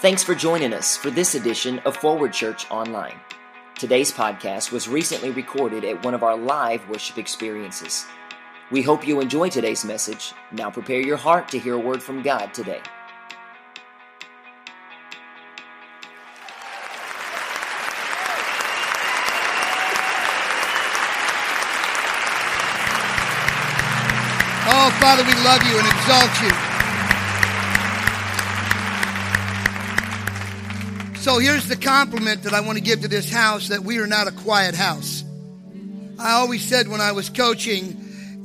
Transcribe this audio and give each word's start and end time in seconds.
Thanks 0.00 0.22
for 0.22 0.34
joining 0.34 0.72
us 0.72 0.96
for 0.96 1.10
this 1.10 1.34
edition 1.34 1.78
of 1.80 1.94
Forward 1.94 2.32
Church 2.32 2.70
Online. 2.70 3.20
Today's 3.78 4.10
podcast 4.10 4.72
was 4.72 4.88
recently 4.88 5.28
recorded 5.28 5.84
at 5.84 6.02
one 6.02 6.14
of 6.14 6.22
our 6.22 6.38
live 6.38 6.88
worship 6.88 7.18
experiences. 7.18 8.06
We 8.70 8.80
hope 8.80 9.06
you 9.06 9.20
enjoy 9.20 9.50
today's 9.50 9.84
message. 9.84 10.32
Now 10.52 10.70
prepare 10.70 11.02
your 11.02 11.18
heart 11.18 11.48
to 11.48 11.58
hear 11.58 11.74
a 11.74 11.78
word 11.78 12.02
from 12.02 12.22
God 12.22 12.54
today. 12.54 12.80
Oh, 24.66 24.96
Father, 24.98 25.24
we 25.24 25.34
love 25.44 25.62
you 25.64 25.78
and 25.78 25.86
exalt 25.86 26.42
you. 26.42 26.69
So 31.20 31.38
here's 31.38 31.68
the 31.68 31.76
compliment 31.76 32.44
that 32.44 32.54
I 32.54 32.62
want 32.62 32.78
to 32.78 32.82
give 32.82 33.02
to 33.02 33.08
this 33.08 33.30
house 33.30 33.68
that 33.68 33.84
we 33.84 33.98
are 33.98 34.06
not 34.06 34.26
a 34.26 34.32
quiet 34.32 34.74
house. 34.74 35.22
I 36.18 36.32
always 36.32 36.64
said 36.64 36.88
when 36.88 37.02
I 37.02 37.12
was 37.12 37.28
coaching, 37.28 37.94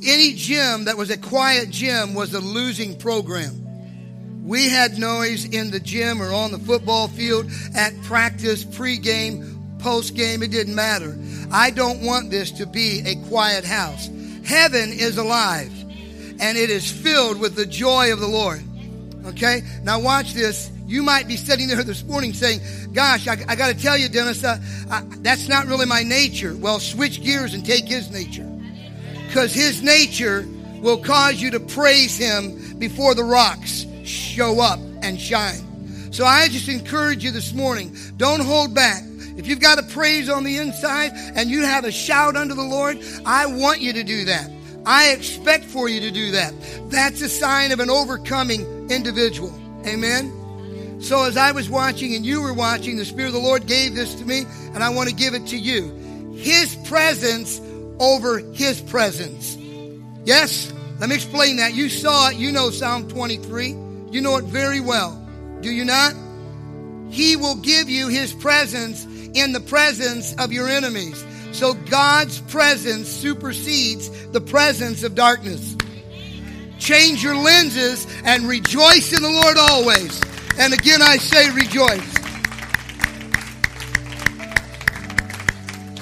any 0.06 0.34
gym 0.34 0.84
that 0.84 0.98
was 0.98 1.10
a 1.10 1.18
quiet 1.18 1.70
gym 1.70 2.14
was 2.14 2.34
a 2.34 2.42
losing 2.42 3.00
program. 3.00 4.44
We 4.44 4.68
had 4.68 5.00
noise 5.00 5.46
in 5.46 5.72
the 5.72 5.80
gym 5.80 6.22
or 6.22 6.34
on 6.34 6.52
the 6.52 6.60
football 6.60 7.08
field, 7.08 7.50
at 7.76 7.94
practice, 8.04 8.66
pregame, 8.66 9.78
postgame, 9.78 10.44
it 10.44 10.52
didn't 10.52 10.76
matter. 10.76 11.18
I 11.54 11.70
don't 11.70 12.02
want 12.02 12.30
this 12.30 12.52
to 12.52 12.66
be 12.66 13.04
a 13.06 13.16
quiet 13.30 13.64
house. 13.64 14.10
Heaven 14.44 14.92
is 14.92 15.18
alive 15.18 15.72
and 16.42 16.58
it 16.58 16.70
is 16.70 16.92
filled 16.92 17.40
with 17.40 17.56
the 17.56 17.66
joy 17.66 18.12
of 18.12 18.20
the 18.20 18.28
Lord. 18.28 18.62
Okay? 19.28 19.62
Now, 19.84 20.02
watch 20.02 20.34
this. 20.34 20.72
You 20.88 21.02
might 21.02 21.28
be 21.28 21.36
sitting 21.36 21.68
there 21.68 21.84
this 21.84 22.04
morning 22.04 22.34
saying, 22.34 22.62
Gosh, 22.94 23.28
I, 23.28 23.38
I 23.48 23.56
got 23.56 23.76
to 23.76 23.82
tell 23.82 23.98
you, 23.98 24.08
Dennis, 24.08 24.44
uh, 24.44 24.60
I, 24.92 25.04
that's 25.20 25.48
not 25.48 25.66
really 25.66 25.86
my 25.86 26.04
nature. 26.04 26.56
Well, 26.56 26.80
switch 26.80 27.24
gears 27.24 27.54
and 27.54 27.66
take 27.66 27.86
his 27.86 28.12
nature. 28.12 28.50
Because 29.28 29.54
his 29.54 29.82
nature 29.82 30.48
will 30.82 30.98
cause 30.98 31.42
you 31.42 31.52
to 31.52 31.60
praise 31.60 32.18
him 32.18 32.78
before 32.78 33.16
the 33.16 33.24
rocks 33.24 33.86
show 34.04 34.60
up 34.60 34.80
and 35.02 35.20
shine. 35.20 36.12
So 36.14 36.26
I 36.26 36.48
just 36.48 36.70
encourage 36.70 37.24
you 37.24 37.32
this 37.32 37.54
morning 37.54 37.98
don't 38.18 38.42
hold 38.42 38.74
back. 38.74 39.02
If 39.38 39.48
you've 39.48 39.60
got 39.60 39.80
a 39.80 39.84
praise 39.84 40.30
on 40.30 40.44
the 40.44 40.58
inside 40.58 41.12
and 41.36 41.50
you 41.50 41.64
have 41.64 41.84
a 41.84 41.92
shout 41.92 42.36
unto 42.36 42.54
the 42.54 42.64
Lord, 42.64 43.00
I 43.26 43.48
want 43.48 43.82
you 43.82 43.92
to 43.94 44.04
do 44.04 44.26
that. 44.26 44.50
I 44.86 45.10
expect 45.10 45.66
for 45.66 45.90
you 45.90 46.00
to 46.02 46.12
do 46.12 46.32
that. 46.32 46.54
That's 46.90 47.22
a 47.22 47.28
sign 47.28 47.72
of 47.72 47.80
an 47.80 47.90
overcoming 47.90 48.90
individual. 48.90 49.54
Amen. 49.86 50.45
So 51.00 51.24
as 51.24 51.38
I 51.38 51.52
was 51.52 51.70
watching 51.70 52.16
and 52.16 52.26
you 52.26 52.42
were 52.42 52.54
watching, 52.54 52.98
the 52.98 53.06
Spirit 53.06 53.28
of 53.28 53.34
the 53.34 53.40
Lord 53.40 53.68
gave 53.68 53.96
this 53.96 54.16
to 54.16 54.26
me, 54.26 54.46
and 54.74 54.84
I 54.84 54.90
want 54.90 55.10
to 55.10 55.16
give 55.16 55.34
it 55.34 55.48
to 55.48 55.58
you. 55.58 55.92
His 56.36 56.76
presence 56.88 57.62
over 58.00 58.40
His 58.40 58.82
presence. 58.82 59.58
Yes? 60.26 60.72
Let 61.00 61.10
me 61.10 61.16
explain 61.16 61.58
that. 61.58 61.74
You 61.74 61.90
saw 61.90 62.30
it. 62.30 62.38
You 62.38 62.52
know 62.52 62.70
Psalm 62.70 63.08
23. 63.10 63.70
You 64.12 64.22
know 64.22 64.38
it 64.38 64.46
very 64.46 64.80
well. 64.80 65.12
Do 65.62 65.72
you 65.72 65.86
not? 65.86 66.14
He 67.10 67.36
will 67.36 67.56
give 67.56 67.90
you 67.90 68.08
His 68.08 68.34
presence 68.34 69.06
in 69.34 69.52
the 69.52 69.60
presence 69.60 70.34
of 70.36 70.52
your 70.52 70.68
enemies. 70.68 71.24
So 71.52 71.74
God's 71.74 72.42
presence 72.42 73.08
supersedes 73.08 74.10
the 74.28 74.42
presence 74.42 75.04
of 75.04 75.16
darkness. 75.16 75.76
Change 76.80 77.24
your 77.24 77.36
lenses 77.36 78.06
and 78.24 78.48
rejoice 78.48 79.14
in 79.14 79.22
the 79.22 79.30
Lord 79.30 79.58
always. 79.58 80.22
And 80.58 80.74
again, 80.74 81.02
I 81.02 81.18
say 81.18 81.50
rejoice. 81.52 82.14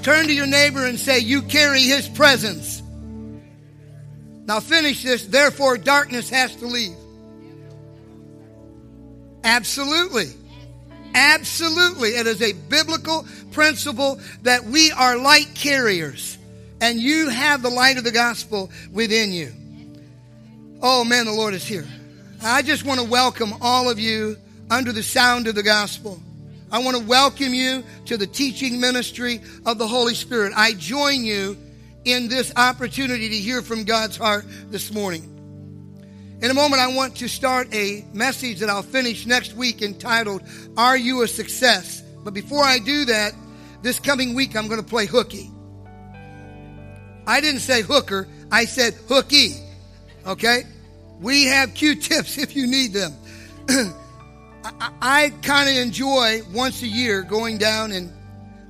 Turn 0.03 0.27
to 0.27 0.33
your 0.33 0.47
neighbor 0.47 0.85
and 0.85 0.99
say, 0.99 1.19
You 1.19 1.41
carry 1.41 1.81
his 1.81 2.07
presence. 2.09 2.81
Now 4.45 4.59
finish 4.59 5.03
this. 5.03 5.25
Therefore, 5.25 5.77
darkness 5.77 6.29
has 6.29 6.55
to 6.57 6.67
leave. 6.67 6.95
Absolutely. 9.43 10.27
Absolutely. 11.15 12.09
It 12.09 12.27
is 12.27 12.41
a 12.41 12.53
biblical 12.53 13.25
principle 13.51 14.19
that 14.41 14.65
we 14.65 14.91
are 14.91 15.17
light 15.17 15.53
carriers 15.53 16.37
and 16.81 16.99
you 16.99 17.29
have 17.29 17.61
the 17.61 17.69
light 17.69 17.97
of 17.97 18.03
the 18.03 18.11
gospel 18.11 18.69
within 18.91 19.31
you. 19.31 19.53
Oh 20.81 21.05
man, 21.05 21.25
the 21.25 21.31
Lord 21.31 21.53
is 21.53 21.65
here. 21.65 21.87
I 22.41 22.61
just 22.61 22.83
want 22.83 22.99
to 22.99 23.05
welcome 23.05 23.53
all 23.61 23.89
of 23.89 23.99
you 23.99 24.35
under 24.69 24.91
the 24.91 25.03
sound 25.03 25.47
of 25.47 25.55
the 25.55 25.63
gospel. 25.63 26.21
I 26.71 26.79
want 26.79 26.97
to 26.97 27.03
welcome 27.03 27.53
you 27.53 27.83
to 28.05 28.17
the 28.17 28.25
teaching 28.25 28.79
ministry 28.79 29.41
of 29.65 29.77
the 29.77 29.87
Holy 29.87 30.15
Spirit. 30.15 30.53
I 30.55 30.73
join 30.73 31.23
you 31.23 31.55
in 32.05 32.27
this 32.27 32.51
opportunity 32.55 33.29
to 33.29 33.35
hear 33.35 33.61
from 33.61 33.83
God's 33.83 34.17
heart 34.17 34.45
this 34.71 34.91
morning. 34.91 35.29
In 36.41 36.51
a 36.51 36.53
moment, 36.53 36.81
I 36.81 36.87
want 36.87 37.15
to 37.17 37.29
start 37.29 37.73
a 37.73 38.03
message 38.11 38.59
that 38.59 38.69
I'll 38.69 38.81
finish 38.81 39.25
next 39.25 39.53
week 39.53 39.81
entitled, 39.81 40.41
Are 40.75 40.97
You 40.97 41.21
a 41.21 41.27
Success? 41.27 42.01
But 42.23 42.33
before 42.33 42.63
I 42.63 42.79
do 42.79 43.05
that, 43.05 43.33
this 43.81 43.99
coming 43.99 44.33
week 44.33 44.55
I'm 44.55 44.67
going 44.67 44.81
to 44.81 44.85
play 44.85 45.05
hooky. 45.05 45.51
I 47.25 47.39
didn't 47.39 47.61
say 47.61 47.81
hooker, 47.81 48.27
I 48.51 48.65
said 48.65 48.93
hooky. 49.07 49.55
Okay? 50.25 50.63
We 51.21 51.45
have 51.45 51.73
Q 51.73 51.95
tips 51.95 52.37
if 52.37 52.55
you 52.55 52.67
need 52.67 52.93
them. 52.93 53.13
I, 54.63 54.91
I 55.01 55.29
kind 55.41 55.69
of 55.69 55.75
enjoy 55.75 56.41
once 56.53 56.81
a 56.81 56.87
year 56.87 57.23
going 57.23 57.57
down 57.57 57.91
and 57.91 58.11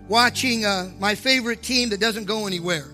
watching 0.07 0.65
uh, 0.65 0.91
my 0.99 1.15
favorite 1.15 1.61
team 1.61 1.89
that 1.89 1.99
doesn't 1.99 2.25
go 2.25 2.47
anywhere. 2.47 2.87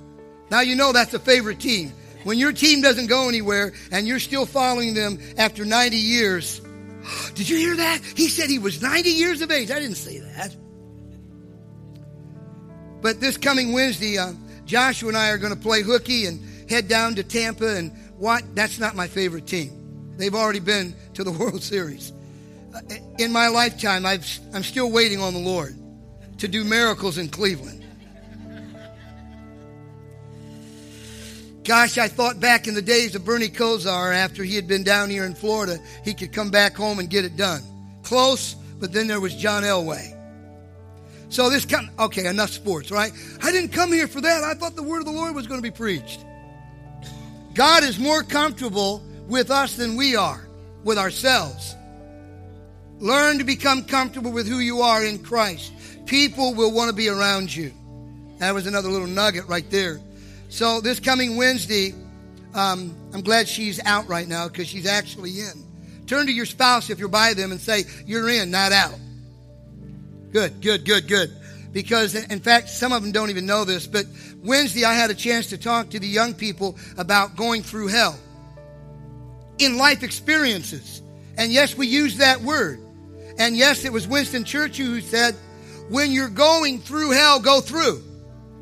Now, 0.52 0.62
you 0.62 0.76
know 0.76 0.92
that's 0.92 1.14
a 1.14 1.20
favorite 1.20 1.60
team. 1.60 1.94
When 2.24 2.38
your 2.38 2.52
team 2.52 2.82
doesn't 2.82 3.08
go 3.08 3.30
anywhere 3.30 3.74
and 3.92 4.08
you're 4.08 4.20
still 4.20 4.46
following 4.46 4.94
them 4.94 5.20
after 5.38 5.64
90 5.64 5.96
years, 5.96 6.62
did 7.36 7.48
you 7.48 7.58
hear 7.58 7.76
that? 7.78 8.02
He 8.16 8.28
said 8.28 8.50
he 8.50 8.60
was 8.60 8.82
90 8.82 9.10
years 9.10 9.42
of 9.42 9.52
age. 9.52 9.72
I 9.72 9.80
didn't 9.80 9.96
say 9.96 10.20
that. 10.20 10.56
But 13.02 13.22
this 13.22 13.38
coming 13.38 13.72
Wednesday, 13.72 14.18
uh, 14.18 14.34
Joshua 14.66 15.10
and 15.10 15.18
I 15.18 15.30
are 15.30 15.38
going 15.38 15.54
to 15.54 15.60
play 15.60 15.82
hooky 15.82 16.26
and 16.26 16.70
head 16.70 16.88
down 16.90 17.16
to 17.16 17.24
Tampa. 17.24 17.76
And 17.76 17.92
what? 18.18 18.44
That's 18.56 18.80
not 18.80 18.96
my 18.96 19.08
favorite 19.08 19.48
team. 19.48 20.16
They've 20.18 20.36
already 20.36 20.60
been 20.60 20.94
to 21.14 21.24
the 21.24 21.32
World 21.40 21.64
Series. 21.64 22.12
In 23.18 23.32
my 23.32 23.48
lifetime, 23.48 24.06
I've, 24.06 24.26
I'm 24.54 24.64
still 24.64 24.92
waiting 24.92 25.22
on 25.22 25.34
the 25.34 25.40
Lord 25.40 25.76
to 26.38 26.48
do 26.48 26.64
miracles 26.64 27.18
in 27.18 27.30
Cleveland. 27.30 27.86
Gosh, 31.64 31.98
I 31.98 32.08
thought 32.08 32.40
back 32.40 32.68
in 32.68 32.74
the 32.74 32.82
days 32.82 33.14
of 33.14 33.26
Bernie 33.26 33.50
Kosar 33.50 34.16
after 34.16 34.44
he 34.44 34.56
had 34.56 34.68
been 34.68 34.84
down 34.84 35.10
here 35.10 35.26
in 35.26 35.36
Florida, 35.36 35.78
he 36.04 36.14
could 36.14 36.32
come 36.32 36.50
back 36.50 36.76
home 36.76 36.98
and 36.98 37.10
get 37.10 37.26
it 37.26 37.38
done. 37.38 37.62
Close, 38.02 38.56
but 38.80 38.92
then 38.92 39.08
there 39.08 39.20
was 39.20 39.36
John 39.36 39.64
Elway. 39.64 40.16
So 41.30 41.48
this 41.50 41.66
kind 41.66 41.88
of, 41.88 42.00
okay, 42.08 42.26
enough 42.26 42.50
sports, 42.50 42.90
right? 42.90 43.12
I 43.44 43.52
didn't 43.52 43.72
come 43.72 43.92
here 43.92 44.08
for 44.08 44.20
that. 44.20 44.44
I 44.44 44.56
thought 44.56 44.76
the 44.76 44.82
word 44.82 45.00
of 45.00 45.06
the 45.06 45.12
Lord 45.12 45.36
was 45.36 45.46
going 45.46 45.60
to 45.60 45.64
be 45.64 45.70
preached. 45.70 46.26
God 47.54 47.84
is 47.84 48.00
more 48.00 48.24
comfortable 48.24 49.04
with 49.28 49.52
us 49.52 49.76
than 49.76 49.96
we 49.96 50.16
are 50.16 50.48
with 50.84 50.98
ourselves. 50.98 51.76
Learn 53.00 53.38
to 53.38 53.44
become 53.44 53.84
comfortable 53.84 54.32
with 54.32 54.48
who 54.48 54.60
you 54.60 54.82
are 54.82 55.04
in 55.04 55.24
Christ. 55.24 55.72
People 56.06 56.54
will 56.54 56.72
want 56.72 56.90
to 56.90 56.96
be 56.96 57.08
around 57.08 57.54
you. 57.56 57.72
That 58.40 58.54
was 58.54 58.68
another 58.68 58.90
little 58.90 59.08
nugget 59.08 59.48
right 59.48 59.70
there. 59.70 60.00
So 60.50 60.82
this 60.82 61.00
coming 61.00 61.38
Wednesday, 61.38 61.94
um, 62.54 62.96
I'm 63.14 63.22
glad 63.22 63.48
she's 63.48 63.80
out 63.86 64.08
right 64.08 64.28
now 64.28 64.48
because 64.48 64.68
she's 64.68 64.86
actually 64.86 65.40
in. 65.40 65.66
Turn 66.08 66.26
to 66.26 66.34
your 66.34 66.46
spouse 66.46 66.90
if 66.90 67.00
you're 67.00 67.08
by 67.08 67.34
them 67.34 67.52
and 67.52 67.62
say, 67.62 67.84
You're 68.06 68.30
in, 68.30 68.50
not 68.50 68.72
out. 68.72 68.96
Good, 70.32 70.62
good, 70.62 70.86
good, 70.86 71.08
good. 71.08 71.32
Because, 71.72 72.16
in 72.16 72.40
fact, 72.40 72.70
some 72.70 72.92
of 72.92 73.04
them 73.04 73.12
don't 73.12 73.30
even 73.30 73.46
know 73.46 73.64
this, 73.64 73.86
but 73.86 74.06
Wednesday 74.44 74.86
I 74.86 74.94
had 74.94 75.12
a 75.12 75.14
chance 75.14 75.48
to 75.48 75.58
talk 75.58 75.92
to 75.92 76.00
the 76.00 76.08
young 76.08 76.34
people 76.34 76.78
about 76.98 77.36
going 77.36 77.62
through 77.62 77.88
hell 77.88 78.18
in 79.60 79.78
life 79.78 80.02
experiences. 80.02 81.04
And 81.38 81.52
yes, 81.52 81.78
we 81.78 81.86
use 81.86 82.18
that 82.18 82.42
word. 82.42 82.80
And 83.40 83.56
yes, 83.56 83.86
it 83.86 83.94
was 83.94 84.08
Winston 84.08 84.44
Churchill 84.44 84.86
who 84.86 85.02
said, 85.02 85.34
When 85.88 86.12
you're 86.12 86.30
going 86.30 86.80
through 86.80 87.12
hell, 87.12 87.40
go 87.40 87.62
through. 87.62 88.04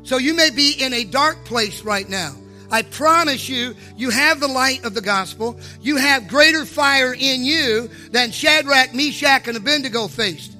So 0.04 0.16
you 0.16 0.34
may 0.34 0.50
be 0.50 0.72
in 0.78 0.94
a 0.94 1.04
dark 1.04 1.44
place 1.44 1.82
right 1.82 2.08
now. 2.08 2.34
I 2.70 2.82
promise 2.82 3.48
you, 3.48 3.74
you 3.96 4.10
have 4.10 4.40
the 4.40 4.48
light 4.48 4.84
of 4.84 4.94
the 4.94 5.00
gospel. 5.00 5.58
You 5.80 5.96
have 5.96 6.28
greater 6.28 6.64
fire 6.64 7.12
in 7.12 7.42
you 7.42 7.88
than 8.10 8.30
Shadrach, 8.30 8.94
Meshach, 8.94 9.48
and 9.48 9.56
Abednego 9.56 10.06
faced. 10.06 10.54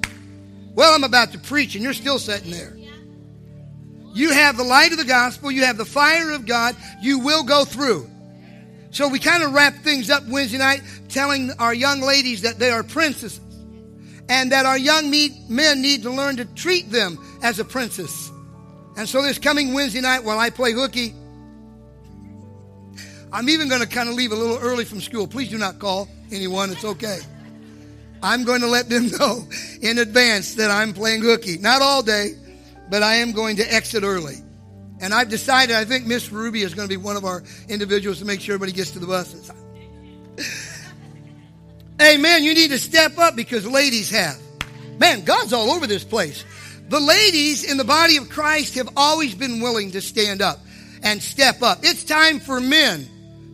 Well, 0.75 0.93
I'm 0.93 1.03
about 1.03 1.31
to 1.31 1.39
preach, 1.39 1.75
and 1.75 1.83
you're 1.83 1.93
still 1.93 2.19
sitting 2.19 2.51
there. 2.51 2.75
You 4.13 4.31
have 4.31 4.57
the 4.57 4.63
light 4.63 4.91
of 4.91 4.97
the 4.97 5.05
gospel. 5.05 5.51
You 5.51 5.65
have 5.65 5.77
the 5.77 5.85
fire 5.85 6.31
of 6.31 6.45
God. 6.45 6.75
You 7.01 7.19
will 7.19 7.43
go 7.43 7.63
through. 7.63 8.09
So 8.91 9.07
we 9.07 9.19
kind 9.19 9.43
of 9.43 9.53
wrap 9.53 9.75
things 9.75 10.09
up 10.09 10.27
Wednesday 10.27 10.57
night 10.57 10.81
telling 11.09 11.51
our 11.59 11.73
young 11.73 12.01
ladies 12.01 12.41
that 12.41 12.57
they 12.57 12.71
are 12.71 12.83
princesses 12.83 13.39
and 14.29 14.51
that 14.51 14.65
our 14.65 14.77
young 14.77 15.09
men 15.49 15.81
need 15.81 16.03
to 16.03 16.11
learn 16.11 16.37
to 16.37 16.45
treat 16.45 16.89
them 16.91 17.17
as 17.41 17.59
a 17.59 17.65
princess. 17.65 18.31
And 18.95 19.09
so 19.09 19.21
this 19.21 19.39
coming 19.39 19.73
Wednesday 19.73 20.01
night 20.01 20.23
while 20.23 20.39
I 20.39 20.51
play 20.51 20.71
hooky, 20.71 21.13
I'm 23.33 23.49
even 23.49 23.69
going 23.69 23.81
to 23.81 23.87
kind 23.87 24.07
of 24.07 24.15
leave 24.15 24.31
a 24.31 24.35
little 24.35 24.57
early 24.57 24.85
from 24.85 25.01
school. 25.01 25.27
Please 25.27 25.49
do 25.49 25.57
not 25.57 25.79
call 25.79 26.07
anyone. 26.31 26.71
It's 26.71 26.85
okay. 26.85 27.19
I'm 28.21 28.43
going 28.43 28.61
to 28.61 28.67
let 28.67 28.89
them 28.89 29.07
know 29.19 29.47
in 29.81 29.97
advance 29.97 30.55
that 30.55 30.69
I'm 30.69 30.93
playing 30.93 31.21
hooky. 31.21 31.57
Not 31.57 31.81
all 31.81 32.03
day, 32.03 32.33
but 32.89 33.03
I 33.03 33.15
am 33.15 33.31
going 33.31 33.55
to 33.57 33.73
exit 33.73 34.03
early. 34.03 34.37
And 35.01 35.13
I've 35.13 35.29
decided, 35.29 35.75
I 35.75 35.85
think 35.85 36.05
Miss 36.05 36.31
Ruby 36.31 36.61
is 36.61 36.73
going 36.73 36.87
to 36.87 36.93
be 36.93 37.01
one 37.01 37.15
of 37.15 37.23
our 37.23 37.43
individuals 37.69 38.19
to 38.19 38.25
make 38.25 38.41
sure 38.41 38.55
everybody 38.55 38.73
gets 38.73 38.91
to 38.91 38.99
the 38.99 39.07
buses. 39.07 39.49
Amen. 42.01 42.43
You 42.43 42.53
need 42.53 42.69
to 42.69 42.79
step 42.79 43.17
up 43.17 43.35
because 43.35 43.67
ladies 43.67 44.09
have. 44.11 44.39
Man, 44.99 45.23
God's 45.23 45.53
all 45.53 45.71
over 45.71 45.87
this 45.87 46.03
place. 46.03 46.45
The 46.87 46.99
ladies 46.99 47.69
in 47.69 47.77
the 47.77 47.83
body 47.83 48.17
of 48.17 48.29
Christ 48.29 48.75
have 48.75 48.89
always 48.97 49.35
been 49.35 49.61
willing 49.61 49.91
to 49.91 50.01
stand 50.01 50.41
up 50.41 50.59
and 51.03 51.21
step 51.21 51.61
up. 51.61 51.79
It's 51.83 52.03
time 52.03 52.39
for 52.39 52.59
men 52.59 53.07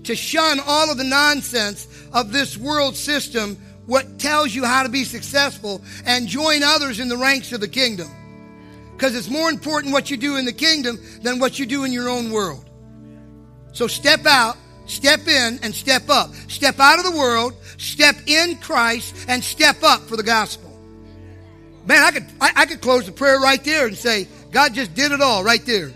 to 0.04 0.16
shun 0.16 0.60
all 0.66 0.92
of 0.92 0.98
the 0.98 1.04
nonsense 1.04 1.88
of 2.14 2.32
this 2.32 2.58
world 2.58 2.96
system, 2.96 3.58
what 3.86 4.20
tells 4.20 4.54
you 4.54 4.64
how 4.64 4.84
to 4.84 4.90
be 4.90 5.04
successful, 5.04 5.82
and 6.06 6.28
join 6.28 6.64
others 6.64 7.00
in 7.00 7.10
the 7.10 7.18
ranks 7.18 7.52
of 7.52 7.62
the 7.62 7.68
kingdom. 7.68 8.08
Because 8.96 9.16
it's 9.16 9.30
more 9.30 9.50
important 9.50 9.94
what 9.94 10.10
you 10.10 10.18
do 10.18 10.38
in 10.38 10.46
the 10.46 10.54
kingdom 10.54 10.98
than 11.22 11.40
what 11.40 11.60
you 11.60 11.66
do 11.66 11.84
in 11.84 11.92
your 11.92 12.08
own 12.08 12.32
world. 12.32 12.70
So 13.74 13.88
step 13.88 14.26
out, 14.26 14.56
step 14.86 15.28
in, 15.28 15.60
and 15.62 15.76
step 15.76 16.10
up. 16.10 16.34
Step 16.48 16.80
out 16.80 17.00
of 17.00 17.06
the 17.06 17.18
world, 17.18 17.54
step 17.78 18.16
in 18.28 18.58
Christ, 18.58 19.26
and 19.28 19.44
step 19.44 19.84
up 19.84 20.02
for 20.02 20.18
the 20.18 20.24
gospel. 20.24 20.72
Man, 21.86 22.02
I 22.02 22.12
could, 22.12 22.26
I, 22.42 22.52
I 22.56 22.66
could 22.66 22.82
close 22.82 23.06
the 23.06 23.12
prayer 23.12 23.40
right 23.40 23.64
there 23.64 23.86
and 23.88 23.96
say, 23.96 24.28
God 24.52 24.74
just 24.74 24.94
did 24.96 25.12
it 25.12 25.22
all 25.22 25.44
right 25.44 25.64
there. 25.66 25.92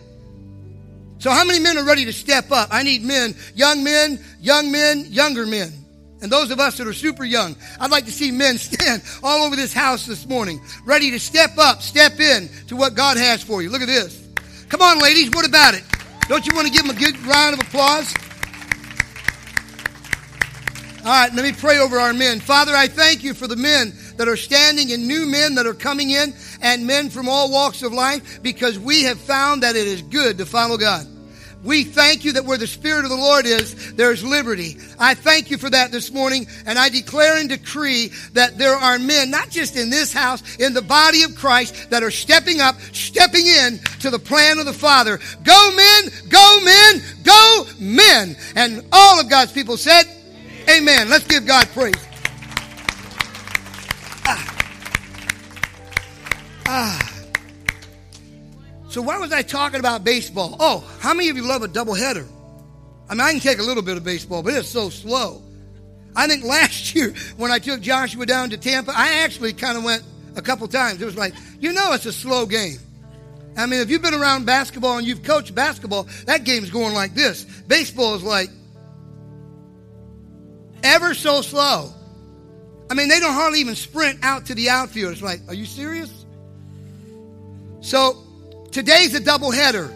So 1.17 1.31
how 1.31 1.43
many 1.43 1.59
men 1.59 1.77
are 1.77 1.83
ready 1.83 2.05
to 2.05 2.13
step 2.13 2.51
up? 2.51 2.69
I 2.71 2.83
need 2.83 3.03
men, 3.03 3.35
young 3.53 3.83
men, 3.83 4.23
young 4.39 4.71
men, 4.71 5.05
younger 5.09 5.45
men. 5.45 5.73
And 6.21 6.31
those 6.31 6.51
of 6.51 6.59
us 6.59 6.77
that 6.77 6.87
are 6.87 6.93
super 6.93 7.23
young, 7.23 7.55
I'd 7.79 7.91
like 7.91 8.05
to 8.05 8.11
see 8.11 8.31
men 8.31 8.57
stand 8.57 9.03
all 9.23 9.45
over 9.45 9.55
this 9.55 9.73
house 9.73 10.05
this 10.05 10.27
morning, 10.27 10.61
ready 10.85 11.11
to 11.11 11.19
step 11.19 11.57
up, 11.57 11.81
step 11.81 12.19
in 12.19 12.49
to 12.67 12.75
what 12.75 12.93
God 12.93 13.17
has 13.17 13.43
for 13.43 13.61
you. 13.61 13.69
Look 13.69 13.81
at 13.81 13.87
this. 13.87 14.27
Come 14.69 14.81
on, 14.81 14.99
ladies, 14.99 15.29
what 15.31 15.47
about 15.47 15.73
it? 15.73 15.83
Don't 16.27 16.45
you 16.45 16.55
want 16.55 16.67
to 16.67 16.73
give 16.73 16.85
them 16.85 16.95
a 16.95 16.99
good 16.99 17.17
round 17.25 17.55
of 17.55 17.67
applause? 17.67 18.13
All 20.99 21.05
right, 21.05 21.33
let 21.33 21.45
me 21.45 21.53
pray 21.53 21.79
over 21.79 21.97
our 21.97 22.13
men. 22.13 22.41
Father, 22.41 22.75
I 22.75 22.87
thank 22.87 23.23
you 23.23 23.33
for 23.33 23.47
the 23.47 23.55
men 23.55 23.93
that 24.17 24.27
are 24.27 24.35
standing 24.35 24.91
and 24.91 25.07
new 25.07 25.25
men 25.25 25.55
that 25.55 25.65
are 25.65 25.73
coming 25.73 26.09
in 26.09 26.33
and 26.61 26.85
men 26.85 27.09
from 27.09 27.29
all 27.29 27.49
walks 27.49 27.83
of 27.83 27.93
life 27.93 28.43
because 28.43 28.77
we 28.77 29.03
have 29.03 29.17
found 29.17 29.63
that 29.63 29.77
it 29.77 29.87
is 29.87 30.01
good 30.01 30.37
to 30.39 30.45
follow 30.45 30.75
God. 30.75 31.07
We 31.63 31.85
thank 31.85 32.25
you 32.25 32.33
that 32.33 32.43
where 32.43 32.57
the 32.57 32.67
Spirit 32.67 33.05
of 33.05 33.11
the 33.11 33.15
Lord 33.15 33.45
is, 33.45 33.93
there's 33.93 34.25
liberty. 34.25 34.77
I 34.99 35.13
thank 35.13 35.49
you 35.49 35.57
for 35.57 35.69
that 35.69 35.91
this 35.93 36.11
morning, 36.11 36.47
and 36.65 36.77
I 36.77 36.89
declare 36.89 37.37
and 37.37 37.47
decree 37.47 38.11
that 38.33 38.57
there 38.57 38.75
are 38.75 38.99
men, 38.99 39.31
not 39.31 39.49
just 39.49 39.77
in 39.77 39.89
this 39.89 40.11
house, 40.11 40.57
in 40.57 40.73
the 40.73 40.81
body 40.81 41.23
of 41.23 41.35
Christ, 41.35 41.89
that 41.91 42.03
are 42.03 42.11
stepping 42.11 42.59
up, 42.59 42.75
stepping 42.91 43.47
in 43.47 43.79
to 44.01 44.09
the 44.09 44.19
plan 44.19 44.59
of 44.59 44.65
the 44.65 44.73
Father. 44.73 45.17
Go 45.43 45.71
men, 45.75 46.11
go 46.27 46.59
men, 46.63 47.01
go 47.23 47.67
men. 47.79 48.35
And 48.55 48.85
all 48.91 49.19
of 49.19 49.29
God's 49.29 49.53
people 49.53 49.77
said, 49.77 50.03
Amen. 50.67 51.09
Let's 51.09 51.25
give 51.25 51.45
God 51.45 51.67
praise. 51.69 51.93
Ah. 54.25 54.55
Ah. 56.65 57.09
So 58.89 59.01
why 59.01 59.17
was 59.17 59.31
I 59.31 59.43
talking 59.43 59.79
about 59.79 60.03
baseball? 60.03 60.55
Oh, 60.59 60.83
how 60.99 61.13
many 61.13 61.29
of 61.29 61.37
you 61.37 61.43
love 61.43 61.61
a 61.61 61.67
doubleheader? 61.67 62.27
I 63.07 63.13
mean, 63.13 63.21
I 63.21 63.31
can 63.31 63.39
take 63.39 63.59
a 63.59 63.63
little 63.63 63.83
bit 63.83 63.97
of 63.97 64.03
baseball, 64.03 64.43
but 64.43 64.53
it's 64.53 64.69
so 64.69 64.89
slow. 64.89 65.41
I 66.15 66.27
think 66.27 66.43
last 66.43 66.95
year 66.95 67.13
when 67.37 67.51
I 67.51 67.59
took 67.59 67.81
Joshua 67.81 68.25
down 68.25 68.49
to 68.49 68.57
Tampa, 68.57 68.91
I 68.95 69.23
actually 69.23 69.53
kind 69.53 69.77
of 69.77 69.83
went 69.83 70.03
a 70.35 70.41
couple 70.41 70.67
times. 70.67 71.01
It 71.01 71.05
was 71.05 71.17
like, 71.17 71.33
you 71.59 71.71
know, 71.71 71.93
it's 71.93 72.05
a 72.05 72.11
slow 72.13 72.45
game. 72.45 72.77
I 73.57 73.65
mean, 73.65 73.81
if 73.81 73.89
you've 73.89 74.01
been 74.01 74.13
around 74.13 74.45
basketball 74.45 74.97
and 74.97 75.05
you've 75.05 75.23
coached 75.23 75.53
basketball, 75.53 76.07
that 76.25 76.43
game's 76.43 76.69
going 76.69 76.93
like 76.93 77.13
this. 77.13 77.43
Baseball 77.67 78.15
is 78.15 78.23
like 78.23 78.49
ever 80.83 81.13
so 81.13 81.41
slow. 81.41 81.91
I 82.89 82.93
mean, 82.93 83.07
they 83.07 83.19
don't 83.19 83.33
hardly 83.33 83.59
even 83.59 83.75
sprint 83.75 84.19
out 84.23 84.47
to 84.47 84.55
the 84.55 84.69
outfield. 84.69 85.13
It's 85.13 85.21
like, 85.21 85.41
are 85.47 85.53
you 85.53 85.65
serious? 85.65 86.25
So 87.81 88.17
today's 88.71 89.13
a 89.13 89.19
double 89.19 89.51
header. 89.51 89.93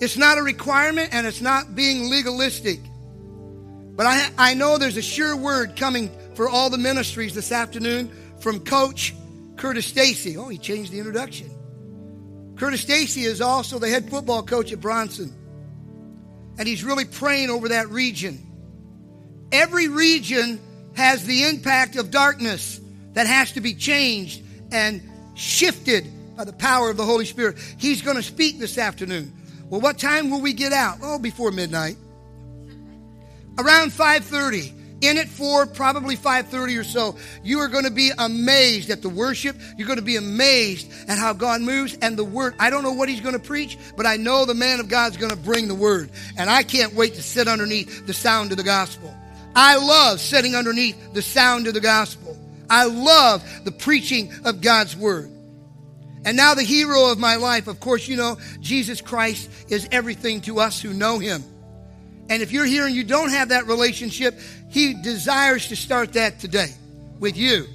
It's 0.00 0.16
not 0.16 0.38
a 0.38 0.42
requirement 0.42 1.10
and 1.12 1.26
it's 1.26 1.42
not 1.42 1.74
being 1.74 2.10
legalistic. 2.10 2.80
But 3.96 4.06
I, 4.06 4.30
I 4.38 4.54
know 4.54 4.78
there's 4.78 4.96
a 4.96 5.02
sure 5.02 5.36
word 5.36 5.76
coming 5.76 6.10
for 6.34 6.48
all 6.48 6.70
the 6.70 6.78
ministries 6.78 7.34
this 7.34 7.52
afternoon 7.52 8.10
from 8.40 8.60
Coach 8.60 9.14
Curtis 9.56 9.84
Stacy. 9.84 10.38
Oh, 10.38 10.48
he 10.48 10.56
changed 10.56 10.90
the 10.90 10.98
introduction. 10.98 11.50
Curtis 12.56 12.80
Stacy 12.80 13.24
is 13.24 13.42
also 13.42 13.78
the 13.78 13.88
head 13.88 14.08
football 14.08 14.42
coach 14.42 14.72
at 14.72 14.80
Bronson. 14.80 15.34
And 16.58 16.68
he's 16.68 16.84
really 16.84 17.04
praying 17.04 17.50
over 17.50 17.68
that 17.68 17.88
region. 17.88 18.46
Every 19.52 19.88
region 19.88 20.60
has 20.94 21.24
the 21.24 21.44
impact 21.44 21.96
of 21.96 22.10
darkness 22.10 22.80
that 23.14 23.26
has 23.26 23.52
to 23.52 23.60
be 23.60 23.74
changed 23.74 24.42
and 24.70 25.02
shifted 25.34 26.06
by 26.36 26.44
the 26.44 26.52
power 26.52 26.90
of 26.90 26.96
the 26.96 27.04
Holy 27.04 27.24
Spirit. 27.24 27.58
He's 27.78 28.02
going 28.02 28.16
to 28.16 28.22
speak 28.22 28.58
this 28.58 28.78
afternoon. 28.78 29.32
Well, 29.68 29.80
what 29.80 29.98
time 29.98 30.30
will 30.30 30.40
we 30.40 30.52
get 30.52 30.72
out? 30.72 30.98
Oh, 31.02 31.18
before 31.18 31.50
midnight. 31.50 31.96
Around 33.58 33.92
5:30. 33.92 34.72
In 35.00 35.16
it 35.16 35.28
for 35.28 35.64
probably 35.66 36.16
5:30 36.16 36.78
or 36.78 36.84
so. 36.84 37.16
You 37.42 37.60
are 37.60 37.68
going 37.68 37.84
to 37.84 37.90
be 37.90 38.12
amazed 38.18 38.90
at 38.90 39.00
the 39.00 39.08
worship. 39.08 39.56
You're 39.78 39.86
going 39.86 39.98
to 39.98 40.04
be 40.04 40.16
amazed 40.16 40.92
at 41.08 41.16
how 41.16 41.32
God 41.32 41.62
moves 41.62 41.96
and 42.02 42.16
the 42.16 42.24
word. 42.24 42.54
I 42.58 42.68
don't 42.68 42.82
know 42.82 42.92
what 42.92 43.08
he's 43.08 43.22
going 43.22 43.32
to 43.32 43.38
preach, 43.38 43.78
but 43.96 44.04
I 44.04 44.16
know 44.16 44.44
the 44.44 44.54
man 44.54 44.78
of 44.78 44.88
God's 44.88 45.16
going 45.16 45.30
to 45.30 45.36
bring 45.36 45.68
the 45.68 45.74
word. 45.74 46.10
And 46.36 46.50
I 46.50 46.62
can't 46.62 46.94
wait 46.94 47.14
to 47.14 47.22
sit 47.22 47.48
underneath 47.48 48.06
the 48.06 48.12
sound 48.12 48.50
of 48.50 48.58
the 48.58 48.62
gospel. 48.62 49.14
I 49.56 49.76
love 49.78 50.20
sitting 50.20 50.54
underneath 50.54 51.14
the 51.14 51.22
sound 51.22 51.66
of 51.66 51.74
the 51.74 51.80
gospel. 51.80 52.36
I 52.68 52.84
love 52.84 53.42
the 53.64 53.72
preaching 53.72 54.32
of 54.44 54.60
God's 54.60 54.96
word. 54.96 55.30
And 56.24 56.36
now, 56.36 56.54
the 56.54 56.62
hero 56.62 57.10
of 57.10 57.18
my 57.18 57.36
life, 57.36 57.66
of 57.66 57.80
course, 57.80 58.06
you 58.06 58.16
know, 58.16 58.36
Jesus 58.60 59.00
Christ 59.00 59.50
is 59.70 59.88
everything 59.90 60.42
to 60.42 60.60
us 60.60 60.80
who 60.80 60.92
know 60.92 61.18
him. 61.18 61.42
And 62.28 62.42
if 62.42 62.52
you're 62.52 62.66
here 62.66 62.86
and 62.86 62.94
you 62.94 63.04
don't 63.04 63.30
have 63.30 63.48
that 63.48 63.66
relationship, 63.66 64.38
he 64.70 64.94
desires 64.94 65.68
to 65.68 65.76
start 65.76 66.14
that 66.14 66.38
today 66.38 66.72
with 67.18 67.36
you. 67.36 67.66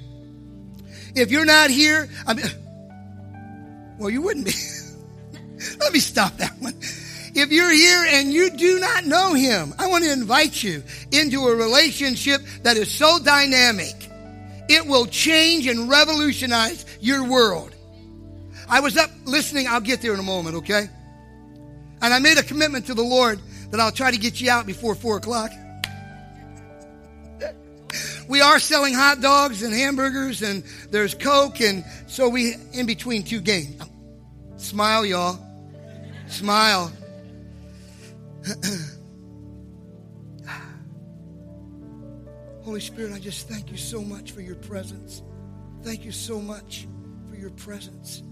If 1.14 1.30
you're 1.30 1.44
not 1.44 1.70
here, 1.70 2.08
I 2.26 2.34
mean, 2.34 2.46
well, 3.98 4.10
you 4.10 4.22
wouldn't 4.22 4.46
be. 4.46 4.52
Let 5.78 5.92
me 5.92 6.00
stop 6.00 6.36
that 6.38 6.56
one. 6.58 6.74
If 7.34 7.50
you're 7.50 7.70
here 7.70 8.06
and 8.08 8.32
you 8.32 8.50
do 8.50 8.80
not 8.80 9.04
know 9.04 9.34
him, 9.34 9.74
I 9.78 9.88
want 9.88 10.04
to 10.04 10.12
invite 10.12 10.62
you 10.62 10.82
into 11.12 11.46
a 11.46 11.54
relationship 11.54 12.40
that 12.62 12.78
is 12.78 12.90
so 12.90 13.18
dynamic. 13.22 13.94
It 14.68 14.86
will 14.86 15.06
change 15.06 15.66
and 15.66 15.88
revolutionize 15.88 16.86
your 17.00 17.28
world. 17.28 17.74
I 18.68 18.80
was 18.80 18.96
up 18.96 19.10
listening. 19.26 19.68
I'll 19.68 19.80
get 19.80 20.00
there 20.00 20.14
in 20.14 20.18
a 20.18 20.24
moment, 20.24 20.56
okay? 20.56 20.88
And 22.00 22.14
I 22.14 22.18
made 22.18 22.38
a 22.38 22.42
commitment 22.42 22.86
to 22.86 22.94
the 22.94 23.02
Lord 23.02 23.38
that 23.70 23.80
I'll 23.80 23.92
try 23.92 24.10
to 24.10 24.18
get 24.18 24.40
you 24.40 24.50
out 24.50 24.66
before 24.66 24.94
four 24.94 25.18
o'clock. 25.18 25.50
We 28.28 28.40
are 28.40 28.58
selling 28.58 28.94
hot 28.94 29.20
dogs 29.20 29.62
and 29.62 29.72
hamburgers, 29.72 30.42
and 30.42 30.64
there's 30.90 31.14
Coke, 31.14 31.60
and 31.60 31.84
so 32.06 32.28
we 32.28 32.54
in 32.72 32.86
between 32.86 33.22
two 33.22 33.40
games. 33.40 33.80
Smile, 34.56 35.06
y'all. 35.06 35.38
Smile. 36.28 36.92
Holy 42.62 42.80
Spirit, 42.80 43.12
I 43.12 43.20
just 43.20 43.48
thank 43.48 43.70
you 43.70 43.76
so 43.76 44.00
much 44.02 44.32
for 44.32 44.40
your 44.40 44.56
presence. 44.56 45.22
Thank 45.82 46.04
you 46.04 46.10
so 46.10 46.40
much 46.40 46.88
for 47.30 47.36
your 47.36 47.50
presence. 47.50 48.24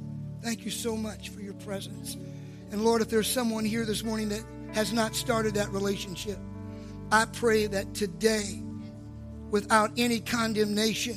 Thank 0.42 0.64
you 0.64 0.72
so 0.72 0.96
much 0.96 1.28
for 1.28 1.40
your 1.40 1.54
presence. 1.54 2.16
And 2.72 2.84
Lord, 2.84 3.00
if 3.00 3.08
there's 3.08 3.28
someone 3.28 3.64
here 3.64 3.84
this 3.84 4.02
morning 4.02 4.30
that 4.30 4.44
has 4.72 4.92
not 4.92 5.14
started 5.14 5.54
that 5.54 5.70
relationship, 5.70 6.38
I 7.12 7.26
pray 7.26 7.68
that 7.68 7.94
today, 7.94 8.60
without 9.54 9.92
any 9.96 10.18
condemnation 10.18 11.14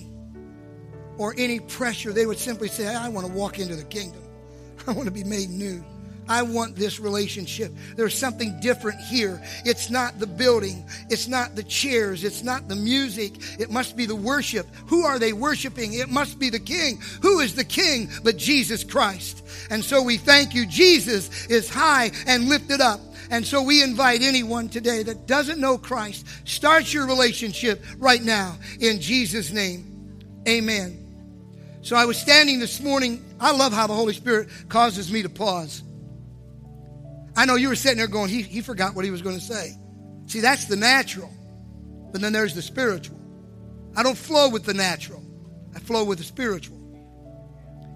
or 1.17 1.34
any 1.39 1.60
pressure, 1.60 2.13
they 2.13 2.27
would 2.27 2.38
simply 2.38 2.67
say, 2.67 2.86
I 2.86 3.10
want 3.10 3.25
to 3.25 3.34
walk 3.34 3.58
into 3.58 3.75
the 3.75 3.84
kingdom. 3.84 4.22
I 4.88 4.91
want 4.91 5.06
to 5.06 5.12
be 5.12 5.24
made 5.24 5.50
new. 5.50 5.84
I 6.29 6.44
want 6.44 6.75
this 6.75 7.00
relationship. 7.00 7.72
There's 7.96 8.15
something 8.15 8.60
different 8.60 9.01
here. 9.01 9.41
It's 9.65 9.89
not 9.89 10.20
the 10.20 10.27
building. 10.27 10.86
It's 11.10 11.27
not 11.27 11.56
the 11.56 11.63
chairs. 11.63 12.24
It's 12.24 12.44
not 12.44 12.67
the 12.67 12.75
music. 12.75 13.38
It 13.60 13.72
must 13.72 13.98
be 13.98 14.06
the 14.06 14.15
worship. 14.15 14.67
Who 14.86 15.03
are 15.03 15.17
they 15.17 15.34
worshiping? 15.34 15.96
It 15.96 16.10
must 16.10 16.38
be 16.38 16.51
the 16.51 16.60
King. 16.60 17.01
Who 17.24 17.39
is 17.39 17.56
the 17.56 17.63
King 17.63 18.08
but 18.24 18.38
Jesus 18.38 18.84
Christ? 18.84 19.44
And 19.72 19.84
so 19.84 20.03
we 20.03 20.17
thank 20.17 20.53
you. 20.53 20.67
Jesus 20.67 21.48
is 21.48 21.70
high 21.70 22.12
and 22.27 22.50
lifted 22.50 22.82
up. 22.82 23.00
And 23.30 23.46
so 23.46 23.62
we 23.62 23.84
invite 23.84 24.22
anyone 24.22 24.70
today 24.70 25.04
that 25.04 25.28
doesn't 25.28 25.60
know 25.60 25.78
Christ, 25.78 26.26
start 26.48 26.94
your 26.94 27.06
relationship 27.06 27.84
right 27.98 28.24
now 28.24 28.58
in 28.80 29.02
Jesus' 29.02 29.52
name. 29.52 30.20
Amen. 30.48 31.04
So 31.82 31.96
I 31.96 32.06
was 32.06 32.18
standing 32.18 32.60
this 32.60 32.82
morning. 32.82 33.24
I 33.40 33.52
love 33.52 33.74
how 33.74 33.88
the 33.88 33.94
Holy 33.94 34.14
Spirit 34.14 34.50
causes 34.70 35.12
me 35.12 35.22
to 35.24 35.30
pause. 35.30 35.84
I 37.36 37.46
know 37.46 37.56
you 37.56 37.70
were 37.70 37.76
sitting 37.76 37.98
there 37.98 38.08
going, 38.08 38.30
he, 38.30 38.42
he 38.42 38.62
forgot 38.62 38.96
what 38.96 39.06
he 39.06 39.12
was 39.12 39.22
going 39.22 39.36
to 39.36 39.42
say. 39.42 39.78
See, 40.26 40.40
that's 40.40 40.66
the 40.66 40.76
natural. 40.76 41.30
But 42.12 42.22
then 42.22 42.34
there's 42.34 42.56
the 42.56 42.62
spiritual. 42.62 43.20
I 43.96 44.04
don't 44.04 44.18
flow 44.18 44.50
with 44.50 44.64
the 44.64 44.74
natural, 44.74 45.24
I 45.76 45.80
flow 45.80 46.04
with 46.04 46.18
the 46.18 46.24
spiritual. 46.24 46.78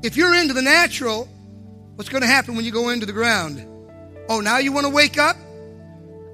If 0.04 0.18
you're 0.18 0.36
into 0.36 0.54
the 0.54 0.62
natural, 0.62 1.26
what's 1.96 2.10
going 2.10 2.22
to 2.22 2.28
happen 2.28 2.56
when 2.56 2.66
you 2.66 2.72
go 2.72 2.90
into 2.90 3.06
the 3.06 3.14
ground? 3.14 3.66
Oh, 4.32 4.40
now 4.40 4.60
you 4.60 4.72
want 4.72 4.86
to 4.86 4.94
wake 4.94 5.18
up? 5.18 5.36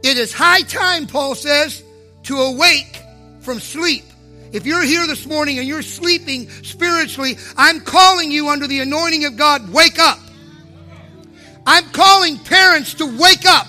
It 0.04 0.20
is 0.20 0.32
high 0.32 0.62
time, 0.62 1.08
Paul 1.08 1.34
says, 1.34 1.82
to 2.26 2.38
awake 2.38 3.02
from 3.40 3.60
sleep. 3.60 4.04
If 4.52 4.68
you're 4.68 4.84
here 4.84 5.08
this 5.08 5.26
morning 5.26 5.58
and 5.58 5.68
you're 5.68 5.82
sleeping 5.82 6.48
spiritually, 6.62 7.40
I'm 7.58 7.80
calling 7.80 8.30
you 8.32 8.50
under 8.50 8.68
the 8.68 8.82
anointing 8.82 9.26
of 9.26 9.36
God, 9.36 9.74
wake 9.74 9.98
up. 9.98 10.20
I'm 11.66 11.86
calling 11.86 12.38
parents 12.38 12.94
to 12.94 13.18
wake 13.18 13.48
up 13.48 13.66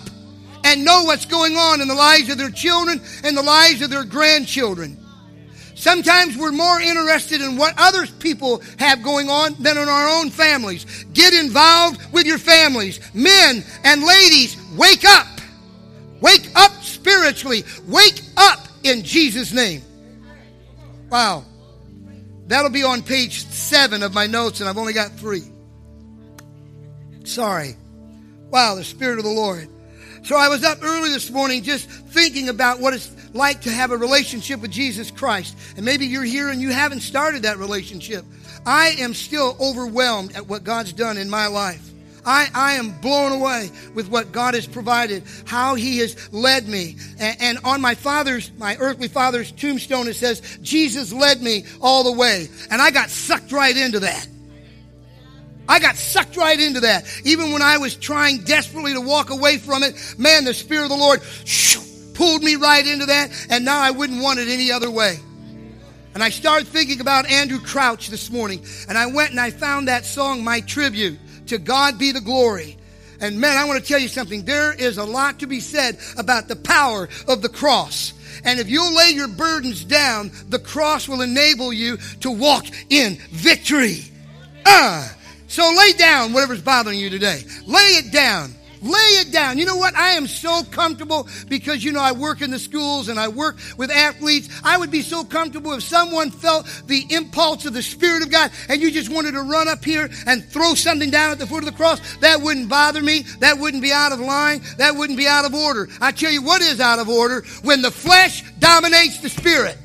and 0.63 0.85
know 0.85 1.05
what's 1.05 1.25
going 1.25 1.57
on 1.57 1.81
in 1.81 1.89
the 1.89 1.95
lives 1.95 2.29
of 2.29 2.37
their 2.37 2.51
children 2.51 3.01
and 3.25 3.35
the 3.35 3.43
lives 3.43 3.81
of 3.81 3.89
their 3.89 4.05
grandchildren. 4.05 5.03
Sometimes 5.79 6.37
we're 6.37 6.51
more 6.51 6.81
interested 6.81 7.41
in 7.41 7.57
what 7.57 7.73
other 7.79 8.05
people 8.05 8.61
have 8.81 9.01
going 9.01 9.31
on 9.31 9.55
than 9.61 9.79
in 9.79 9.89
our 9.89 10.09
own 10.09 10.29
families. 10.29 11.05
Get 11.13 11.33
involved 11.33 12.13
with 12.13 12.27
your 12.27 12.39
families. 12.39 12.99
Men 13.15 13.63
and 13.85 14.03
ladies, 14.03 14.57
wake 14.77 15.05
up. 15.05 15.29
Wake 16.21 16.51
up 16.57 16.73
spiritually. 16.83 17.63
Wake 17.87 18.21
up 18.37 18.67
in 18.83 19.05
Jesus' 19.05 19.53
name. 19.53 19.83
Wow. 21.11 21.45
That'll 22.49 22.73
be 22.73 22.83
on 22.83 23.01
page 23.01 23.47
seven 23.47 24.03
of 24.03 24.13
my 24.13 24.27
notes, 24.27 24.59
and 24.59 24.69
I've 24.69 24.79
only 24.79 24.95
got 24.95 25.13
three. 25.13 25.45
Sorry. 27.23 27.77
Wow, 28.51 28.75
the 28.75 28.83
Spirit 28.83 29.19
of 29.19 29.25
the 29.25 29.31
Lord. 29.31 29.69
So 30.25 30.37
I 30.37 30.49
was 30.49 30.65
up 30.65 30.83
early 30.83 31.11
this 31.11 31.31
morning 31.31 31.63
just 31.63 31.89
thinking 31.89 32.49
about 32.49 32.81
what 32.81 32.95
it's 32.95 33.07
like 33.33 33.63
to 33.63 33.71
have 33.71 33.91
a 33.91 33.97
relationship 33.97 34.61
with 34.61 34.71
Jesus 34.71 35.11
Christ. 35.11 35.57
And 35.77 35.85
maybe 35.85 36.07
you're 36.07 36.25
here 36.25 36.49
and 36.49 36.61
you 36.61 36.71
haven't 36.71 37.01
started 37.01 37.43
that 37.43 37.59
relationship. 37.59 38.25
I 38.67 38.97
am 38.99 39.15
still 39.15 39.57
overwhelmed 39.61 40.35
at 40.35 40.47
what 40.47 40.65
God's 40.65 40.93
done 40.93 41.17
in 41.17 41.31
my 41.31 41.47
life. 41.47 41.85
I, 42.29 42.49
I 42.55 42.73
am 42.75 42.91
blown 43.01 43.33
away 43.33 43.71
with 43.95 44.11
what 44.11 44.33
God 44.33 44.53
has 44.53 44.67
provided, 44.67 45.23
how 45.47 45.77
He 45.77 45.99
has 45.99 46.31
led 46.33 46.69
me. 46.69 46.97
And, 47.19 47.37
and 47.41 47.59
on 47.65 47.81
my 47.81 47.95
father's, 47.95 48.53
my 48.59 48.77
earthly 48.79 49.09
father's 49.09 49.51
tombstone, 49.53 50.09
it 50.09 50.15
says, 50.15 50.59
Jesus 50.61 51.11
led 51.11 51.41
me 51.41 51.65
all 51.81 52.05
the 52.05 52.13
way. 52.13 52.49
And 52.71 52.83
I 52.83 52.91
got 52.91 53.09
sucked 53.09 53.51
right 53.51 53.75
into 53.75 54.01
that. 54.01 54.29
I 55.69 55.79
got 55.81 55.97
sucked 55.97 56.37
right 56.37 56.59
into 56.59 56.81
that. 56.81 57.05
Even 57.25 57.53
when 57.53 57.63
I 57.63 57.79
was 57.79 57.95
trying 57.95 58.45
desperately 58.45 58.95
to 58.95 59.01
walk 59.01 59.31
away 59.31 59.59
from 59.59 59.83
it, 59.83 59.95
man, 60.19 60.45
the 60.45 60.55
Spirit 60.55 60.85
of 60.85 60.91
the 60.91 60.97
Lord 60.97 61.23
shoo, 61.23 61.81
pulled 62.19 62.43
me 62.43 62.57
right 62.57 62.85
into 62.85 63.07
that, 63.07 63.31
and 63.49 63.65
now 63.65 63.81
I 63.81 63.93
wouldn't 63.93 64.21
want 64.21 64.41
it 64.41 64.49
any 64.49 64.73
other 64.73 64.91
way. 64.91 65.21
And 66.15 66.23
I 66.23 66.31
started 66.31 66.67
thinking 66.67 67.01
about 67.01 67.27
Andraé 67.27 67.65
Crouch 67.65 68.09
this 68.09 68.29
morning, 68.29 68.67
and 68.89 68.99
I 68.99 69.07
went 69.07 69.31
and 69.31 69.39
I 69.39 69.53
found 69.53 69.87
that 69.87 70.05
song, 70.05 70.43
My 70.43 70.61
Tribute, 70.61 71.17
To 71.47 71.59
God 71.59 71.97
Be 71.97 72.11
the 72.11 72.21
Glory. 72.21 72.77
And 73.21 73.41
man, 73.41 73.57
I 73.57 73.65
want 73.67 73.81
to 73.81 73.89
tell 73.89 74.01
you 74.01 74.09
something. 74.09 74.45
There 74.45 74.73
is 74.73 74.99
a 74.99 75.05
lot 75.05 75.39
to 75.39 75.47
be 75.47 75.61
said 75.61 75.97
about 76.17 76.49
the 76.49 76.57
power 76.57 77.09
of 77.29 77.41
the 77.41 77.49
cross. 77.49 78.15
And 78.45 78.59
if 78.59 78.69
you'll 78.69 78.95
lay 78.97 79.11
your 79.11 79.29
burdens 79.29 79.85
down, 79.85 80.33
the 80.49 80.59
cross 80.59 81.09
will 81.09 81.23
enable 81.23 81.73
you 81.73 81.99
to 82.21 82.33
walk 82.33 82.67
in 82.91 83.15
victory. 83.31 84.03
Ah! 84.67 85.15
So 85.47 85.73
lay 85.77 85.93
down 85.93 86.33
whatever's 86.33 86.63
bothering 86.63 86.99
you 86.99 87.11
today. 87.11 87.45
Lay 87.67 87.97
it 87.97 88.13
down. 88.13 88.55
Lay 88.83 89.21
it 89.21 89.33
down. 89.33 89.59
You 89.59 89.67
know 89.67 89.77
what? 89.77 89.95
I 89.95 90.11
am 90.11 90.27
so 90.27 90.63
comfortable 90.65 91.29
because, 91.49 91.83
you 91.83 91.93
know, 91.93 92.01
I 92.01 92.13
work 92.13 92.43
in 92.43 92.51
the 92.51 92.59
schools 92.59 93.09
and 93.09 93.19
I 93.19 93.29
work 93.29 93.59
with 93.77 93.91
athletes. 93.91 94.49
I 94.65 94.79
would 94.79 94.91
be 94.91 95.03
so 95.03 95.25
comfortable 95.25 95.73
if 95.73 95.83
someone 95.83 96.31
felt 96.31 96.67
the 96.87 97.05
impulse 97.11 97.65
of 97.65 97.75
the 97.75 97.83
Spirit 97.83 98.23
of 98.23 98.31
God 98.31 98.51
and 98.69 98.81
you 98.81 98.91
just 98.91 99.11
wanted 99.11 99.33
to 99.33 99.43
run 99.43 99.69
up 99.69 99.85
here 99.85 100.09
and 100.27 100.45
throw 100.45 100.75
something 100.75 101.11
down 101.11 101.31
at 101.31 101.39
the 101.39 101.47
foot 101.47 101.61
of 101.61 101.67
the 101.67 101.73
cross. 101.73 102.17
That 102.19 102.41
wouldn't 102.41 102.69
bother 102.69 103.03
me. 103.03 103.23
That 103.41 103.59
wouldn't 103.59 103.83
be 103.83 103.93
out 103.93 104.13
of 104.13 104.21
line. 104.21 104.63
That 104.77 104.95
wouldn't 104.95 105.19
be 105.19 105.27
out 105.27 105.45
of 105.45 105.55
order. 105.55 105.89
I 106.01 106.13
tell 106.13 106.31
you 106.31 106.43
what 106.43 106.63
is 106.63 106.81
out 106.81 106.99
of 106.99 107.09
order 107.09 107.45
when 107.63 107.83
the 107.83 107.91
flesh 107.91 108.43
dominates 108.59 109.21
the 109.21 109.29
Spirit. 109.29 109.77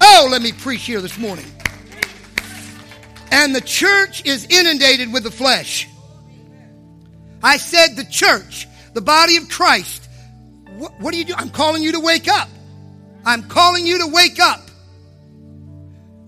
Oh, 0.00 0.28
let 0.30 0.42
me 0.42 0.52
preach 0.52 0.84
here 0.84 1.00
this 1.00 1.18
morning. 1.18 1.46
And 3.30 3.54
the 3.54 3.60
church 3.60 4.24
is 4.24 4.46
inundated 4.48 5.12
with 5.12 5.24
the 5.24 5.30
flesh. 5.30 5.88
I 7.44 7.58
said 7.58 7.94
the 7.94 8.06
church, 8.06 8.66
the 8.94 9.02
body 9.02 9.36
of 9.36 9.50
Christ. 9.50 10.08
What, 10.78 10.98
what 10.98 11.12
do 11.12 11.18
you 11.18 11.26
do? 11.26 11.34
I'm 11.36 11.50
calling 11.50 11.82
you 11.82 11.92
to 11.92 12.00
wake 12.00 12.26
up. 12.26 12.48
I'm 13.26 13.42
calling 13.42 13.86
you 13.86 13.98
to 13.98 14.06
wake 14.06 14.40
up. 14.40 14.62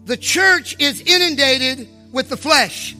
The 0.04 0.18
church 0.18 0.76
is 0.78 1.00
inundated 1.00 1.88
with 2.12 2.28
the 2.28 2.36
flesh. 2.36 2.94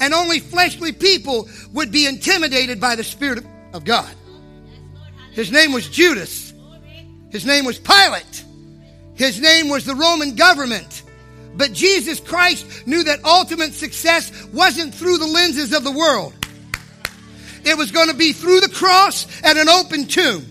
And 0.00 0.14
only 0.14 0.38
fleshly 0.38 0.92
people 0.92 1.48
would 1.72 1.90
be 1.90 2.06
intimidated 2.06 2.80
by 2.80 2.94
the 2.94 3.04
Spirit 3.04 3.44
of 3.74 3.84
God. 3.84 4.14
His 5.32 5.50
name 5.50 5.72
was 5.72 5.88
Judas. 5.88 6.54
His 7.30 7.44
name 7.44 7.64
was 7.64 7.80
Pilate. 7.80 8.44
His 9.14 9.40
name 9.40 9.68
was 9.68 9.84
the 9.84 9.94
Roman 9.96 10.36
government. 10.36 11.02
But 11.56 11.72
Jesus 11.72 12.20
Christ 12.20 12.86
knew 12.86 13.02
that 13.04 13.24
ultimate 13.24 13.74
success 13.74 14.30
wasn't 14.52 14.94
through 14.94 15.18
the 15.18 15.26
lenses 15.26 15.72
of 15.72 15.82
the 15.82 15.90
world. 15.90 16.32
It 17.66 17.76
was 17.76 17.90
going 17.90 18.08
to 18.08 18.14
be 18.14 18.32
through 18.32 18.60
the 18.60 18.68
cross 18.68 19.26
and 19.42 19.58
an 19.58 19.68
open 19.68 20.06
tomb. 20.06 20.46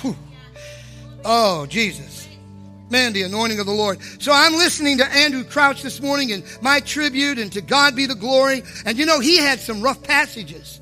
Whew. 0.00 0.16
Oh, 1.24 1.66
Jesus. 1.66 2.28
Man, 2.90 3.12
the 3.12 3.22
anointing 3.22 3.58
of 3.58 3.66
the 3.66 3.72
Lord. 3.72 4.00
So 4.20 4.30
I'm 4.32 4.52
listening 4.52 4.98
to 4.98 5.04
Andraé 5.04 5.50
Crouch 5.50 5.82
this 5.82 6.00
morning 6.00 6.30
and 6.30 6.44
my 6.60 6.78
tribute 6.78 7.38
and 7.38 7.50
to 7.52 7.60
God 7.60 7.96
be 7.96 8.06
the 8.06 8.14
glory. 8.14 8.62
And 8.84 8.96
you 8.96 9.04
know, 9.04 9.18
he 9.18 9.38
had 9.38 9.58
some 9.58 9.82
rough 9.82 10.02
passages. 10.04 10.80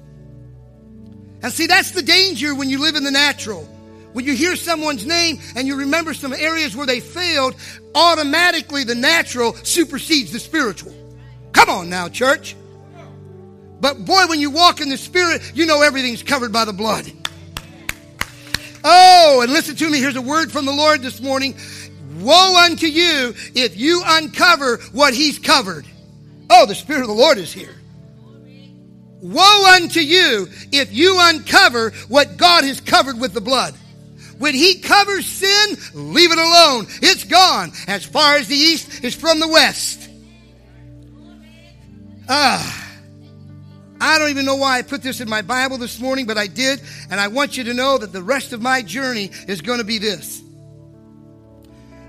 And 1.43 1.51
see, 1.51 1.67
that's 1.67 1.93
the 1.93 2.03
danger 2.03 2.55
when 2.55 2.69
you 2.69 2.79
live 2.79 2.97
in 2.97 3.05
the 3.05 3.11
natural. 3.11 3.63
When 4.13 4.27
you 4.27 4.35
hear 4.35 4.57
someone's 4.57 5.07
name 5.07 5.39
and 5.57 5.67
you 5.67 5.77
remember 5.77 6.13
some 6.13 6.35
areas 6.35 6.77
where 6.77 6.87
they 6.87 7.01
failed, 7.01 7.55
automatically 7.95 8.85
the 8.85 8.95
natural 8.95 9.55
supersedes 9.55 10.33
the 10.33 10.39
spiritual. 10.39 10.93
Come 11.53 11.71
on 11.71 11.89
now, 11.89 12.09
church. 12.09 12.57
But 13.81 14.05
boy, 14.05 14.27
when 14.29 14.41
you 14.41 14.51
walk 14.51 14.81
in 14.81 14.89
the 14.89 14.97
spirit, 14.97 15.43
you 15.55 15.67
know 15.67 15.83
everything's 15.83 16.23
covered 16.23 16.53
by 16.53 16.65
the 16.65 16.73
blood. 16.73 17.11
Oh, 18.85 19.41
and 19.43 19.53
listen 19.53 19.77
to 19.77 19.91
me. 19.91 19.99
Here's 19.99 20.17
a 20.17 20.23
word 20.23 20.51
from 20.51 20.67
the 20.67 20.73
Lord 20.73 21.03
this 21.03 21.21
morning. 21.21 21.55
Woe 22.19 22.57
unto 22.65 22.87
you 22.87 23.35
if 23.55 23.77
you 23.77 24.03
uncover 24.05 24.79
what 24.93 25.15
he's 25.15 25.39
covered. 25.39 25.87
Oh, 26.51 26.67
the 26.67 26.75
Spirit 26.75 27.03
of 27.03 27.09
the 27.09 27.15
Lord 27.15 27.39
is 27.39 27.53
here. 27.53 27.75
Woe 29.23 29.73
unto 29.75 30.01
you 30.01 30.49
if 30.73 30.93
you 30.93 31.17
uncover 31.19 31.91
what 32.09 32.37
God 32.37 32.65
has 32.65 32.81
covered 32.81 33.21
with 33.21 33.35
the 33.35 33.41
blood. 33.41 33.75
When 34.39 34.55
he 34.55 34.81
covers 34.81 35.27
sin, 35.27 35.77
leave 35.93 36.33
it 36.33 36.39
alone. 36.39 36.87
It's 37.03 37.25
gone 37.25 37.73
as 37.87 38.05
far 38.05 38.37
as 38.37 38.49
the 38.49 38.57
east 38.57 39.05
is 39.05 39.15
from 39.15 39.39
the 39.39 39.49
west. 39.49 40.09
Ah. 42.27 42.80
I 44.01 44.19
don't 44.19 44.31
even 44.31 44.47
know 44.47 44.57
why 44.57 44.79
I 44.79 44.83
put 44.83 45.03
this 45.03 45.21
in 45.21 45.29
my 45.29 45.43
Bible 45.43 45.77
this 45.77 46.01
morning, 46.01 46.27
but 46.27 46.39
I 46.39 46.47
did. 46.47 46.81
And 47.11 47.21
I 47.21 47.29
want 47.29 47.57
you 47.57 47.65
to 47.65 47.75
know 47.75 47.99
that 47.99 48.13
the 48.13 48.23
rest 48.23 48.53
of 48.53 48.63
my 48.63 48.83
journey 48.83 49.31
is 49.47 49.61
going 49.61 49.79
to 49.79 49.85
be 49.85 49.99
this. 49.99 50.43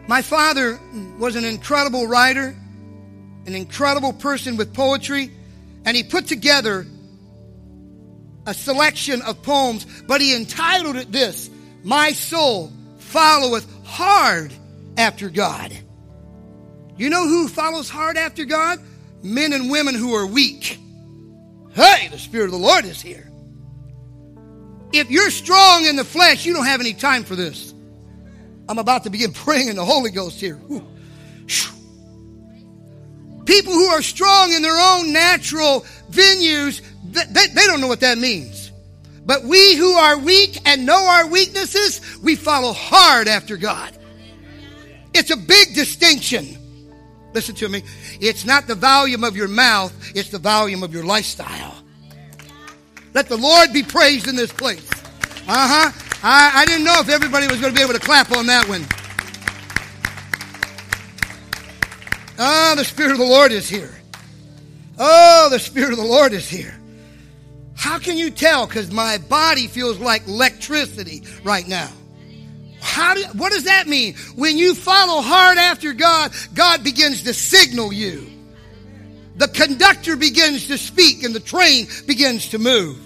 My 0.08 0.22
father 0.22 0.80
was 1.20 1.36
an 1.36 1.46
incredible 1.46 2.08
writer, 2.08 2.56
an 3.46 3.56
incredible 3.56 4.14
person 4.14 4.58
with 4.58 4.74
poetry, 4.74 5.32
and 5.86 5.96
he 5.96 6.04
put 6.04 6.28
together 6.28 6.86
a 8.46 8.54
selection 8.54 9.22
of 9.22 9.44
poems, 9.44 9.86
but 10.08 10.22
he 10.22 10.36
entitled 10.36 10.96
it 10.96 11.12
this 11.12 11.50
my 11.84 12.12
soul 12.12 12.72
followeth 12.98 13.68
hard 13.86 14.54
after 14.98 15.30
God. 15.30 15.76
You 16.98 17.10
know 17.10 17.28
who 17.28 17.48
follows 17.48 17.90
hard 17.90 18.18
after 18.18 18.46
God? 18.46 18.80
Men 19.24 19.54
and 19.54 19.70
women 19.72 19.96
who 19.96 20.14
are 20.14 20.26
weak, 20.26 20.80
Hey, 21.74 22.10
the 22.10 22.20
Spirit 22.20 22.46
of 22.46 22.52
the 22.52 22.58
Lord 22.58 22.86
is 22.86 23.02
here. 23.02 23.30
If 24.94 25.10
you're 25.10 25.32
strong 25.32 25.86
in 25.86 25.96
the 25.96 26.04
flesh, 26.04 26.46
you 26.46 26.54
don't 26.54 26.66
have 26.66 26.82
any 26.82 26.94
time 26.94 27.24
for 27.24 27.36
this. 27.36 27.74
I'm 28.68 28.78
about 28.78 29.04
to 29.04 29.10
begin 29.10 29.32
praying 29.32 29.70
in 29.70 29.78
the 29.78 29.86
Holy 29.86 30.12
Ghost 30.12 30.40
here. 30.40 30.60
People 33.46 33.74
who 33.74 33.86
are 33.88 34.02
strong 34.02 34.54
in 34.54 34.62
their 34.62 34.78
own 34.80 35.14
natural 35.14 35.86
venues, 36.12 36.82
they, 37.06 37.48
they 37.48 37.66
don't 37.66 37.82
know 37.82 37.88
what 37.88 38.02
that 38.02 38.18
means. 38.18 38.72
But 39.26 39.44
we 39.44 39.76
who 39.76 39.94
are 39.94 40.18
weak 40.18 40.60
and 40.66 40.86
know 40.86 41.06
our 41.06 41.28
weaknesses, 41.28 42.02
we 42.22 42.36
follow 42.36 42.74
hard 42.74 43.28
after 43.28 43.56
God. 43.58 43.98
It's 45.14 45.32
a 45.32 45.38
big 45.38 45.74
distinction. 45.74 46.58
Listen 47.34 47.56
to 47.56 47.70
me. 47.70 47.84
It's 48.20 48.46
not 48.46 48.68
the 48.68 48.76
volume 48.76 49.24
of 49.24 49.36
your 49.36 49.48
mouth, 49.48 49.94
it's 50.16 50.30
the 50.30 50.40
volume 50.40 50.84
of 50.84 50.94
your 50.94 51.04
lifestyle. 51.04 51.76
Let 53.14 53.28
the 53.28 53.38
Lord 53.38 53.74
be 53.74 53.84
praised 53.84 54.28
in 54.28 54.36
this 54.36 54.52
place. 54.52 54.88
Uh 55.48 55.92
huh. 55.92 55.92
I, 56.24 56.52
I 56.62 56.66
didn't 56.66 56.86
know 56.86 57.00
if 57.00 57.10
everybody 57.10 57.48
was 57.48 57.60
going 57.60 57.74
to 57.74 57.78
be 57.78 57.84
able 57.84 57.94
to 57.94 58.00
clap 58.00 58.32
on 58.32 58.46
that 58.46 58.68
one. 58.70 58.86
Ah, 62.38 62.72
oh, 62.72 62.76
the 62.76 62.86
Spirit 62.86 63.12
of 63.12 63.18
the 63.18 63.26
Lord 63.26 63.52
is 63.52 63.68
here. 63.68 63.94
Oh, 64.98 65.48
the 65.52 65.60
Spirit 65.60 65.92
of 65.92 65.98
the 65.98 66.06
Lord 66.06 66.34
is 66.34 66.48
here. 66.48 66.80
How 67.76 67.98
can 67.98 68.18
you 68.18 68.30
tell? 68.30 68.68
Because 68.68 68.92
my 68.92 69.18
body 69.18 69.68
feels 69.68 69.98
like 70.00 70.28
electricity 70.28 71.24
right 71.44 71.68
now. 71.68 71.90
How 72.82 73.14
do, 73.14 73.24
what 73.38 73.52
does 73.52 73.66
that 73.66 73.88
mean? 73.88 74.16
When 74.36 74.58
you 74.58 74.74
follow 74.74 75.22
hard 75.22 75.58
after 75.58 75.94
God, 75.94 76.34
God 76.54 76.84
begins 76.84 77.24
to 77.24 77.34
signal 77.34 77.94
you. 77.94 78.28
The 79.36 79.48
conductor 79.48 80.16
begins 80.16 80.68
to 80.68 80.78
speak 80.78 81.24
and 81.24 81.34
the 81.34 81.40
train 81.40 81.88
begins 82.08 82.50
to 82.50 82.58
move. 82.58 83.00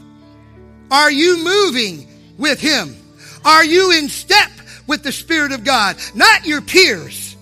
Are 0.89 1.11
you 1.11 1.43
moving 1.43 2.07
with 2.37 2.59
Him? 2.59 2.95
Are 3.43 3.65
you 3.65 3.91
in 3.91 4.09
step 4.09 4.49
with 4.87 5.03
the 5.03 5.11
Spirit 5.11 5.51
of 5.51 5.63
God? 5.63 5.97
Not 6.13 6.45
your 6.45 6.61
peers. 6.61 7.35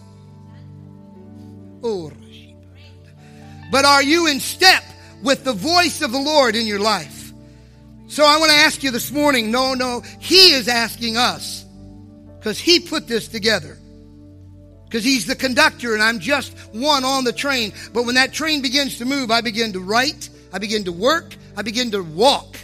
Oh, 1.83 2.11
but 3.71 3.85
are 3.85 4.03
you 4.03 4.27
in 4.27 4.39
step 4.39 4.83
with 5.23 5.43
the 5.43 5.53
voice 5.53 6.01
of 6.01 6.11
the 6.11 6.19
Lord 6.19 6.55
in 6.55 6.65
your 6.65 6.79
life? 6.79 7.33
So 8.07 8.25
I 8.25 8.37
want 8.37 8.51
to 8.51 8.57
ask 8.57 8.83
you 8.83 8.91
this 8.91 9.11
morning 9.11 9.51
no, 9.51 9.73
no, 9.73 10.01
He 10.19 10.53
is 10.53 10.67
asking 10.67 11.17
us 11.17 11.62
because 12.43 12.59
He 12.59 12.81
put 12.81 13.07
this 13.07 13.29
together. 13.29 13.77
Because 14.83 15.05
He's 15.05 15.25
the 15.25 15.35
conductor 15.35 15.93
and 15.93 16.03
I'm 16.03 16.19
just 16.19 16.53
one 16.73 17.05
on 17.05 17.23
the 17.23 17.31
train. 17.31 17.71
But 17.93 18.03
when 18.03 18.15
that 18.15 18.33
train 18.33 18.61
begins 18.61 18.97
to 18.97 19.05
move, 19.05 19.31
I 19.31 19.39
begin 19.39 19.71
to 19.73 19.79
write, 19.79 20.29
I 20.51 20.57
begin 20.57 20.83
to 20.83 20.91
work, 20.91 21.37
I 21.55 21.61
begin 21.61 21.91
to 21.91 22.03
walk. 22.03 22.57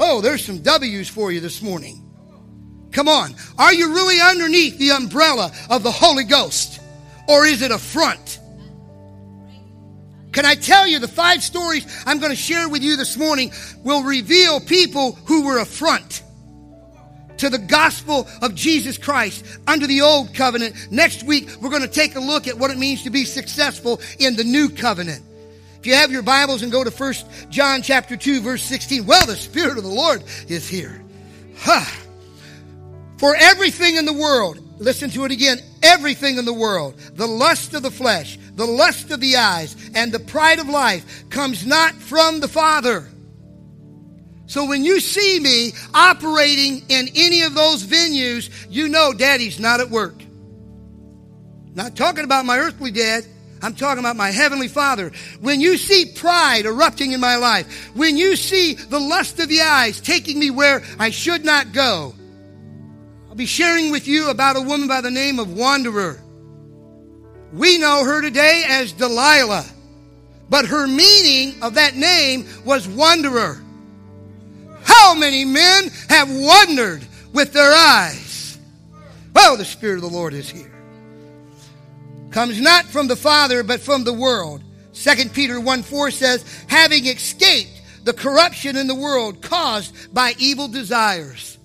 Oh, 0.00 0.20
there's 0.20 0.44
some 0.44 0.58
W's 0.58 1.08
for 1.08 1.30
you 1.30 1.38
this 1.38 1.62
morning. 1.62 2.00
Come 2.90 3.06
on. 3.06 3.36
Are 3.56 3.72
you 3.72 3.94
really 3.94 4.20
underneath 4.20 4.78
the 4.78 4.90
umbrella 4.90 5.52
of 5.70 5.84
the 5.84 5.92
Holy 5.92 6.24
Ghost? 6.24 6.80
Or 7.28 7.46
is 7.46 7.62
it 7.62 7.70
a 7.70 7.78
front? 7.78 8.40
Can 10.32 10.44
I 10.44 10.56
tell 10.56 10.88
you 10.88 10.98
the 10.98 11.06
five 11.06 11.40
stories 11.40 11.86
I'm 12.04 12.18
going 12.18 12.32
to 12.32 12.36
share 12.36 12.68
with 12.68 12.82
you 12.82 12.96
this 12.96 13.16
morning 13.16 13.52
will 13.84 14.02
reveal 14.02 14.58
people 14.58 15.12
who 15.26 15.46
were 15.46 15.58
a 15.58 15.64
front 15.64 16.24
to 17.44 17.50
the 17.50 17.58
gospel 17.58 18.26
of 18.40 18.54
Jesus 18.54 18.96
Christ 18.96 19.44
under 19.66 19.86
the 19.86 20.00
old 20.00 20.32
covenant. 20.32 20.90
Next 20.90 21.22
week, 21.24 21.50
we're 21.60 21.68
going 21.68 21.82
to 21.82 21.88
take 21.88 22.16
a 22.16 22.20
look 22.20 22.48
at 22.48 22.56
what 22.56 22.70
it 22.70 22.78
means 22.78 23.02
to 23.02 23.10
be 23.10 23.26
successful 23.26 24.00
in 24.18 24.34
the 24.34 24.44
new 24.44 24.70
covenant. 24.70 25.22
If 25.78 25.86
you 25.86 25.92
have 25.94 26.10
your 26.10 26.22
Bibles 26.22 26.62
and 26.62 26.72
go 26.72 26.82
to 26.82 26.90
1 26.90 27.14
John 27.50 27.82
chapter 27.82 28.16
2 28.16 28.40
verse 28.40 28.62
16, 28.62 29.04
well, 29.04 29.26
the 29.26 29.36
Spirit 29.36 29.76
of 29.76 29.84
the 29.84 29.90
Lord 29.90 30.24
is 30.48 30.66
here. 30.66 31.04
Huh. 31.58 31.84
For 33.18 33.36
everything 33.36 33.96
in 33.96 34.06
the 34.06 34.14
world, 34.14 34.58
listen 34.78 35.10
to 35.10 35.26
it 35.26 35.30
again, 35.30 35.58
everything 35.82 36.38
in 36.38 36.46
the 36.46 36.54
world, 36.54 36.98
the 37.12 37.26
lust 37.26 37.74
of 37.74 37.82
the 37.82 37.90
flesh, 37.90 38.38
the 38.54 38.64
lust 38.64 39.10
of 39.10 39.20
the 39.20 39.36
eyes, 39.36 39.76
and 39.94 40.10
the 40.10 40.18
pride 40.18 40.60
of 40.60 40.68
life 40.70 41.28
comes 41.28 41.66
not 41.66 41.92
from 41.92 42.40
the 42.40 42.48
Father. 42.48 43.06
So 44.46 44.66
when 44.66 44.84
you 44.84 45.00
see 45.00 45.40
me 45.40 45.72
operating 45.94 46.82
in 46.88 47.08
any 47.14 47.42
of 47.42 47.54
those 47.54 47.84
venues, 47.84 48.50
you 48.68 48.88
know 48.88 49.12
daddy's 49.12 49.58
not 49.58 49.80
at 49.80 49.90
work. 49.90 50.14
Not 51.74 51.96
talking 51.96 52.24
about 52.24 52.44
my 52.44 52.58
earthly 52.58 52.90
dad. 52.90 53.24
I'm 53.62 53.74
talking 53.74 53.98
about 53.98 54.16
my 54.16 54.30
heavenly 54.30 54.68
father. 54.68 55.10
When 55.40 55.60
you 55.60 55.78
see 55.78 56.12
pride 56.14 56.66
erupting 56.66 57.12
in 57.12 57.20
my 57.20 57.36
life, 57.36 57.96
when 57.96 58.18
you 58.18 58.36
see 58.36 58.74
the 58.74 59.00
lust 59.00 59.40
of 59.40 59.48
the 59.48 59.62
eyes 59.62 60.00
taking 60.00 60.38
me 60.38 60.50
where 60.50 60.82
I 60.98 61.08
should 61.08 61.44
not 61.44 61.72
go, 61.72 62.14
I'll 63.28 63.34
be 63.34 63.46
sharing 63.46 63.90
with 63.90 64.06
you 64.06 64.28
about 64.28 64.56
a 64.56 64.60
woman 64.60 64.86
by 64.86 65.00
the 65.00 65.10
name 65.10 65.38
of 65.38 65.52
Wanderer. 65.52 66.20
We 67.54 67.78
know 67.78 68.04
her 68.04 68.20
today 68.20 68.64
as 68.68 68.92
Delilah, 68.92 69.64
but 70.50 70.66
her 70.66 70.86
meaning 70.86 71.62
of 71.62 71.74
that 71.74 71.96
name 71.96 72.46
was 72.64 72.86
wanderer. 72.86 73.63
How 74.84 75.14
many 75.14 75.44
men 75.44 75.90
have 76.08 76.30
wondered 76.30 77.04
with 77.32 77.52
their 77.52 77.72
eyes? 77.72 78.58
Well, 79.34 79.56
the 79.56 79.64
Spirit 79.64 79.96
of 79.96 80.02
the 80.02 80.16
Lord 80.16 80.32
is 80.32 80.48
here 80.48 80.74
comes 82.34 82.60
not 82.60 82.84
from 82.84 83.06
the 83.06 83.16
Father, 83.16 83.62
but 83.62 83.80
from 83.80 84.02
the 84.02 84.12
world. 84.12 84.60
2 84.92 85.28
Peter 85.30 85.60
1 85.60 85.82
4 85.84 86.10
says, 86.10 86.64
having 86.68 87.06
escaped 87.06 87.80
the 88.02 88.12
corruption 88.12 88.76
in 88.76 88.88
the 88.88 88.94
world 88.94 89.40
caused 89.40 90.12
by 90.12 90.34
evil 90.38 90.66
desires. 90.66 91.56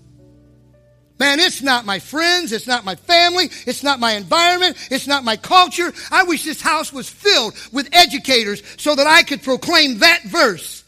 Man, 1.20 1.40
it's 1.40 1.62
not 1.62 1.86
my 1.86 2.00
friends, 2.00 2.54
it's 2.54 2.68
not 2.68 2.86
my 2.86 2.96
family, 2.96 3.46
it's 3.66 3.84
not 3.84 4.00
my 4.00 4.14
environment, 4.14 4.78
it's 4.90 5.08
not 5.08 5.26
my 5.26 5.36
culture. 5.36 5.92
I 6.12 6.24
wish 6.24 6.46
this 6.46 6.62
house 6.62 6.94
was 6.94 7.10
filled 7.10 7.56
with 7.74 7.90
educators 7.92 8.62
so 8.78 8.96
that 8.96 9.08
I 9.08 9.24
could 9.24 9.42
proclaim 9.42 9.98
that 9.98 10.24
verse. 10.24 10.84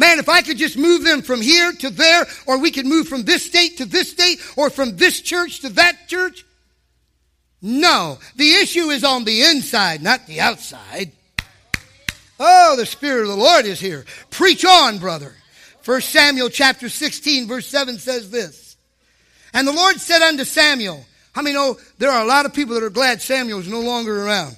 Man, 0.00 0.18
if 0.18 0.30
I 0.30 0.40
could 0.40 0.56
just 0.56 0.78
move 0.78 1.04
them 1.04 1.20
from 1.20 1.42
here 1.42 1.72
to 1.72 1.90
there, 1.90 2.26
or 2.46 2.56
we 2.56 2.70
could 2.70 2.86
move 2.86 3.06
from 3.06 3.24
this 3.24 3.44
state 3.44 3.76
to 3.76 3.84
this 3.84 4.10
state, 4.10 4.40
or 4.56 4.70
from 4.70 4.96
this 4.96 5.20
church 5.20 5.60
to 5.60 5.68
that 5.68 6.08
church, 6.08 6.46
no, 7.60 8.18
the 8.34 8.50
issue 8.52 8.88
is 8.88 9.04
on 9.04 9.24
the 9.24 9.42
inside, 9.42 10.00
not 10.00 10.26
the 10.26 10.40
outside. 10.40 11.12
Oh, 12.38 12.76
the 12.78 12.86
Spirit 12.86 13.24
of 13.24 13.28
the 13.28 13.36
Lord 13.36 13.66
is 13.66 13.78
here. 13.78 14.06
Preach 14.30 14.64
on, 14.64 14.96
brother. 14.96 15.34
First 15.82 16.08
Samuel 16.08 16.48
chapter 16.48 16.88
16, 16.88 17.46
verse 17.46 17.66
7 17.66 17.98
says 17.98 18.30
this. 18.30 18.78
And 19.52 19.68
the 19.68 19.72
Lord 19.72 20.00
said 20.00 20.22
unto 20.22 20.44
Samuel, 20.44 21.04
how 21.32 21.42
many 21.42 21.54
know 21.54 21.76
there 21.98 22.10
are 22.10 22.22
a 22.22 22.26
lot 22.26 22.46
of 22.46 22.54
people 22.54 22.74
that 22.74 22.82
are 22.82 22.88
glad 22.88 23.20
Samuel 23.20 23.58
is 23.58 23.68
no 23.68 23.82
longer 23.82 24.24
around? 24.24 24.56